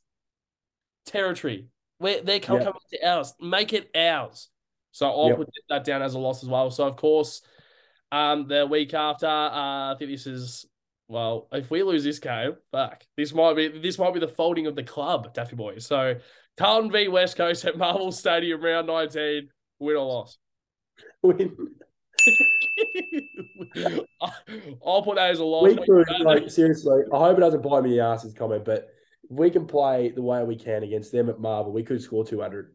territory. 1.06 1.68
We're, 2.00 2.22
they're 2.22 2.40
coming 2.40 2.64
Yep. 2.64 2.76
to 2.92 3.08
ours. 3.08 3.34
Make 3.40 3.72
it 3.74 3.90
ours. 3.96 4.50
So 4.92 5.10
I'll 5.10 5.30
Yep. 5.30 5.38
put 5.38 5.50
that 5.70 5.84
down 5.84 6.02
as 6.02 6.14
a 6.14 6.20
loss 6.20 6.44
as 6.44 6.50
well. 6.50 6.70
So 6.72 6.86
of 6.88 6.96
course, 6.98 7.42
um, 8.12 8.48
the 8.48 8.66
week 8.66 8.94
after, 8.94 9.28
uh, 9.28 9.94
I 9.94 9.96
think 9.98 10.12
this 10.12 10.28
is 10.28 10.66
well, 11.10 11.48
if 11.54 11.72
we 11.72 11.84
lose 11.84 12.04
this 12.04 12.20
game, 12.20 12.58
fuck, 12.72 13.04
this 13.16 13.34
might 13.34 13.56
be 13.56 13.80
this 13.80 13.98
might 13.98 14.14
be 14.14 14.20
the 14.20 14.28
folding 14.28 14.68
of 14.68 14.76
the 14.76 14.84
club, 14.84 15.34
Daffy 15.34 15.56
boys. 15.56 15.86
So 15.86 16.16
Carlton 16.58 16.92
v 16.92 17.08
West 17.08 17.38
Coast 17.38 17.64
at 17.66 17.78
Marvel 17.78 18.12
Stadium, 18.12 18.62
round 18.62 18.88
nineteen, 18.88 19.50
win 19.80 19.96
or 19.96 20.06
loss. 20.06 20.38
Win. 21.22 21.56
I'll 24.86 25.02
put 25.02 25.16
that 25.16 25.32
as 25.32 25.40
a 25.40 25.46
loss. 25.46 25.64
We 25.64 25.76
could, 25.76 26.06
like, 26.22 26.50
seriously, 26.50 27.04
I 27.14 27.18
hope 27.18 27.38
it 27.38 27.42
doesn't 27.42 27.64
bite 27.64 27.84
me 27.84 27.92
in 27.92 27.98
the 27.98 28.04
ass, 28.04 28.24
this 28.24 28.34
comment, 28.34 28.66
but 28.66 28.90
if 29.30 29.38
we 29.38 29.50
can 29.50 29.66
play 29.66 30.10
the 30.10 30.22
way 30.22 30.44
we 30.44 30.56
can 30.56 30.84
against 30.84 31.12
them 31.12 31.30
at 31.30 31.40
Marvel, 31.40 31.72
we 31.72 31.84
could 31.84 32.02
score 32.02 32.26
200. 32.26 32.74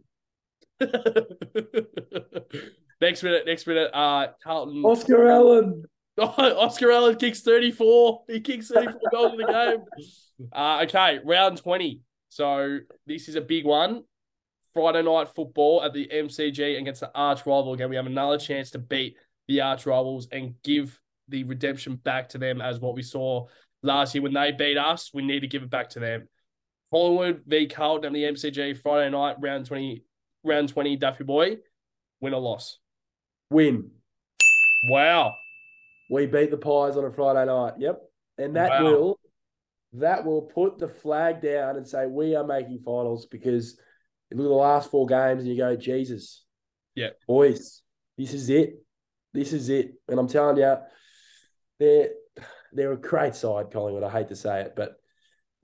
next 3.02 3.22
minute, 3.22 3.44
next 3.44 3.66
minute, 3.66 3.90
uh, 3.92 4.28
Carlton. 4.42 4.82
Oscar 4.84 5.28
Allen. 5.28 5.84
Oscar 6.18 6.92
Allen 6.92 7.16
kicks 7.16 7.40
34. 7.40 8.22
He 8.28 8.40
kicks 8.40 8.68
34 8.68 9.00
goals 9.10 9.32
in 9.32 9.38
the 9.38 9.46
game. 9.46 9.84
Uh, 10.52 10.80
okay, 10.82 11.20
round 11.24 11.56
20. 11.56 12.00
So 12.28 12.78
this 13.06 13.28
is 13.28 13.36
a 13.36 13.40
big 13.40 13.64
one. 13.64 14.02
Friday 14.74 15.02
night 15.02 15.28
football 15.28 15.84
at 15.84 15.92
the 15.92 16.08
MCG 16.12 16.80
against 16.80 17.00
the 17.00 17.12
arch 17.14 17.46
rival 17.46 17.74
again. 17.74 17.90
We 17.90 17.94
have 17.94 18.06
another 18.06 18.38
chance 18.38 18.72
to 18.72 18.80
beat 18.80 19.14
the 19.46 19.60
arch 19.60 19.86
rivals 19.86 20.26
and 20.32 20.54
give 20.64 20.98
the 21.28 21.44
redemption 21.44 21.94
back 21.94 22.30
to 22.30 22.38
them 22.38 22.60
as 22.60 22.80
what 22.80 22.96
we 22.96 23.02
saw 23.02 23.46
last 23.84 24.16
year 24.16 24.22
when 24.22 24.32
they 24.32 24.50
beat 24.50 24.76
us. 24.76 25.12
We 25.14 25.22
need 25.22 25.40
to 25.40 25.46
give 25.46 25.62
it 25.62 25.70
back 25.70 25.90
to 25.90 26.00
them. 26.00 26.26
Collingwood 26.90 27.42
v 27.46 27.68
Carlton 27.68 28.06
at 28.06 28.12
the 28.12 28.24
MCG 28.24 28.78
Friday 28.82 29.10
night, 29.10 29.36
round 29.38 29.66
20, 29.66 30.02
round 30.42 30.70
20, 30.70 30.96
Duffy 30.96 31.22
Boy. 31.22 31.58
Win 32.20 32.34
or 32.34 32.40
loss? 32.40 32.78
Win. 33.52 33.90
Wow. 34.88 35.36
We 36.10 36.26
beat 36.26 36.50
the 36.50 36.56
Pies 36.56 36.96
on 36.96 37.04
a 37.04 37.10
Friday 37.10 37.46
night. 37.46 37.74
Yep. 37.78 38.00
And 38.38 38.56
that 38.56 38.70
Wow. 38.70 38.84
will 38.84 39.18
that 39.94 40.24
will 40.24 40.42
put 40.42 40.78
the 40.78 40.88
flag 40.88 41.42
down 41.42 41.76
and 41.76 41.86
say 41.86 42.06
we 42.06 42.34
are 42.34 42.46
making 42.46 42.80
finals 42.82 43.26
because 43.26 43.78
you 44.30 44.38
look 44.38 44.46
at 44.46 44.48
the 44.48 44.54
last 44.54 44.90
four 44.90 45.06
games 45.06 45.42
and 45.42 45.50
you 45.50 45.58
go, 45.58 45.76
Jesus. 45.76 46.44
Yeah. 46.94 47.10
Boys, 47.28 47.82
this 48.16 48.32
is 48.32 48.48
it. 48.48 48.82
This 49.34 49.52
is 49.52 49.68
it. 49.68 49.94
And 50.08 50.18
I'm 50.18 50.28
telling 50.28 50.56
you, 50.56 50.76
they're 51.78 52.10
they're 52.72 52.92
a 52.92 52.96
great 52.96 53.34
side, 53.34 53.70
Collingwood. 53.70 54.02
I 54.02 54.10
hate 54.10 54.28
to 54.28 54.36
say 54.36 54.62
it, 54.62 54.72
but 54.74 54.96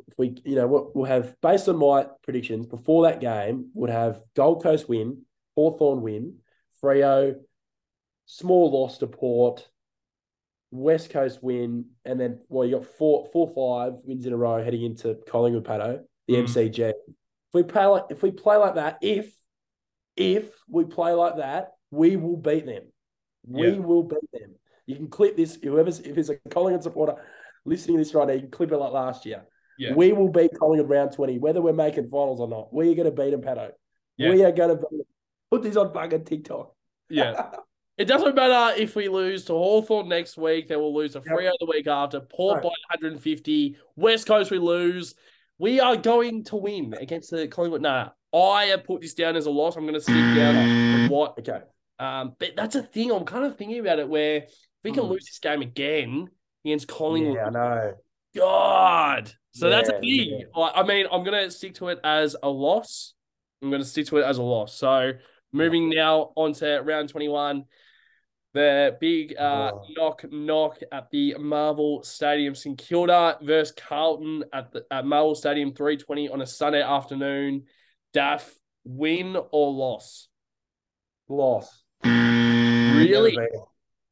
if 0.06 0.18
we, 0.18 0.36
you 0.44 0.56
know, 0.56 0.66
we'll, 0.66 0.92
we'll 0.94 1.04
have 1.06 1.34
based 1.40 1.68
on 1.68 1.76
my 1.78 2.06
predictions 2.22 2.66
before 2.66 3.04
that 3.04 3.20
game, 3.20 3.70
would 3.74 3.90
have 3.90 4.20
Gold 4.36 4.62
Coast 4.62 4.88
win, 4.88 5.22
Hawthorn 5.54 6.02
win, 6.02 6.36
Freo, 6.82 7.34
small 8.28 8.70
loss 8.70 8.98
to 8.98 9.06
Port, 9.06 9.66
West 10.70 11.08
Coast 11.10 11.42
win, 11.42 11.86
and 12.04 12.20
then 12.20 12.40
well, 12.48 12.66
you 12.68 12.76
got 12.76 12.86
four, 12.86 13.26
four, 13.32 13.48
five 13.48 13.94
wins 14.04 14.26
in 14.26 14.34
a 14.34 14.36
row 14.36 14.62
heading 14.62 14.82
into 14.82 15.16
Collingwood 15.26 15.64
Pato, 15.64 16.00
the 16.28 16.34
Mm. 16.34 16.44
MCG. 16.44 16.90
If 16.90 17.54
we 17.54 17.62
play 17.62 17.86
like 17.86 18.04
if 18.10 18.22
we 18.22 18.30
play 18.30 18.56
like 18.56 18.74
that, 18.74 18.98
if 19.00 19.34
if 20.14 20.52
we 20.68 20.84
play 20.84 21.12
like 21.12 21.36
that, 21.38 21.72
we 21.90 22.16
will 22.16 22.36
beat 22.36 22.66
them. 22.66 22.82
We 23.46 23.70
Yeah. 23.70 23.78
will 23.78 24.02
beat 24.02 24.30
them. 24.32 24.56
You 24.84 24.96
can 24.96 25.08
clip 25.08 25.36
this. 25.36 25.56
Whoever's 25.56 26.00
if 26.00 26.18
it's 26.18 26.28
a 26.28 26.36
Collingwood 26.50 26.82
supporter 26.82 27.14
listening 27.64 27.96
to 27.96 28.00
this 28.04 28.14
right 28.14 28.28
now, 28.28 28.34
you 28.34 28.40
can 28.40 28.50
clip 28.50 28.70
it 28.72 28.76
like 28.76 28.92
last 28.92 29.24
year. 29.24 29.46
Yeah. 29.78 29.94
We 29.94 30.12
will 30.12 30.28
beat 30.28 30.50
Collingwood 30.58 30.90
round 30.90 31.12
twenty, 31.12 31.38
whether 31.38 31.62
we're 31.62 31.72
making 31.72 32.10
finals 32.10 32.40
or 32.40 32.48
not. 32.48 32.74
We 32.74 32.92
are 32.92 32.94
going 32.94 33.06
to 33.06 33.22
beat 33.22 33.30
them, 33.30 33.40
Pato. 33.40 33.70
Yeah. 34.18 34.30
We 34.30 34.44
are 34.44 34.52
going 34.52 34.70
to 34.70 34.76
beat 34.76 34.90
them. 34.98 35.06
Put 35.50 35.62
this 35.62 35.76
on 35.76 35.94
fucking 35.94 36.24
TikTok. 36.24 36.74
Yeah. 37.08 37.52
It 37.98 38.04
doesn't 38.06 38.34
matter 38.36 38.80
if 38.80 38.94
we 38.94 39.08
lose 39.08 39.44
to 39.46 39.52
Hawthorn 39.54 40.08
next 40.08 40.36
week, 40.36 40.68
then 40.68 40.78
we'll 40.78 40.94
lose 40.94 41.12
to 41.14 41.18
Yep. 41.26 41.36
Freo 41.36 41.52
the 41.58 41.66
week 41.66 41.86
after, 41.88 42.20
Port 42.20 42.56
Right. 42.56 42.62
by 42.62 42.68
150, 42.94 43.76
West 43.96 44.26
Coast 44.26 44.50
we 44.52 44.58
lose. 44.58 45.14
We 45.58 45.80
are 45.80 45.96
going 45.96 46.44
to 46.44 46.56
win 46.56 46.94
against 46.98 47.32
the 47.32 47.48
Collingwood. 47.48 47.82
Nah, 47.82 48.10
I 48.32 48.66
have 48.66 48.84
put 48.84 49.00
this 49.00 49.14
down 49.14 49.34
as 49.34 49.46
a 49.46 49.50
loss. 49.50 49.74
I'm 49.76 49.82
going 49.82 49.94
to 49.94 50.00
stick 50.00 50.14
down 50.14 51.08
what. 51.10 51.36
okay. 51.40 51.62
Um, 51.98 52.36
but 52.38 52.54
that's 52.54 52.76
a 52.76 52.82
thing. 52.84 53.10
I'm 53.10 53.24
kind 53.24 53.44
of 53.44 53.56
thinking 53.56 53.80
about 53.80 53.98
it 53.98 54.08
where 54.08 54.36
if 54.44 54.54
we 54.84 54.92
can 54.92 55.02
Hmm. 55.04 55.10
lose 55.10 55.24
this 55.26 55.40
game 55.40 55.62
again 55.62 56.28
against 56.64 56.86
Collingwood, 56.86 57.34
Yeah, 57.34 57.46
I 57.46 57.50
know. 57.50 57.94
God. 58.36 59.32
So 59.52 59.68
that's 59.68 59.88
a 59.88 59.98
thing. 59.98 60.44
yeah. 60.54 60.70
I 60.74 60.84
mean, 60.84 61.06
I'm 61.10 61.24
gonna 61.24 61.50
stick 61.50 61.74
to 61.76 61.88
it 61.88 61.98
as 62.04 62.36
a 62.40 62.48
loss. 62.48 63.14
I'm 63.60 63.72
gonna 63.72 63.82
stick 63.84 64.06
to 64.06 64.18
it 64.18 64.22
as 64.24 64.38
a 64.38 64.42
loss. 64.42 64.74
So 64.74 65.14
moving 65.52 65.88
now 65.90 66.30
on 66.36 66.52
to 66.54 66.78
round 66.84 67.08
21. 67.08 67.64
The 68.58 68.96
big 69.00 69.36
uh, 69.38 69.70
Oh. 69.72 69.82
knock 69.96 70.24
knock 70.32 70.80
at 70.90 71.08
the 71.12 71.36
Marvel 71.38 72.02
Stadium, 72.02 72.56
St 72.56 72.76
Kilda 72.76 73.38
versus 73.40 73.72
Carlton 73.76 74.42
at 74.52 74.72
the 74.72 74.84
at 74.90 75.06
Marvel 75.06 75.36
Stadium, 75.36 75.72
320 75.72 76.28
on 76.28 76.42
a 76.42 76.46
Sunday 76.46 76.82
afternoon. 76.82 77.66
Daff, 78.12 78.52
win 78.82 79.36
or 79.52 79.72
loss? 79.72 80.26
Loss. 81.28 81.84
Really? 82.02 83.06
We 83.06 83.06
never 83.06 83.30
beat 83.30 83.52
them. 83.52 83.62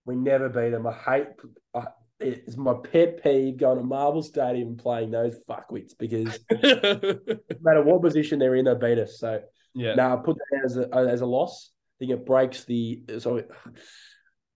We 0.04 0.14
never 0.14 0.48
beat 0.48 0.70
them. 0.70 0.86
I 0.86 0.92
hate. 0.92 1.26
I, 1.74 1.86
it's 2.20 2.56
my 2.56 2.74
pet 2.74 3.24
peeve 3.24 3.56
going 3.56 3.78
to 3.78 3.84
Marvel 3.84 4.22
Stadium 4.22 4.68
and 4.68 4.78
playing 4.78 5.10
those 5.10 5.36
fuckwits 5.50 5.98
because 5.98 6.38
no 6.52 7.18
matter 7.62 7.82
what 7.82 8.00
position 8.00 8.38
they're 8.38 8.54
in, 8.54 8.66
they 8.66 8.74
beat 8.74 8.98
us. 9.00 9.18
So 9.18 9.40
yeah. 9.74 9.96
now 9.96 10.16
I 10.16 10.22
put 10.22 10.36
that 10.36 10.62
as 10.64 10.76
a 10.76 10.94
as 10.94 11.20
a 11.20 11.26
loss. 11.26 11.72
I 11.72 11.98
think 11.98 12.12
it 12.12 12.24
breaks 12.24 12.64
the. 12.64 13.02
So 13.18 13.42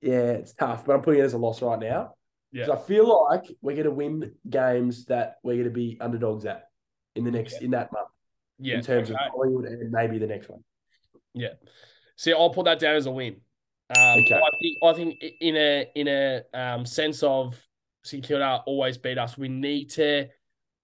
yeah, 0.00 0.32
it's 0.32 0.52
tough, 0.52 0.84
but 0.84 0.94
I'm 0.94 1.02
putting 1.02 1.20
it 1.20 1.24
as 1.24 1.34
a 1.34 1.38
loss 1.38 1.62
right 1.62 1.78
now. 1.78 2.14
Yeah. 2.52 2.72
I 2.72 2.76
feel 2.76 3.26
like 3.30 3.44
we're 3.62 3.76
going 3.76 3.84
to 3.84 3.90
win 3.92 4.32
games 4.48 5.04
that 5.06 5.36
we're 5.42 5.54
going 5.54 5.64
to 5.64 5.70
be 5.70 5.98
underdogs 6.00 6.46
at 6.46 6.68
in 7.14 7.24
the 7.24 7.30
next 7.30 7.62
in 7.62 7.70
that 7.72 7.92
month 7.92 8.08
yeah. 8.58 8.76
in 8.76 8.82
terms 8.82 9.10
okay. 9.10 9.18
of 9.24 9.32
Collingwood 9.32 9.66
and 9.66 9.90
maybe 9.90 10.18
the 10.18 10.26
next 10.26 10.48
one. 10.48 10.64
Yeah. 11.34 11.54
See, 12.16 12.32
I'll 12.32 12.50
put 12.50 12.64
that 12.64 12.78
down 12.78 12.96
as 12.96 13.06
a 13.06 13.10
win. 13.10 13.36
Um, 13.96 14.20
Okay. 14.20 14.34
I 14.34 14.50
think 14.60 14.78
I 14.82 14.92
think 14.92 15.24
in 15.40 15.56
a 15.56 15.90
in 15.94 16.08
a 16.08 16.42
um, 16.54 16.86
sense 16.86 17.22
of 17.22 17.56
St 18.04 18.22
Kilda 18.22 18.62
always 18.66 18.98
beat 18.98 19.18
us. 19.18 19.36
We 19.36 19.48
need 19.48 19.90
to 19.90 20.28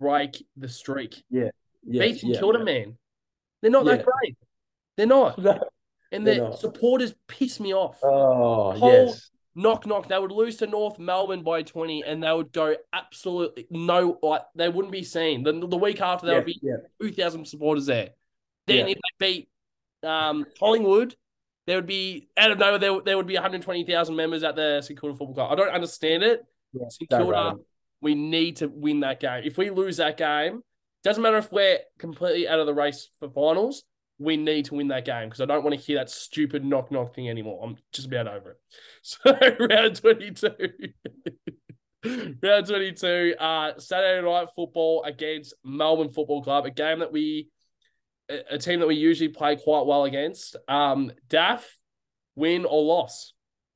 break 0.01 0.45
the 0.57 0.69
streak. 0.69 1.23
Yeah, 1.31 1.51
beat 1.89 2.21
St 2.21 2.35
yeah. 2.35 2.41
Kilda, 2.41 2.65
man. 2.65 2.97
They're 3.63 3.71
not 3.71 3.85
that 3.87 4.05
great. 4.05 4.37
They're 4.97 5.07
not, 5.07 5.39
No. 5.43 5.59
And 6.13 6.25
not. 6.25 6.59
supporters 6.59 7.15
piss 7.29 7.61
me 7.61 7.75
off. 7.75 7.99
Oh 8.03 8.73
Whole- 8.73 9.07
yes, 9.07 9.31
knock 9.55 9.87
knock. 9.87 10.09
They 10.09 10.19
would 10.19 10.33
lose 10.33 10.57
to 10.59 10.67
North 10.67 10.99
Melbourne 10.99 11.43
by 11.43 11.63
twenty, 11.63 12.03
and 12.05 12.23
they 12.23 12.33
would 12.33 12.53
go 12.53 12.77
absolutely 12.93 13.67
no. 13.71 14.19
Like 14.23 14.43
they 14.55 14.69
wouldn't 14.69 14.93
be 14.93 15.03
seen. 15.03 15.43
The 15.43 15.53
the 15.53 15.77
week 15.77 16.01
after 16.01 16.27
there 16.27 16.37
yeah, 16.37 16.41
would 16.41 16.47
be 16.47 16.61
yeah. 16.63 16.77
two 17.01 17.13
thousand 17.13 17.47
supporters 17.47 17.87
there. 17.87 18.11
Then 18.67 18.89
Yeah. 18.89 18.95
if 18.95 18.99
they 19.19 19.27
beat 19.27 19.49
um, 20.09 20.47
Collingwood, 20.59 21.17
there 21.67 21.77
would 21.77 21.87
be 21.87 22.29
out 22.37 22.51
of 22.51 22.59
nowhere 22.59 22.79
there, 22.79 23.01
there 23.05 23.17
would 23.17 23.27
be 23.27 23.35
one 23.35 23.43
hundred 23.43 23.63
twenty 23.63 23.85
thousand 23.85 24.17
members 24.17 24.45
at 24.45 24.57
the 24.57 24.81
St 24.83 25.01
Kilda 25.01 25.17
Football 25.17 25.35
Club. 25.35 25.53
I 25.53 25.55
don't 25.55 25.75
understand 25.75 26.23
it. 26.23 26.45
Yeah, 26.73 26.89
St 26.89 27.11
Kilda, 27.11 27.55
we 28.01 28.15
need 28.15 28.57
to 28.57 28.69
win 28.69 29.01
that 29.01 29.21
game. 29.21 29.43
If 29.45 29.57
we 29.57 29.71
lose 29.71 29.97
that 29.97 30.17
game, 30.17 30.63
doesn't 31.03 31.23
matter 31.23 31.39
if 31.39 31.51
we're 31.53 31.79
completely 31.99 32.49
out 32.49 32.59
of 32.59 32.67
the 32.67 32.75
race 32.75 33.11
for 33.21 33.31
finals. 33.31 33.85
We 34.19 34.37
need 34.37 34.65
to 34.67 34.75
win 34.75 34.89
that 34.89 35.05
game 35.05 35.29
because 35.29 35.41
I 35.41 35.45
don't 35.45 35.63
want 35.63 35.79
to 35.79 35.81
hear 35.85 35.99
that 35.99 36.09
stupid 36.11 36.65
knock 36.65 36.91
knock 36.91 37.15
thing 37.15 37.29
anymore. 37.29 37.61
I'm 37.63 37.77
just 37.93 38.07
about 38.07 38.29
over 38.29 38.53
it. 38.53 38.57
So 39.03 39.33
round 39.61 39.97
twenty 39.97 40.31
two. 40.33 40.51
round 42.43 42.67
twenty 42.67 42.93
two. 42.93 43.35
Uh 43.39 43.73
Saturday 43.79 44.27
night 44.27 44.49
football 44.57 45.05
against 45.05 45.55
Melbourne 45.65 46.11
Football 46.11 46.43
Club, 46.43 46.67
a 46.67 46.71
game 46.71 47.01
that 47.01 47.13
we 47.13 47.51
a 48.29 48.59
team 48.59 48.81
that 48.81 48.89
we 48.89 48.97
usually 48.97 49.29
play 49.29 49.57
quite 49.57 49.87
well 49.87 50.05
against. 50.05 50.57
Um 50.67 51.13
Daff, 51.29 51.67
win 52.35 52.65
or 52.65 52.83
loss. 52.83 53.35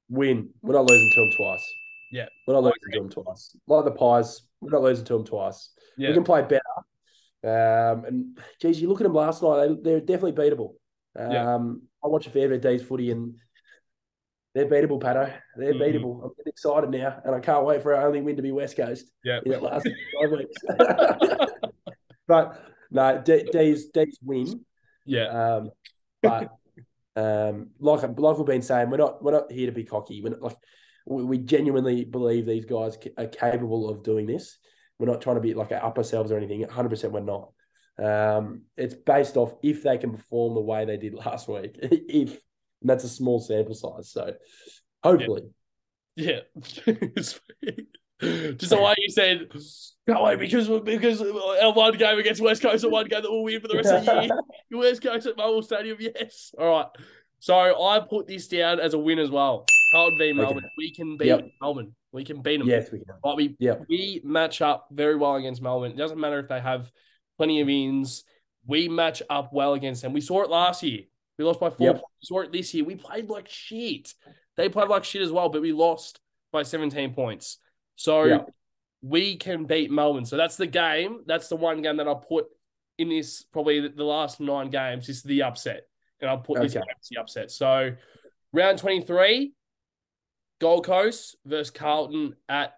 Win. 0.08 0.50
We're 0.62 0.74
not 0.74 0.90
losing 0.90 1.10
to 1.10 1.20
them 1.20 1.30
twice. 1.36 1.74
Yeah. 2.12 2.26
we're 2.46 2.54
not 2.54 2.64
losing 2.64 2.92
to 2.92 2.98
them 3.00 3.10
twice. 3.10 3.54
Like 3.68 3.84
the 3.84 3.92
Pies, 3.92 4.42
we're 4.60 4.70
not 4.70 4.82
losing 4.82 5.04
to 5.04 5.12
them 5.12 5.24
twice. 5.24 5.70
Yeah. 5.96 6.08
We 6.08 6.14
can 6.14 6.24
play 6.24 6.42
better. 6.42 6.60
Um, 7.42 8.04
and 8.04 8.38
geez, 8.60 8.80
you 8.82 8.88
look 8.88 9.00
at 9.00 9.04
them 9.04 9.14
last 9.14 9.42
night; 9.42 9.66
they, 9.66 9.74
they're 9.82 10.00
definitely 10.00 10.32
beatable. 10.32 10.74
Um, 11.16 11.30
Yeah. 11.32 11.56
I 12.04 12.08
watch 12.08 12.26
a 12.26 12.30
fair 12.30 12.48
bit 12.48 12.56
of 12.56 12.60
D's 12.62 12.82
footy, 12.82 13.10
and 13.10 13.34
they're 14.54 14.66
beatable, 14.66 15.00
Pato. 15.00 15.32
They're 15.56 15.74
Mhm. 15.74 15.80
beatable. 15.80 16.22
I'm 16.24 16.30
getting 16.36 16.50
excited 16.50 16.90
now, 16.90 17.20
and 17.24 17.34
I 17.34 17.40
can't 17.40 17.64
wait 17.64 17.82
for 17.82 17.94
our 17.94 18.06
only 18.06 18.20
win 18.20 18.36
to 18.36 18.42
be 18.42 18.52
West 18.52 18.76
Coast 18.76 19.06
Yeah. 19.24 19.40
in 19.44 19.52
that 19.52 19.62
last 19.62 19.88
five 20.20 20.30
weeks. 20.30 20.54
but 22.26 22.60
no, 22.90 23.20
D, 23.24 23.44
D's 23.52 23.86
D's 23.86 24.18
win. 24.22 24.64
yeah. 25.04 25.26
Um, 25.56 25.70
but 26.22 26.50
um, 27.16 27.70
like 27.78 28.02
like 28.18 28.36
we've 28.38 28.46
been 28.46 28.62
saying, 28.62 28.90
we're 28.90 28.96
not 28.98 29.22
we're 29.22 29.32
not 29.32 29.50
here 29.50 29.66
to 29.66 29.72
be 29.72 29.84
cocky. 29.84 30.22
We're 30.22 30.30
not, 30.30 30.42
like 30.42 30.56
we, 31.06 31.24
we 31.24 31.38
genuinely 31.38 32.04
believe 32.04 32.46
these 32.46 32.64
guys 32.66 32.98
are 33.16 33.26
capable 33.26 33.88
of 33.88 34.02
doing 34.02 34.26
this. 34.26 34.58
We're 35.00 35.10
not 35.10 35.22
trying 35.22 35.36
to 35.36 35.40
be 35.40 35.54
like 35.54 35.72
our 35.72 35.82
upper 35.82 36.04
selves 36.04 36.30
or 36.30 36.36
anything. 36.36 36.62
100% 36.62 37.10
we're 37.10 37.20
not. 37.20 37.52
Um, 37.98 38.62
it's 38.76 38.94
based 38.94 39.36
off 39.36 39.54
if 39.62 39.82
they 39.82 39.98
can 39.98 40.12
perform 40.12 40.54
the 40.54 40.60
way 40.60 40.84
they 40.84 40.98
did 40.98 41.14
last 41.26 41.48
week. 41.48 41.76
if 41.80 42.38
and 42.80 42.88
that's 42.88 43.04
a 43.04 43.08
small 43.08 43.40
sample 43.40 43.74
size, 43.74 44.10
so 44.10 44.34
hopefully. 45.02 45.42
Yeah. 46.16 46.40
Just 46.86 47.40
the 48.70 48.78
way 48.78 48.94
you 48.98 49.10
said, 49.10 49.50
can't 50.06 50.22
wait 50.22 50.38
because 50.38 50.68
because 50.68 51.22
our 51.22 51.72
one 51.72 51.96
game 51.96 52.18
against 52.18 52.42
West 52.42 52.60
Coast 52.60 52.84
and 52.84 52.92
one 52.92 53.06
game 53.06 53.22
that 53.22 53.30
we'll 53.30 53.42
win 53.42 53.60
for 53.60 53.68
the 53.68 53.76
rest 53.76 53.92
of 53.92 54.04
the 54.04 54.22
year. 54.22 54.30
West 54.78 55.02
Coast 55.02 55.26
at 55.26 55.36
Marvel 55.36 55.62
Stadium, 55.62 55.96
yes. 55.98 56.54
All 56.58 56.70
right. 56.70 56.86
So 57.38 57.54
I 57.54 58.00
put 58.00 58.26
this 58.26 58.48
down 58.48 58.80
as 58.80 58.92
a 58.92 58.98
win 58.98 59.18
as 59.18 59.30
well. 59.30 59.64
Carlton 59.92 60.18
v 60.18 60.32
Melbourne. 60.32 60.58
Okay. 60.58 60.74
We 60.76 60.90
can 60.92 61.16
beat 61.16 61.26
yep. 61.26 61.48
Melbourne. 61.60 61.94
We 62.12 62.24
can 62.24 62.42
beat 62.42 62.58
them. 62.58 62.68
Yes, 62.68 62.90
we 62.90 62.98
can. 62.98 63.14
Right, 63.24 63.36
we 63.36 63.56
yep. 63.58 63.84
we 63.88 64.20
match 64.24 64.60
up 64.60 64.88
very 64.90 65.16
well 65.16 65.36
against 65.36 65.62
Melbourne. 65.62 65.92
It 65.92 65.96
doesn't 65.96 66.18
matter 66.18 66.38
if 66.38 66.48
they 66.48 66.60
have 66.60 66.90
plenty 67.36 67.60
of 67.60 67.68
ins. 67.68 68.24
We 68.66 68.88
match 68.88 69.22
up 69.30 69.52
well 69.52 69.74
against 69.74 70.02
them. 70.02 70.12
We 70.12 70.20
saw 70.20 70.42
it 70.42 70.50
last 70.50 70.82
year. 70.82 71.02
We 71.38 71.44
lost 71.44 71.60
by 71.60 71.70
four. 71.70 71.86
Yep. 71.86 71.96
We 71.96 72.26
saw 72.26 72.40
it 72.40 72.52
this 72.52 72.74
year. 72.74 72.84
We 72.84 72.96
played 72.96 73.30
like 73.30 73.48
shit. 73.48 74.12
They 74.56 74.68
played 74.68 74.88
like 74.88 75.04
shit 75.04 75.22
as 75.22 75.32
well, 75.32 75.48
but 75.48 75.62
we 75.62 75.72
lost 75.72 76.20
by 76.52 76.62
17 76.62 77.14
points. 77.14 77.56
So 77.96 78.24
yep. 78.24 78.50
we 79.00 79.36
can 79.36 79.64
beat 79.64 79.90
Melbourne. 79.90 80.26
So 80.26 80.36
that's 80.36 80.56
the 80.56 80.66
game. 80.66 81.22
That's 81.26 81.48
the 81.48 81.56
one 81.56 81.80
game 81.80 81.96
that 81.96 82.06
I'll 82.06 82.16
put 82.16 82.46
in 82.98 83.08
this 83.08 83.42
probably 83.42 83.88
the 83.88 84.04
last 84.04 84.40
nine 84.40 84.68
games 84.68 85.06
This 85.06 85.16
is 85.16 85.22
the 85.22 85.42
upset. 85.42 85.86
And 86.20 86.28
I'll 86.28 86.38
put 86.38 86.58
okay. 86.58 86.66
this 86.66 86.76
as 86.76 86.82
the 87.10 87.16
upset. 87.18 87.50
So 87.50 87.92
round 88.52 88.78
23, 88.78 89.54
Gold 90.60 90.84
Coast 90.84 91.36
versus 91.44 91.70
Carlton 91.70 92.36
at 92.48 92.74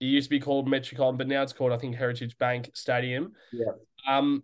it 0.00 0.06
used 0.06 0.26
to 0.26 0.30
be 0.30 0.40
called 0.40 0.68
Metricon, 0.68 1.16
but 1.16 1.28
now 1.28 1.42
it's 1.42 1.52
called 1.52 1.72
I 1.72 1.78
think 1.78 1.96
Heritage 1.96 2.36
Bank 2.38 2.70
Stadium. 2.74 3.32
Yeah. 3.52 3.72
Um, 4.06 4.42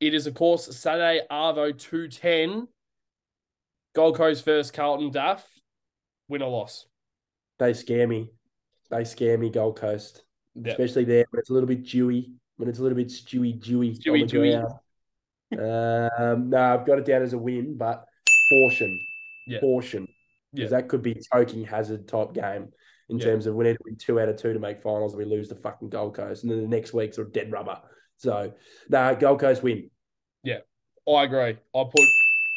it 0.00 0.14
is 0.14 0.26
of 0.26 0.34
course 0.34 0.74
Saturday 0.76 1.20
Arvo 1.30 1.76
two 1.76 2.08
ten. 2.08 2.68
Gold 3.94 4.16
Coast 4.16 4.44
versus 4.44 4.70
Carlton 4.70 5.10
Duff. 5.10 5.46
Win 6.28 6.40
or 6.40 6.48
loss? 6.48 6.86
They 7.58 7.74
scare 7.74 8.06
me. 8.06 8.30
They 8.90 9.04
scare 9.04 9.36
me. 9.36 9.50
Gold 9.50 9.76
Coast, 9.78 10.24
yep. 10.54 10.78
especially 10.78 11.04
there 11.04 11.26
when 11.30 11.40
it's 11.40 11.50
a 11.50 11.52
little 11.52 11.66
bit 11.66 11.84
dewy, 11.86 12.32
when 12.56 12.70
it's 12.70 12.78
a 12.78 12.82
little 12.82 12.96
bit 12.96 13.08
stewy, 13.08 13.60
dewy, 13.60 13.90
dewy, 13.90 14.24
dewy. 14.24 14.54
um, 14.54 16.48
no, 16.48 16.74
I've 16.74 16.86
got 16.86 16.98
it 16.98 17.04
down 17.04 17.22
as 17.22 17.34
a 17.34 17.38
win, 17.38 17.76
but 17.76 18.06
portion, 18.50 18.98
yeah. 19.46 19.60
portion 19.60 20.08
because 20.52 20.70
yeah. 20.70 20.80
that 20.80 20.88
could 20.88 21.02
be 21.02 21.20
choking 21.32 21.64
hazard 21.64 22.06
type 22.08 22.32
game 22.32 22.68
in 23.08 23.18
yeah. 23.18 23.24
terms 23.24 23.46
of 23.46 23.54
we 23.54 23.64
need 23.64 23.74
to 23.74 23.82
win 23.84 23.96
two 23.96 24.20
out 24.20 24.28
of 24.28 24.36
two 24.36 24.52
to 24.52 24.58
make 24.58 24.82
finals 24.82 25.12
and 25.12 25.18
we 25.18 25.24
lose 25.24 25.48
the 25.48 25.54
fucking 25.56 25.88
Gold 25.88 26.14
Coast. 26.14 26.44
And 26.44 26.52
then 26.52 26.62
the 26.62 26.68
next 26.68 26.92
week's 26.92 27.18
are 27.18 27.24
dead 27.24 27.50
rubber. 27.52 27.78
So, 28.16 28.52
no, 28.88 29.02
nah, 29.02 29.14
Gold 29.14 29.40
Coast 29.40 29.62
win. 29.62 29.90
Yeah, 30.44 30.58
I 31.08 31.24
agree. 31.24 31.58
I 31.74 31.84
put 31.84 32.08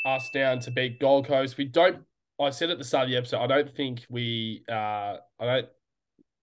us 0.05 0.29
down 0.33 0.59
to 0.59 0.71
beat 0.71 0.99
Gold 0.99 1.27
Coast. 1.27 1.57
We 1.57 1.65
don't, 1.65 2.03
I 2.39 2.49
said 2.51 2.69
at 2.69 2.77
the 2.77 2.83
start 2.83 3.05
of 3.05 3.09
the 3.09 3.17
episode, 3.17 3.39
I 3.39 3.47
don't 3.47 3.75
think 3.75 4.05
we, 4.09 4.63
uh, 4.69 5.17
I 5.39 5.45
don't, 5.45 5.67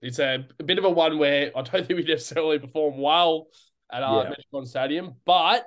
it's 0.00 0.18
a, 0.18 0.44
a 0.58 0.62
bit 0.62 0.78
of 0.78 0.84
a 0.84 0.90
one 0.90 1.18
where 1.18 1.50
I 1.56 1.62
don't 1.62 1.86
think 1.86 1.98
we 1.98 2.04
necessarily 2.04 2.58
perform 2.58 2.98
well 2.98 3.46
at 3.92 4.02
our 4.02 4.34
yeah. 4.52 4.64
Stadium, 4.64 5.14
but 5.24 5.64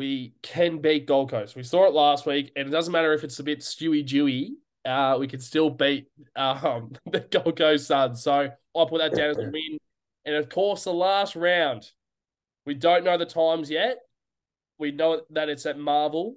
we 0.00 0.32
can 0.40 0.78
beat 0.78 1.04
Gold 1.04 1.28
Coast. 1.28 1.54
We 1.54 1.62
saw 1.62 1.84
it 1.84 1.92
last 1.92 2.24
week, 2.24 2.52
and 2.56 2.66
it 2.66 2.70
doesn't 2.70 2.90
matter 2.90 3.12
if 3.12 3.22
it's 3.22 3.38
a 3.38 3.42
bit 3.42 3.60
stewy 3.60 4.02
dewy. 4.04 4.54
Uh, 4.82 5.18
we 5.20 5.28
can 5.28 5.40
still 5.40 5.68
beat 5.68 6.06
um, 6.36 6.92
the 7.12 7.20
Gold 7.20 7.58
Coast 7.58 7.86
Suns. 7.86 8.22
So 8.22 8.48
I'll 8.74 8.86
put 8.86 9.00
that 9.00 9.14
down 9.14 9.28
as 9.28 9.36
a 9.36 9.42
win. 9.42 9.78
And 10.24 10.36
of 10.36 10.48
course, 10.48 10.84
the 10.84 10.92
last 10.94 11.36
round, 11.36 11.90
we 12.64 12.72
don't 12.72 13.04
know 13.04 13.18
the 13.18 13.26
times 13.26 13.70
yet. 13.70 13.98
We 14.78 14.90
know 14.90 15.20
that 15.32 15.50
it's 15.50 15.66
at 15.66 15.78
Marvel 15.78 16.36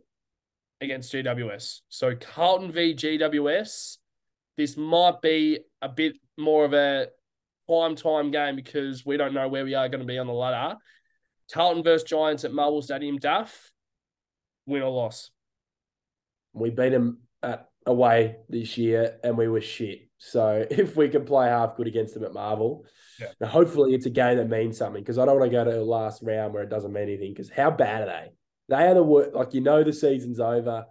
against 0.82 1.14
GWS. 1.14 1.84
So 1.88 2.18
Carlton 2.18 2.70
v 2.70 2.94
GWS. 2.94 3.96
This 4.58 4.76
might 4.76 5.22
be 5.22 5.60
a 5.82 5.88
bit 5.88 6.18
more 6.38 6.66
of 6.66 6.74
a 6.74 7.08
prime 7.66 7.96
time 7.96 8.30
game 8.30 8.58
because 8.58 9.06
we 9.06 9.16
don't 9.16 9.34
know 9.34 9.48
where 9.48 9.64
we 9.64 9.74
are 9.74 9.88
going 9.88 10.02
to 10.02 10.06
be 10.06 10.20
on 10.20 10.28
the 10.28 10.34
ladder. 10.34 10.76
Carlton 11.54 11.84
versus 11.84 12.10
Giants 12.10 12.44
at 12.44 12.52
Marvel 12.52 12.82
Stadium. 12.82 13.18
Duff, 13.18 13.72
win 14.66 14.82
or 14.82 14.90
loss? 14.90 15.30
We 16.54 16.72
beat 16.72 16.90
them 16.90 17.20
at 17.44 17.70
away 17.86 18.38
this 18.50 18.78
year 18.78 19.20
and 19.24 19.38
we 19.38 19.48
were 19.48 19.62
shit. 19.62 20.10
So 20.18 20.66
if 20.72 20.96
we 20.96 21.10
can 21.10 21.26
play 21.26 21.48
half 21.48 21.78
good 21.78 21.88
against 21.88 22.16
them 22.16 22.24
at 22.24 22.34
Marvel, 22.34 22.86
yeah. 23.20 23.48
hopefully 23.48 23.94
it's 23.94 24.08
a 24.08 24.10
game 24.10 24.38
that 24.38 24.50
means 24.50 24.78
something 24.78 25.04
because 25.04 25.20
I 25.20 25.26
don't 25.26 25.40
want 25.40 25.52
to 25.52 25.56
go 25.56 25.64
to 25.64 25.72
the 25.72 25.84
last 25.84 26.24
round 26.24 26.54
where 26.54 26.64
it 26.64 26.70
doesn't 26.70 26.92
mean 26.92 27.04
anything. 27.04 27.34
Because 27.34 27.52
how 27.52 27.70
bad 27.70 28.02
are 28.02 28.06
they? 28.08 28.32
They 28.70 28.88
are 28.88 28.96
the 28.96 29.04
worst. 29.04 29.36
Like 29.36 29.54
you 29.54 29.62
know, 29.62 29.84
the 29.84 29.94
season's 29.94 30.40
over. 30.40 30.86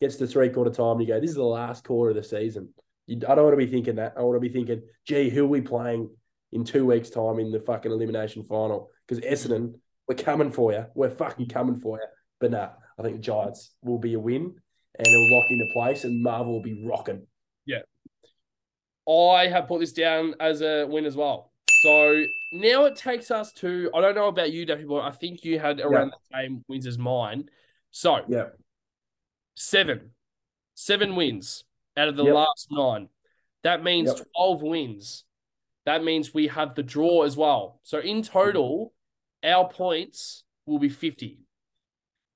Gets 0.00 0.16
to 0.16 0.26
three 0.26 0.48
quarter 0.48 0.70
time, 0.70 0.98
you 1.00 1.06
go, 1.06 1.20
this 1.20 1.30
is 1.30 1.36
the 1.36 1.42
last 1.42 1.84
quarter 1.84 2.10
of 2.10 2.16
the 2.16 2.24
season. 2.24 2.70
You, 3.06 3.16
I 3.28 3.34
don't 3.34 3.44
want 3.44 3.52
to 3.52 3.64
be 3.64 3.70
thinking 3.70 3.96
that. 3.96 4.14
I 4.16 4.22
want 4.22 4.36
to 4.36 4.40
be 4.40 4.48
thinking, 4.48 4.82
gee, 5.06 5.28
who 5.28 5.44
are 5.44 5.48
we 5.48 5.60
playing 5.60 6.08
in 6.52 6.64
two 6.64 6.86
weeks' 6.86 7.10
time 7.10 7.38
in 7.38 7.52
the 7.52 7.60
fucking 7.60 7.92
elimination 7.92 8.42
final? 8.44 8.88
Because 9.06 9.22
Essendon 9.22 9.74
we're 10.10 10.16
coming 10.16 10.50
for 10.50 10.72
you. 10.72 10.84
We're 10.96 11.10
fucking 11.10 11.46
coming 11.46 11.76
for 11.76 11.98
you. 11.98 12.06
But 12.40 12.50
nah, 12.50 12.70
I 12.98 13.02
think 13.02 13.14
the 13.14 13.22
Giants 13.22 13.70
will 13.80 13.98
be 13.98 14.14
a 14.14 14.18
win 14.18 14.42
and 14.98 15.06
it'll 15.06 15.36
lock 15.36 15.46
into 15.50 15.66
place 15.72 16.02
and 16.02 16.20
Marvel 16.20 16.54
will 16.54 16.62
be 16.62 16.84
rocking. 16.84 17.28
Yeah. 17.64 17.82
I 19.08 19.46
have 19.46 19.68
put 19.68 19.78
this 19.78 19.92
down 19.92 20.34
as 20.40 20.62
a 20.62 20.84
win 20.84 21.04
as 21.04 21.14
well. 21.14 21.52
So 21.82 22.24
now 22.52 22.86
it 22.86 22.96
takes 22.96 23.30
us 23.30 23.52
to 23.58 23.88
I 23.94 24.00
don't 24.00 24.16
know 24.16 24.26
about 24.26 24.50
you, 24.50 24.66
Daffy 24.66 24.82
Boy. 24.82 25.00
I 25.00 25.12
think 25.12 25.44
you 25.44 25.60
had 25.60 25.78
around 25.78 26.08
yeah. 26.08 26.14
the 26.32 26.36
same 26.42 26.64
wins 26.66 26.88
as 26.88 26.98
mine. 26.98 27.48
So 27.92 28.24
yeah. 28.26 28.46
Seven. 29.54 30.10
Seven 30.74 31.14
wins 31.14 31.62
out 31.96 32.08
of 32.08 32.16
the 32.16 32.24
yep. 32.24 32.34
last 32.34 32.66
nine. 32.72 33.08
That 33.62 33.84
means 33.84 34.08
yep. 34.08 34.26
12 34.34 34.62
wins. 34.62 35.24
That 35.86 36.02
means 36.02 36.34
we 36.34 36.48
have 36.48 36.74
the 36.74 36.82
draw 36.82 37.22
as 37.22 37.36
well. 37.36 37.78
So 37.84 38.00
in 38.00 38.24
total, 38.24 38.92
our 39.44 39.68
points 39.68 40.44
will 40.66 40.78
be 40.78 40.88
50. 40.88 41.40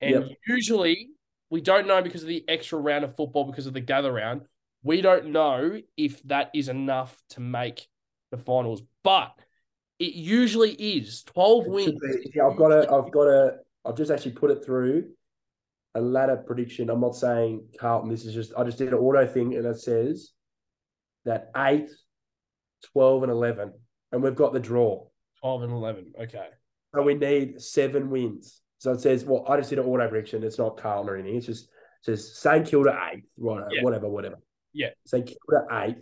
And 0.01 0.11
yep. 0.11 0.37
usually 0.47 1.09
we 1.49 1.61
don't 1.61 1.87
know 1.87 2.01
because 2.01 2.21
of 2.21 2.27
the 2.27 2.43
extra 2.47 2.79
round 2.79 3.03
of 3.05 3.15
football, 3.15 3.45
because 3.45 3.67
of 3.67 3.73
the 3.73 3.81
gather 3.81 4.11
round. 4.11 4.41
We 4.83 5.01
don't 5.01 5.27
know 5.27 5.81
if 5.97 6.21
that 6.23 6.51
is 6.53 6.69
enough 6.69 7.21
to 7.29 7.39
make 7.39 7.87
the 8.31 8.37
finals, 8.37 8.83
but 9.03 9.33
it 9.99 10.13
usually 10.13 10.73
is 10.73 11.23
12 11.23 11.67
wins. 11.67 11.99
Yeah, 12.35 12.47
I've 12.47 12.57
got 12.57 12.71
a, 12.71 12.91
I've 12.91 13.11
got 13.11 13.27
a, 13.27 13.57
I've 13.85 13.95
just 13.95 14.11
actually 14.11 14.33
put 14.33 14.51
it 14.51 14.63
through 14.63 15.09
a 15.95 16.01
ladder 16.01 16.37
prediction. 16.37 16.89
I'm 16.89 16.99
not 16.99 17.15
saying 17.15 17.65
Carlton, 17.79 18.09
this 18.09 18.25
is 18.25 18.33
just, 18.33 18.53
I 18.57 18.63
just 18.63 18.77
did 18.77 18.89
an 18.89 18.95
auto 18.95 19.25
thing 19.25 19.55
and 19.55 19.65
it 19.65 19.79
says 19.79 20.31
that 21.23 21.49
8, 21.55 21.89
12, 22.93 23.23
and 23.23 23.31
11. 23.31 23.73
And 24.11 24.21
we've 24.21 24.35
got 24.35 24.53
the 24.53 24.59
draw. 24.59 25.07
12 25.39 25.63
and 25.63 25.71
11. 25.71 26.13
Okay. 26.21 26.47
So 26.95 27.03
we 27.03 27.15
need 27.15 27.61
seven 27.61 28.09
wins. 28.09 28.61
So 28.77 28.91
it 28.91 29.01
says, 29.01 29.25
well, 29.25 29.45
I 29.47 29.57
just 29.57 29.69
did 29.69 29.79
an 29.79 29.85
auto 29.85 30.07
prediction. 30.07 30.43
It's 30.43 30.57
not 30.57 30.77
Carlton 30.77 31.09
or 31.09 31.15
anything. 31.17 31.37
It's 31.37 31.45
just 31.45 31.69
says 32.01 32.37
St 32.37 32.67
Kilda 32.67 32.97
eighth, 33.11 33.25
right? 33.37 33.63
Yeah. 33.71 33.83
Whatever, 33.83 34.09
whatever. 34.09 34.37
Yeah. 34.73 34.89
St 35.05 35.25
Kilda 35.25 35.65
eighth 35.85 36.01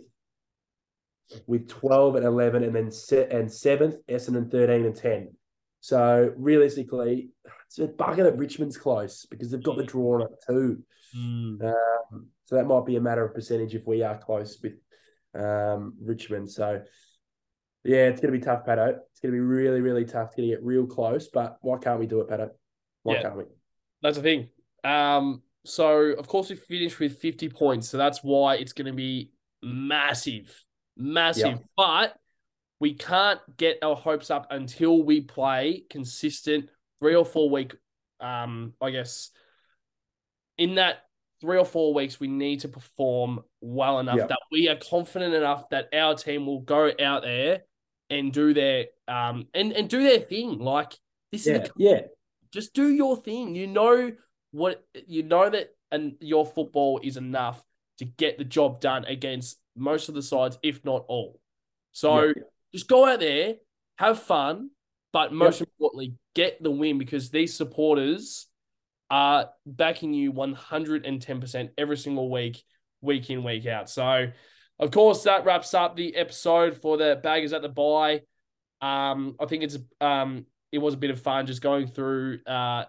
with 1.46 1.68
twelve 1.68 2.16
and 2.16 2.24
eleven, 2.24 2.62
and 2.62 2.76
then 2.76 2.90
se- 2.90 3.28
and 3.30 3.50
seventh, 3.50 3.96
Essendon 4.08 4.50
thirteen 4.50 4.84
and 4.84 4.94
ten. 4.94 5.34
So 5.80 6.32
realistically, 6.36 7.30
it's 7.66 7.78
a 7.78 7.88
bugger 7.88 8.24
that 8.24 8.38
Richmond's 8.38 8.76
close 8.76 9.26
because 9.30 9.50
they've 9.50 9.62
got 9.62 9.76
the 9.76 9.84
draw 9.84 10.16
on 10.16 10.22
it 10.22 10.44
too. 10.46 10.82
Mm. 11.16 11.62
Um, 11.64 12.26
so 12.44 12.56
that 12.56 12.66
might 12.66 12.84
be 12.84 12.96
a 12.96 13.00
matter 13.00 13.24
of 13.24 13.34
percentage 13.34 13.74
if 13.74 13.86
we 13.86 14.02
are 14.02 14.18
close 14.18 14.58
with 14.62 14.74
um, 15.34 15.94
Richmond. 16.02 16.50
So 16.50 16.82
yeah, 17.84 18.06
it's 18.06 18.20
going 18.20 18.32
to 18.32 18.38
be 18.38 18.44
tough, 18.44 18.64
Pato. 18.64 18.98
It's 19.10 19.20
going 19.20 19.32
to 19.32 19.36
be 19.36 19.40
really, 19.40 19.80
really 19.80 20.04
tough 20.04 20.28
It's 20.28 20.36
going 20.36 20.48
to 20.48 20.54
get 20.54 20.64
real 20.64 20.86
close. 20.86 21.28
But 21.28 21.58
why 21.60 21.78
can't 21.78 22.00
we 22.00 22.06
do 22.06 22.20
it, 22.20 22.28
Pato? 22.28 22.50
Why 23.02 23.14
yeah, 23.14 23.22
can't 23.22 23.36
we? 23.36 23.44
That's 24.02 24.16
the 24.16 24.22
thing. 24.22 24.48
Um, 24.82 25.42
so 25.64 25.98
of 26.12 26.26
course 26.26 26.50
we 26.50 26.56
finished 26.56 26.98
with 26.98 27.18
fifty 27.18 27.48
points, 27.48 27.88
so 27.88 27.96
that's 27.96 28.20
why 28.22 28.56
it's 28.56 28.72
going 28.72 28.86
to 28.86 28.92
be 28.92 29.32
massive, 29.62 30.64
massive. 30.96 31.46
Yep. 31.46 31.64
But 31.76 32.14
we 32.80 32.94
can't 32.94 33.40
get 33.56 33.78
our 33.82 33.96
hopes 33.96 34.30
up 34.30 34.46
until 34.50 35.02
we 35.02 35.22
play 35.22 35.84
consistent 35.88 36.68
three 37.00 37.14
or 37.14 37.24
four 37.24 37.48
week. 37.50 37.74
Um, 38.20 38.74
I 38.80 38.90
guess 38.90 39.30
in 40.58 40.76
that 40.76 40.98
three 41.40 41.58
or 41.58 41.64
four 41.64 41.94
weeks, 41.94 42.20
we 42.20 42.28
need 42.28 42.60
to 42.60 42.68
perform 42.68 43.40
well 43.60 44.00
enough 44.00 44.16
yep. 44.16 44.28
that 44.28 44.40
we 44.50 44.68
are 44.68 44.76
confident 44.76 45.34
enough 45.34 45.68
that 45.70 45.88
our 45.94 46.14
team 46.14 46.46
will 46.46 46.60
go 46.60 46.90
out 47.00 47.22
there 47.22 47.62
and 48.14 48.32
do 48.32 48.54
their 48.54 48.86
um 49.08 49.46
and 49.54 49.72
and 49.72 49.88
do 49.88 50.02
their 50.02 50.20
thing. 50.20 50.58
Like 50.58 50.92
this 51.32 51.46
yeah, 51.46 51.54
is 51.54 51.68
the, 51.68 51.72
yeah. 51.76 52.00
Just 52.52 52.74
do 52.74 52.88
your 52.88 53.16
thing. 53.16 53.54
You 53.54 53.66
know 53.66 54.12
what 54.52 54.84
you 55.06 55.22
know 55.24 55.50
that 55.50 55.70
and 55.90 56.14
your 56.20 56.46
football 56.46 57.00
is 57.02 57.16
enough 57.16 57.62
to 57.98 58.04
get 58.04 58.38
the 58.38 58.44
job 58.44 58.80
done 58.80 59.04
against 59.04 59.58
most 59.76 60.08
of 60.08 60.14
the 60.14 60.22
sides, 60.22 60.58
if 60.62 60.84
not 60.84 61.04
all. 61.08 61.40
So 61.92 62.24
yeah. 62.24 62.32
just 62.72 62.88
go 62.88 63.06
out 63.06 63.20
there, 63.20 63.54
have 63.98 64.20
fun, 64.20 64.70
but 65.12 65.32
most 65.32 65.60
yep. 65.60 65.68
importantly, 65.68 66.14
get 66.34 66.62
the 66.62 66.70
win 66.70 66.98
because 66.98 67.30
these 67.30 67.56
supporters 67.56 68.48
are 69.10 69.50
backing 69.64 70.12
you 70.12 70.32
110% 70.32 71.68
every 71.78 71.96
single 71.96 72.30
week, 72.30 72.64
week 73.00 73.30
in, 73.30 73.44
week 73.44 73.66
out. 73.66 73.88
So, 73.88 74.26
of 74.78 74.90
course, 74.90 75.22
that 75.22 75.44
wraps 75.44 75.74
up 75.74 75.96
the 75.96 76.16
episode 76.16 76.80
for 76.80 76.96
the 76.96 77.20
baggers 77.22 77.52
at 77.52 77.62
the 77.62 77.68
Bye. 77.68 78.22
Um, 78.80 79.36
I 79.40 79.46
think 79.46 79.62
it's 79.62 79.78
um, 80.00 80.46
it 80.72 80.78
was 80.78 80.94
a 80.94 80.98
bit 80.98 81.10
of 81.10 81.20
fun 81.20 81.46
just 81.46 81.62
going 81.62 81.86
through, 81.86 82.40
uh, 82.46 82.84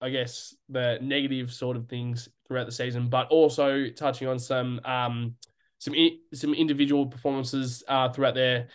I 0.00 0.10
guess, 0.10 0.54
the 0.68 0.98
negative 1.00 1.52
sort 1.52 1.76
of 1.76 1.88
things 1.88 2.28
throughout 2.46 2.66
the 2.66 2.72
season, 2.72 3.08
but 3.08 3.28
also 3.28 3.88
touching 3.90 4.28
on 4.28 4.38
some 4.38 4.80
um, 4.84 5.36
some 5.78 5.94
some 6.34 6.54
individual 6.54 7.06
performances 7.06 7.84
uh, 7.88 8.08
throughout 8.08 8.34
their 8.34 8.68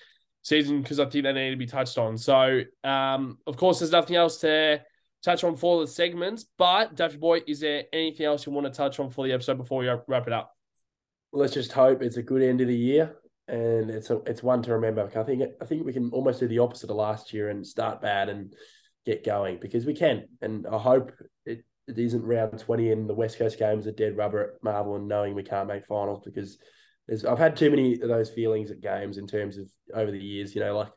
season 0.44 0.82
because 0.82 1.00
I 1.00 1.06
think 1.06 1.24
they 1.24 1.34
need 1.34 1.52
to 1.52 1.58
be 1.58 1.66
touched 1.66 1.98
on. 1.98 2.18
So, 2.18 2.62
um, 2.84 3.38
of 3.46 3.58
course, 3.58 3.80
there's 3.80 3.92
nothing 3.92 4.16
else 4.16 4.38
to 4.40 4.82
touch 5.24 5.44
on 5.44 5.56
for 5.56 5.82
the 5.82 5.88
segments, 5.88 6.46
but 6.58 6.96
Daffy 6.96 7.18
Boy, 7.18 7.42
is 7.46 7.60
there 7.60 7.84
anything 7.94 8.26
else 8.26 8.46
you 8.46 8.52
want 8.52 8.66
to 8.66 8.74
touch 8.74 9.00
on 9.00 9.10
for 9.10 9.28
the 9.28 9.34
episode 9.34 9.58
before 9.58 9.80
we 9.80 9.90
wrap 10.08 10.28
it 10.28 10.34
up? 10.34 10.56
Let's 11.34 11.54
just 11.54 11.72
hope 11.72 12.02
it's 12.02 12.18
a 12.18 12.24
good 12.24 12.42
end 12.42 12.62
of 12.62 12.68
the 12.68 12.76
year 12.76 13.16
and 13.48 13.90
it's 13.90 14.10
a 14.10 14.18
it's 14.26 14.42
one 14.42 14.62
to 14.64 14.74
remember. 14.74 15.10
I 15.16 15.24
think 15.24 15.44
I 15.62 15.66
think 15.66 15.86
we 15.86 15.94
can 15.94 16.10
almost 16.12 16.40
do 16.40 16.48
the 16.48 16.60
opposite 16.60 16.90
of 16.90 16.96
last 16.96 17.34
year 17.34 17.50
and 17.50 17.68
start 17.68 18.02
bad 18.02 18.30
and 18.30 18.54
get 19.06 19.26
going 19.26 19.60
because 19.60 19.86
we 19.86 19.94
can. 19.94 20.26
And 20.42 20.66
I 20.68 20.78
hope 20.78 21.12
it, 21.46 21.64
it 21.88 21.98
isn't 21.98 22.24
round 22.24 22.60
twenty 22.60 22.92
and 22.92 23.10
the 23.10 23.14
West 23.14 23.38
Coast 23.38 23.60
games 23.60 23.88
are 23.88 23.92
dead 23.92 24.16
rubber 24.16 24.42
at 24.42 24.64
Marvel 24.64 24.96
and 24.96 25.08
knowing 25.08 25.36
we 25.36 25.44
can't 25.44 25.68
make 25.68 25.86
finals 25.86 26.22
because 26.24 26.58
there's, 27.08 27.26
I've 27.26 27.40
had 27.40 27.58
too 27.58 27.70
many 27.70 28.00
of 28.00 28.08
those 28.08 28.30
feelings 28.30 28.72
at 28.72 28.80
games 28.80 29.18
in 29.18 29.28
terms 29.28 29.58
of 29.58 29.70
over 29.94 30.12
the 30.12 30.24
years. 30.24 30.56
You 30.56 30.62
know, 30.62 30.78
like 30.78 30.92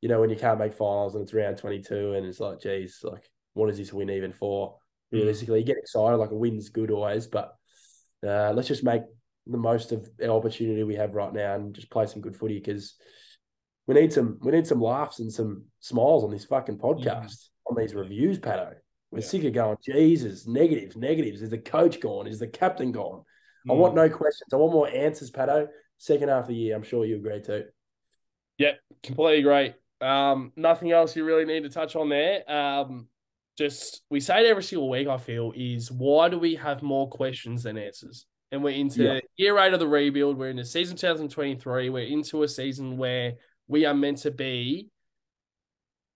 you 0.00 0.08
know 0.08 0.20
when 0.20 0.30
you 0.30 0.36
can't 0.36 0.58
make 0.58 0.74
finals 0.74 1.14
and 1.14 1.22
it's 1.22 1.34
round 1.34 1.58
twenty 1.58 1.82
two 1.82 2.14
and 2.14 2.24
it's 2.24 2.40
like, 2.40 2.60
geez, 2.60 3.00
like 3.02 3.28
what 3.52 3.68
is 3.68 3.76
this 3.76 3.92
win 3.92 4.10
even 4.10 4.32
for? 4.32 4.78
Hmm. 5.10 5.18
Realistically, 5.18 5.60
you 5.60 5.66
get 5.66 5.76
excited 5.76 6.16
like 6.16 6.30
a 6.30 6.36
win's 6.36 6.70
good 6.70 6.90
always, 6.90 7.26
but 7.26 7.54
uh, 8.26 8.52
let's 8.54 8.68
just 8.68 8.84
make 8.84 9.02
the 9.46 9.58
most 9.58 9.92
of 9.92 10.08
the 10.16 10.30
opportunity 10.30 10.82
we 10.82 10.94
have 10.94 11.14
right 11.14 11.32
now 11.32 11.54
and 11.54 11.74
just 11.74 11.90
play 11.90 12.06
some 12.06 12.22
good 12.22 12.36
footy 12.36 12.58
because 12.58 12.94
we 13.86 13.94
need 13.94 14.12
some 14.12 14.38
we 14.42 14.52
need 14.52 14.66
some 14.66 14.80
laughs 14.80 15.18
and 15.18 15.32
some 15.32 15.64
smiles 15.80 16.24
on 16.24 16.30
this 16.30 16.46
fucking 16.46 16.78
podcast 16.78 17.04
yeah. 17.10 17.70
on 17.70 17.76
these 17.76 17.94
reviews, 17.94 18.38
Pato. 18.38 18.72
We're 19.10 19.20
yeah. 19.20 19.26
sick 19.26 19.44
of 19.44 19.52
going, 19.52 19.76
Jesus, 19.84 20.46
negatives, 20.46 20.96
negatives. 20.96 21.42
Is 21.42 21.50
the 21.50 21.58
coach 21.58 22.00
gone? 22.00 22.26
Is 22.26 22.38
the 22.38 22.46
captain 22.46 22.92
gone? 22.92 23.22
Mm. 23.68 23.72
I 23.72 23.74
want 23.74 23.92
hmm. 23.92 23.98
no 23.98 24.08
questions. 24.08 24.52
I 24.52 24.56
want 24.56 24.72
more 24.72 24.88
answers, 24.88 25.30
Pato. 25.30 25.68
Second 25.98 26.28
half 26.28 26.42
of 26.42 26.48
the 26.48 26.54
year, 26.54 26.74
I'm 26.74 26.82
sure 26.82 27.04
you 27.04 27.16
agree 27.16 27.40
too. 27.40 27.64
Yep, 28.58 28.78
completely 29.02 29.40
agree. 29.40 29.74
Um, 30.00 30.52
nothing 30.56 30.90
else 30.92 31.16
you 31.16 31.24
really 31.24 31.44
need 31.44 31.62
to 31.62 31.68
touch 31.68 31.96
on 31.96 32.08
there. 32.08 32.50
Um, 32.50 33.08
just 33.56 34.02
we 34.10 34.20
say 34.20 34.40
it 34.40 34.46
every 34.46 34.62
single 34.62 34.90
week. 34.90 35.06
I 35.08 35.16
feel 35.16 35.52
is 35.54 35.90
why 35.90 36.28
do 36.28 36.38
we 36.38 36.56
have 36.56 36.82
more 36.82 37.08
questions 37.08 37.62
than 37.62 37.78
answers? 37.78 38.26
And 38.54 38.62
we're 38.62 38.70
into 38.70 39.02
yeah. 39.02 39.20
year 39.36 39.58
eight 39.58 39.74
of 39.74 39.80
the 39.80 39.88
rebuild. 39.88 40.38
We're 40.38 40.50
in 40.50 40.58
into 40.58 40.70
season 40.70 40.96
2023. 40.96 41.90
We're 41.90 42.04
into 42.04 42.44
a 42.44 42.48
season 42.48 42.96
where 42.96 43.32
we 43.66 43.84
are 43.84 43.94
meant 43.94 44.18
to 44.18 44.30
be 44.30 44.90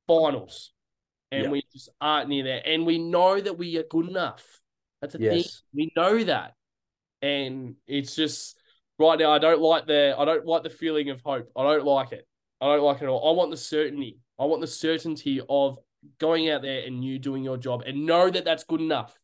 finals, 0.06 0.70
and 1.32 1.46
yeah. 1.46 1.50
we 1.50 1.64
just 1.72 1.88
aren't 2.00 2.28
near 2.28 2.44
there. 2.44 2.62
And 2.64 2.86
we 2.86 2.98
know 2.98 3.40
that 3.40 3.58
we 3.58 3.76
are 3.76 3.82
good 3.82 4.08
enough. 4.08 4.44
That's 5.00 5.16
a 5.16 5.18
yes. 5.20 5.32
thing. 5.32 5.44
We 5.74 5.92
know 5.96 6.22
that, 6.22 6.54
and 7.22 7.74
it's 7.88 8.14
just 8.14 8.56
right 9.00 9.18
now. 9.18 9.32
I 9.32 9.40
don't 9.40 9.60
like 9.60 9.88
the. 9.88 10.14
I 10.16 10.24
don't 10.24 10.46
like 10.46 10.62
the 10.62 10.70
feeling 10.70 11.10
of 11.10 11.20
hope. 11.22 11.50
I 11.56 11.64
don't 11.64 11.84
like 11.84 12.12
it. 12.12 12.24
I 12.60 12.66
don't 12.66 12.84
like 12.84 12.98
it 12.98 13.04
at 13.04 13.08
all. 13.08 13.28
I 13.28 13.36
want 13.36 13.50
the 13.50 13.56
certainty. 13.56 14.18
I 14.38 14.44
want 14.44 14.60
the 14.60 14.68
certainty 14.68 15.40
of 15.48 15.78
going 16.20 16.48
out 16.50 16.62
there 16.62 16.86
and 16.86 17.04
you 17.04 17.18
doing 17.18 17.42
your 17.42 17.56
job 17.56 17.82
and 17.84 18.06
know 18.06 18.30
that 18.30 18.44
that's 18.44 18.62
good 18.62 18.80
enough. 18.80 19.18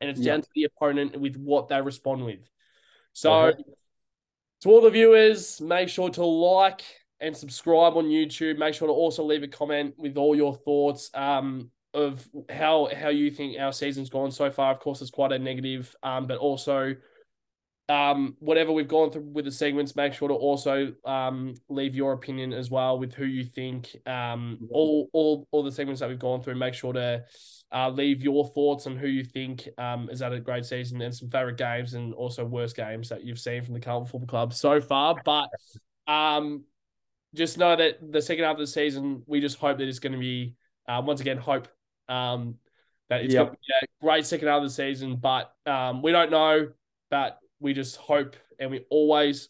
And 0.00 0.10
it's 0.10 0.20
yeah. 0.20 0.32
down 0.32 0.42
to 0.42 0.48
the 0.52 0.64
opponent 0.64 1.20
with 1.20 1.36
what 1.36 1.68
they 1.68 1.80
respond 1.80 2.24
with. 2.24 2.40
So, 3.16 3.32
uh-huh. 3.32 3.52
to 4.60 4.68
all 4.68 4.82
the 4.82 4.90
viewers, 4.90 5.58
make 5.62 5.88
sure 5.88 6.10
to 6.10 6.22
like 6.22 6.82
and 7.18 7.34
subscribe 7.34 7.96
on 7.96 8.08
YouTube. 8.08 8.58
Make 8.58 8.74
sure 8.74 8.88
to 8.88 8.92
also 8.92 9.24
leave 9.24 9.42
a 9.42 9.48
comment 9.48 9.94
with 9.96 10.18
all 10.18 10.36
your 10.36 10.54
thoughts 10.54 11.10
um, 11.14 11.70
of 11.94 12.28
how 12.50 12.90
how 12.94 13.08
you 13.08 13.30
think 13.30 13.58
our 13.58 13.72
season's 13.72 14.10
gone 14.10 14.30
so 14.30 14.50
far. 14.50 14.70
Of 14.70 14.80
course, 14.80 15.00
it's 15.00 15.10
quite 15.10 15.32
a 15.32 15.38
negative, 15.38 15.96
um, 16.02 16.26
but 16.26 16.36
also 16.36 16.94
um, 17.88 18.36
whatever 18.40 18.72
we've 18.72 18.88
gone 18.88 19.10
through 19.10 19.22
with 19.22 19.44
the 19.44 19.52
segments, 19.52 19.94
make 19.94 20.12
sure 20.12 20.28
to 20.28 20.34
also 20.34 20.92
um, 21.04 21.54
leave 21.68 21.94
your 21.94 22.12
opinion 22.12 22.52
as 22.52 22.70
well 22.70 22.98
with 22.98 23.14
who 23.14 23.24
you 23.24 23.44
think. 23.44 23.96
Um, 24.06 24.58
all 24.70 25.08
all 25.12 25.46
all 25.52 25.62
the 25.62 25.70
segments 25.70 26.00
that 26.00 26.08
we've 26.08 26.18
gone 26.18 26.42
through, 26.42 26.56
make 26.56 26.74
sure 26.74 26.92
to 26.92 27.24
uh, 27.72 27.90
leave 27.90 28.22
your 28.22 28.48
thoughts 28.48 28.86
on 28.86 28.96
who 28.96 29.06
you 29.06 29.24
think 29.24 29.68
um, 29.78 30.08
is 30.10 30.22
at 30.22 30.32
a 30.32 30.40
great 30.40 30.64
season 30.64 31.00
and 31.00 31.14
some 31.14 31.30
favorite 31.30 31.58
games 31.58 31.94
and 31.94 32.12
also 32.14 32.44
worst 32.44 32.76
games 32.76 33.08
that 33.08 33.24
you've 33.24 33.38
seen 33.38 33.64
from 33.64 33.74
the 33.74 33.80
Carlton 33.80 34.08
Football 34.08 34.28
Club 34.28 34.52
so 34.52 34.80
far. 34.80 35.16
But 35.24 35.48
um, 36.08 36.64
just 37.34 37.58
know 37.58 37.76
that 37.76 37.98
the 38.12 38.22
second 38.22 38.44
half 38.44 38.54
of 38.54 38.60
the 38.60 38.66
season, 38.66 39.22
we 39.26 39.40
just 39.40 39.58
hope 39.58 39.78
that 39.78 39.88
it's 39.88 39.98
going 40.00 40.12
to 40.12 40.18
be 40.18 40.54
uh, 40.88 41.02
once 41.04 41.20
again 41.20 41.38
hope 41.38 41.68
um, 42.08 42.56
that 43.10 43.22
it's 43.22 43.34
yep. 43.34 43.46
going 43.46 43.56
to 43.56 43.58
be 43.58 43.86
a 43.86 44.04
great 44.04 44.26
second 44.26 44.48
half 44.48 44.58
of 44.58 44.64
the 44.64 44.70
season. 44.70 45.16
But 45.16 45.52
um, 45.66 46.02
we 46.02 46.12
don't 46.12 46.30
know, 46.30 46.68
but 47.10 47.38
we 47.60 47.72
just 47.72 47.96
hope 47.96 48.36
and 48.58 48.70
we 48.70 48.84
always 48.90 49.48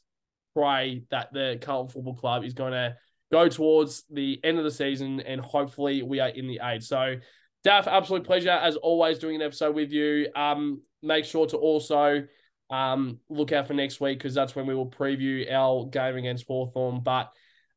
pray 0.55 1.05
that 1.11 1.33
the 1.33 1.59
Carlton 1.61 1.93
Football 1.93 2.15
Club 2.15 2.45
is 2.45 2.55
going 2.55 2.73
to 2.73 2.97
go 3.33 3.49
towards 3.49 4.05
the 4.11 4.41
end 4.45 4.59
of 4.59 4.65
the 4.65 4.71
season 4.71 5.21
and 5.21 5.41
hopefully 5.41 6.03
we 6.03 6.21
are 6.21 6.29
in 6.29 6.47
the 6.47 6.61
eight. 6.63 6.83
So, 6.83 7.17
Daff, 7.65 7.89
absolute 7.89 8.25
pleasure 8.25 8.51
as 8.51 8.77
always 8.77 9.19
doing 9.19 9.37
an 9.37 9.43
episode 9.43 9.75
with 9.75 9.91
you. 9.93 10.29
Um, 10.35 10.83
make 11.03 11.25
sure 11.25 11.47
to 11.49 11.57
also 11.57 12.25
um, 12.71 13.19
look 13.29 13.53
out 13.53 13.67
for 13.67 13.75
next 13.75 14.01
week 14.01 14.19
because 14.19 14.35
that's 14.35 14.55
when 14.55 14.67
we 14.67 14.75
will 14.75 14.91
preview 14.91 15.51
our 15.53 15.87
game 15.87 16.17
against 16.17 16.47
Hawthorn. 16.47 17.01
But 17.01 17.33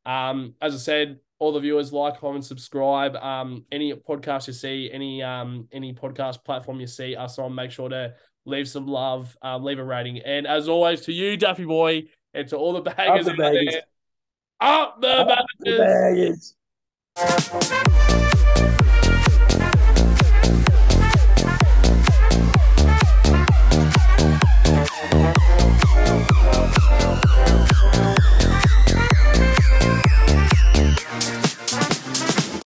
um, 0.05 0.53
as 0.61 0.73
I 0.73 0.77
said, 0.77 1.19
all 1.39 1.53
the 1.53 1.59
viewers 1.59 1.93
like, 1.93 2.19
comment, 2.19 2.45
subscribe. 2.45 3.15
Um, 3.15 3.65
any 3.71 3.93
podcast 3.93 4.47
you 4.47 4.53
see, 4.53 4.89
any 4.91 5.23
um, 5.23 5.67
any 5.71 5.93
podcast 5.93 6.43
platform 6.43 6.79
you 6.79 6.87
see 6.87 7.15
us 7.15 7.39
on, 7.39 7.55
make 7.55 7.71
sure 7.71 7.89
to 7.89 8.13
leave 8.49 8.67
some 8.67 8.87
love, 8.87 9.37
um, 9.41 9.63
leave 9.63 9.79
a 9.79 9.83
rating. 9.83 10.19
And 10.19 10.45
as 10.47 10.67
always, 10.67 11.01
to 11.01 11.13
you, 11.13 11.37
Duffy 11.37 11.65
Boy, 11.65 12.09
and 12.33 12.47
to 12.49 12.57
all 12.57 12.73
the 12.73 12.81
baggers, 12.81 13.27
up 13.27 13.35
the 13.35 13.41
baggers. 13.41 13.73
There, 13.73 13.81
up 14.61 15.01
the 15.01 15.07
up 15.07 15.27
baggers. 15.63 16.55
The 17.15 17.15
baggers. 17.15 17.95